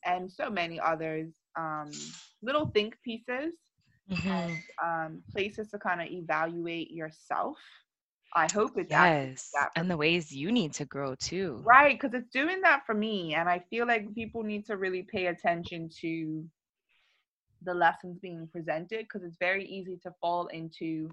and 0.06 0.32
so 0.32 0.50
many 0.50 0.80
others 0.80 1.34
um 1.58 2.16
little 2.42 2.68
think 2.72 2.98
pieces 3.04 3.54
and 4.26 4.62
um 4.84 5.24
places 5.32 5.70
to 5.72 5.80
kind 5.80 6.02
of 6.02 6.08
evaluate 6.10 6.92
yourself. 6.92 7.58
I 8.36 8.48
hope 8.48 8.78
it 8.78 8.90
Yes, 8.90 9.56
that 9.56 9.72
and 9.76 9.90
the 9.90 9.98
ways 9.98 10.32
you 10.32 10.52
need 10.52 10.74
to 10.74 10.86
grow 10.86 11.16
too. 11.16 11.66
Right, 11.66 12.00
because 12.00 12.14
it's 12.14 12.30
doing 12.30 12.62
that 12.62 12.86
for 12.86 12.94
me. 12.96 13.34
And 13.36 13.50
I 13.50 13.60
feel 13.70 13.88
like 13.88 14.14
people 14.14 14.44
need 14.44 14.66
to 14.66 14.78
really 14.78 15.04
pay 15.04 15.28
attention 15.28 15.90
to 16.02 16.50
the 17.62 17.74
lessons 17.74 18.20
being 18.20 18.48
presented 18.48 19.00
because 19.06 19.24
it's 19.24 19.38
very 19.40 19.66
easy 19.66 19.98
to 20.04 20.12
fall 20.22 20.48
into 20.48 21.10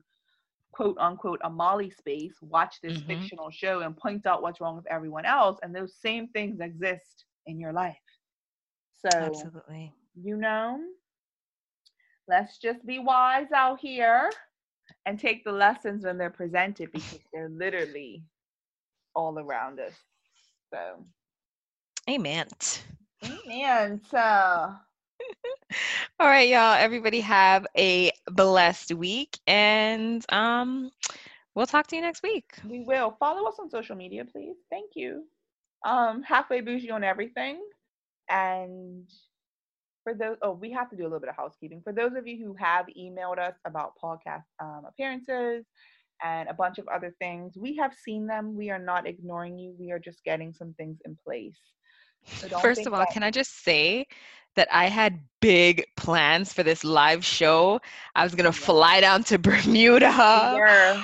quote 0.73 0.97
unquote 0.99 1.41
a 1.45 1.51
Molly 1.51 1.91
space, 1.91 2.35
watch 2.43 2.77
this 2.83 3.01
Mhm. 3.01 3.09
fictional 3.09 3.51
show 3.51 3.81
and 3.81 3.97
point 3.97 4.27
out 4.27 4.43
what's 4.43 4.61
wrong 4.61 4.77
with 4.77 4.87
everyone 4.91 5.25
else. 5.25 5.59
And 5.63 5.75
those 5.75 5.97
same 6.01 6.29
things 6.29 6.61
exist 6.61 7.25
in 7.47 7.59
your 7.61 7.73
life. 7.73 7.97
So, 8.93 9.51
Absolutely. 9.51 9.95
you 10.15 10.37
know, 10.37 10.81
let's 12.29 12.59
just 12.59 12.87
be 12.87 12.99
wise 12.99 13.53
out 13.53 13.81
here 13.81 14.31
and 15.07 15.19
take 15.19 15.45
the 15.45 15.53
lessons 15.53 16.05
when 16.05 16.19
they're 16.19 16.31
presented 16.31 16.93
because 16.93 17.21
they're 17.33 17.49
literally 17.49 18.25
all 19.15 19.39
around 19.39 19.81
us. 19.81 19.95
So, 20.73 21.05
Amen. 22.09 22.49
amen. 23.25 24.01
So, 24.11 24.75
All 26.21 26.27
right, 26.29 26.49
y'all. 26.49 26.75
Everybody 26.75 27.21
have 27.21 27.67
a 27.77 28.11
blessed 28.27 28.95
week, 28.95 29.39
and 29.47 30.25
um, 30.33 30.91
we'll 31.55 31.67
talk 31.67 31.87
to 31.89 31.97
you 31.97 32.03
next 32.03 32.23
week. 32.23 32.53
we 32.65 32.81
will 32.81 33.17
follow 33.19 33.49
us 33.49 33.59
on 33.59 33.71
social 33.71 33.97
media, 33.97 34.25
please. 34.25 34.57
Thank 34.71 34.93
you. 34.95 35.25
Um, 35.85 36.23
halfway 36.23 36.61
bougie 36.61 36.91
on 36.91 37.05
everything. 37.05 37.61
And 38.31 39.09
for 40.05 40.15
those, 40.15 40.37
oh, 40.43 40.53
we 40.53 40.71
have 40.73 40.89
to 40.91 40.97
do 40.97 41.03
a 41.03 41.05
little 41.05 41.21
bit 41.21 41.29
of 41.29 41.37
housekeeping. 41.37 41.81
For 41.83 41.93
those 41.93 42.15
of 42.15 42.27
you 42.27 42.45
who 42.45 42.55
have 42.55 42.87
emailed 42.99 43.39
us 43.39 43.55
about 43.67 43.93
podcast 44.03 44.45
um, 44.61 44.83
appearances 44.89 45.67
and 46.25 46.49
a 46.49 46.55
bunch 46.55 46.79
of 46.79 46.89
other 46.89 47.15
things, 47.19 47.57
we 47.57 47.77
have 47.77 47.93
seen 47.95 48.27
them. 48.27 48.57
We 48.57 48.71
are 48.71 48.79
not 48.79 49.07
ignoring 49.07 49.59
you. 49.59 49.75
We 49.79 49.91
are 49.93 49.99
just 49.99 50.25
getting 50.25 50.53
some 50.53 50.75
things 50.75 50.99
in 51.05 51.17
place. 51.25 51.59
So 52.25 52.49
First 52.59 52.87
of 52.87 52.93
all, 52.95 53.01
that- 53.01 53.13
can 53.13 53.23
I 53.23 53.31
just 53.31 53.63
say 53.65 54.07
that 54.57 54.69
I 54.73 54.87
had 54.87 55.21
big 55.41 55.85
plans 55.97 56.53
for 56.53 56.63
this 56.63 56.85
live 56.85 57.25
show? 57.25 57.81
I 58.15 58.25
was 58.25 58.35
gonna 58.35 58.49
Yeah. 58.49 58.53
fly 58.53 59.01
down 59.01 59.25
to 59.25 59.39
Bermuda. 59.39 60.53
we 60.53 60.59
were, 60.61 61.03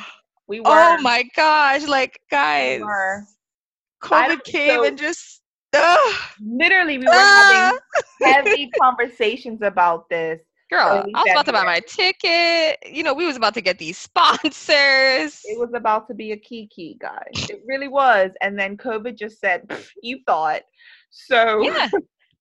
we 0.49 0.61
were. 0.61 0.67
Oh 0.67 0.97
my 1.03 1.25
gosh, 1.37 1.87
like 1.87 2.21
guys, 2.31 2.81
were. 2.81 3.25
COVID 4.03 4.45
came 4.45 4.79
so- 4.79 4.85
and 4.85 4.99
just 4.99 5.41
Literally, 6.41 6.99
we 6.99 7.05
were 7.07 7.11
ah. 7.13 7.79
having 8.23 8.33
heavy 8.33 8.71
conversations 8.81 9.63
about 9.63 10.09
this. 10.09 10.41
Girl, 10.71 11.07
I 11.15 11.23
was 11.23 11.31
about 11.31 11.47
to 11.47 11.53
buy 11.53 11.65
my 11.65 11.81
ticket. 11.81 12.79
You 12.91 13.03
know, 13.03 13.15
we 13.15 13.27
was 13.27 13.37
about 13.37 13.55
to 13.55 13.61
get 13.61 13.79
these 13.79 13.99
sponsors. 13.99 15.43
It 15.45 15.59
was 15.59 15.71
about 15.75 16.09
to 16.09 16.15
be 16.15 16.33
a 16.33 16.37
kiki, 16.37 16.97
guys. 17.01 17.49
It 17.49 17.61
really 17.67 17.89
was. 17.89 18.31
And 18.41 18.59
then 18.59 18.77
COVID 18.77 19.17
just 19.17 19.39
said, 19.41 19.71
"You 20.03 20.21
thought." 20.27 20.63
So 21.11 21.63
yeah, 21.63 21.89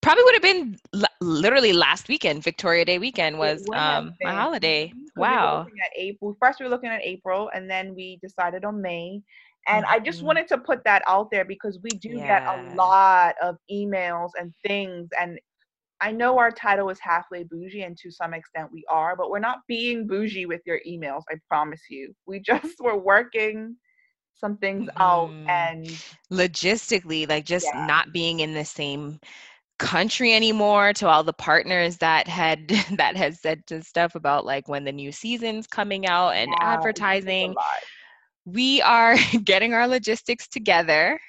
probably 0.01 0.23
would 0.23 0.34
have 0.35 0.41
been 0.41 0.77
l- 0.93 1.03
literally 1.22 1.73
last 1.73 2.07
weekend. 2.07 2.43
Victoria 2.43 2.85
Day 2.85 2.97
weekend 2.97 3.38
was 3.38 3.64
um 3.73 4.14
my 4.23 4.31
holiday. 4.31 4.85
Mhm, 4.88 4.91
'cause 4.91 5.11
we 5.15 5.22
Wow. 5.22 5.68
at 5.84 5.91
April. 5.95 6.38
First, 6.41 6.60
we 6.60 6.65
were 6.65 6.69
looking 6.72 6.89
at 6.89 7.01
April, 7.03 7.49
and 7.53 7.69
then 7.69 7.93
we 7.93 8.18
decided 8.22 8.65
on 8.65 8.81
May. 8.81 9.22
And 9.68 9.85
I 9.91 9.99
just 9.99 10.22
Mhm. 10.22 10.23
wanted 10.23 10.48
to 10.49 10.57
put 10.57 10.84
that 10.85 11.03
out 11.07 11.30
there 11.31 11.45
because 11.45 11.80
we 11.84 11.95
do 11.95 12.22
get 12.22 12.44
a 12.52 12.57
lot 12.57 13.35
of 13.41 13.57
emails 13.72 14.30
and 14.40 14.53
things. 14.65 15.10
And 15.19 15.40
I 16.02 16.11
know 16.11 16.38
our 16.40 16.52
title 16.52 16.90
is 16.90 16.99
halfway 16.99 17.44
bougie, 17.44 17.84
and 17.84 17.98
to 17.98 18.11
some 18.11 18.34
extent 18.34 18.72
we 18.72 18.84
are, 18.90 19.15
but 19.15 19.30
we're 19.30 19.40
not 19.40 19.60
being 19.68 20.07
bougie 20.07 20.45
with 20.45 20.61
your 20.65 20.80
emails. 20.88 21.23
I 21.30 21.35
promise 21.48 21.81
you. 21.90 22.14
We 22.26 22.40
just 22.45 22.77
were 22.80 22.98
working 22.98 23.77
some 24.35 24.57
things 24.57 24.88
out, 24.99 25.34
Mhm. 25.34 25.48
and 25.48 25.99
Logistically, 26.31 27.27
like 27.27 27.45
just 27.45 27.73
Yeah. 27.73 27.76
not 27.76 28.11
being 28.14 28.40
in 28.40 28.53
the 28.53 28.65
same 28.65 29.19
country 29.80 30.34
anymore 30.34 30.94
to 30.94 31.07
all 31.07 31.23
the 31.23 31.34
partners 31.34 31.98
that 31.98 32.27
had 32.27 32.69
that 32.98 33.15
had 33.18 33.35
said 33.35 33.65
to 33.68 33.81
stuff 33.84 34.15
about 34.15 34.45
like 34.45 34.68
when 34.68 34.84
the 34.85 34.91
new 34.91 35.11
season's 35.11 35.68
coming 35.68 36.06
out 36.06 36.31
and 36.31 36.56
yeah, 36.56 36.85
it 36.85 36.94
was 36.94 37.06
just 37.11 37.27
a 37.41 37.48
advertising. 37.48 37.57
We 38.45 38.82
are 38.82 39.15
getting 39.44 39.74
our 39.74 39.88
logistics 39.88 40.48
together 40.48 41.20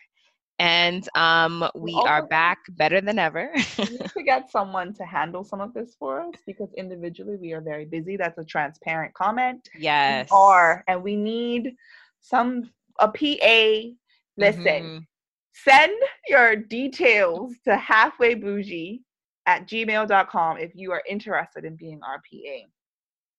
and 0.61 1.09
um 1.16 1.69
we 1.74 1.93
are 2.07 2.27
back 2.28 2.59
better 2.77 3.01
than 3.01 3.19
ever 3.19 3.51
we 3.78 3.85
need 3.85 4.07
to 4.16 4.23
get 4.23 4.49
someone 4.51 4.95
to 4.95 5.05
handle 5.05 5.43
some 5.43 5.61
of 5.61 5.74
this 5.74 5.97
for 5.99 6.20
us 6.20 6.35
because 6.47 6.73
individually 6.77 7.36
we 7.36 7.53
are 7.53 7.61
very 7.61 7.85
busy. 7.85 8.16
That's 8.16 8.39
a 8.39 8.45
transparent 8.45 9.12
comment. 9.15 9.69
yes 9.77 10.28
We 10.31 10.36
are, 10.36 10.85
and 10.86 11.03
we 11.03 11.16
need 11.16 11.74
some 12.20 12.70
a 13.01 13.09
PA. 13.09 13.91
Listen, 14.36 14.62
Mhm. 14.65 15.07
send 15.53 15.93
your 16.28 16.55
details 16.57 17.55
to 17.65 17.77
halfwaybougie 17.77 19.01
at 19.47 19.66
gmail.com 19.69 20.59
if 20.59 20.70
you 20.77 20.93
are 20.93 21.03
interested 21.09 21.65
in 21.65 21.74
being 21.77 22.01
our 22.03 22.19
PA. 22.19 22.59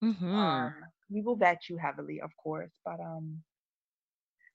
Mhm. 0.03 0.34
Um, 0.35 0.73
we 1.10 1.22
will 1.22 1.38
vet 1.38 1.69
you 1.69 1.77
heavily, 1.77 2.19
of 2.19 2.35
course, 2.35 2.73
but 2.84 2.99
um. 2.99 3.41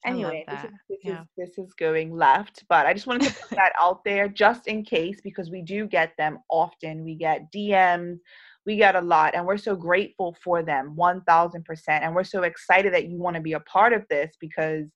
Anyway, 0.05 0.47
this, 0.51 0.65
is, 0.65 0.71
this 0.89 0.99
Yeah. 1.05 1.21
is 1.21 1.27
this 1.37 1.59
is 1.59 1.75
going 1.75 2.15
left, 2.17 2.65
but 2.69 2.87
I 2.87 2.95
just 2.95 3.07
wanted 3.07 3.25
to 3.25 3.31
put 3.31 3.51
that 3.57 3.73
out 3.79 4.03
there 4.05 4.29
just 4.29 4.67
in 4.67 4.83
case 4.85 5.21
because 5.23 5.51
we 5.51 5.63
do 5.63 5.87
get 5.87 6.13
them 6.17 6.39
often. 6.51 7.05
We 7.05 7.15
get 7.17 7.53
DMs, 7.53 8.19
we 8.65 8.77
get 8.77 8.97
a 8.97 9.01
lot, 9.01 9.35
and 9.35 9.47
we're 9.47 9.59
so 9.59 9.77
grateful 9.77 10.37
for 10.43 10.63
them, 10.63 10.97
one 10.97 11.23
thousand 11.25 11.65
percent. 11.65 12.05
And 12.05 12.15
we're 12.15 12.25
so 12.25 12.45
excited 12.45 12.95
that 12.95 13.09
you 13.09 13.19
want 13.19 13.37
to 13.37 13.43
be 13.43 13.53
a 13.53 13.61
part 13.61 13.93
of 13.93 14.05
this 14.09 14.31
because 14.41 14.91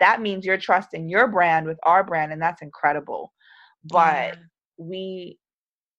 that 0.00 0.20
means 0.20 0.44
you're 0.44 0.58
trusting 0.58 1.08
your 1.08 1.28
brand 1.28 1.66
with 1.66 1.78
our 1.84 2.02
brand, 2.04 2.32
and 2.32 2.42
that's 2.42 2.62
incredible. 2.62 3.32
But 3.84 4.34
Yeah. 4.34 4.34
we 4.78 5.38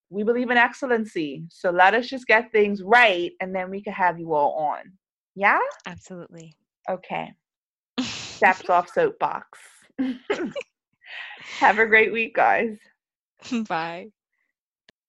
we 0.09 0.23
believe 0.23 0.49
in 0.49 0.57
excellency, 0.57 1.45
so 1.49 1.69
let 1.71 1.93
us 1.93 2.07
just 2.07 2.27
get 2.27 2.51
things 2.51 2.81
right, 2.83 3.31
and 3.41 3.55
then 3.55 3.69
we 3.69 3.81
can 3.81 3.93
have 3.93 4.19
you 4.19 4.33
all 4.33 4.53
on. 4.53 4.93
Yeah. 5.35 5.59
absolutely 5.85 6.55
Okay. 6.89 7.33
Steps 8.37 8.69
off 8.69 8.89
soapbox. 8.93 9.59
Have 11.59 11.79
a 11.79 11.85
great 11.85 12.13
week, 12.13 12.35
guys. 12.35 12.77
bye 13.67 14.07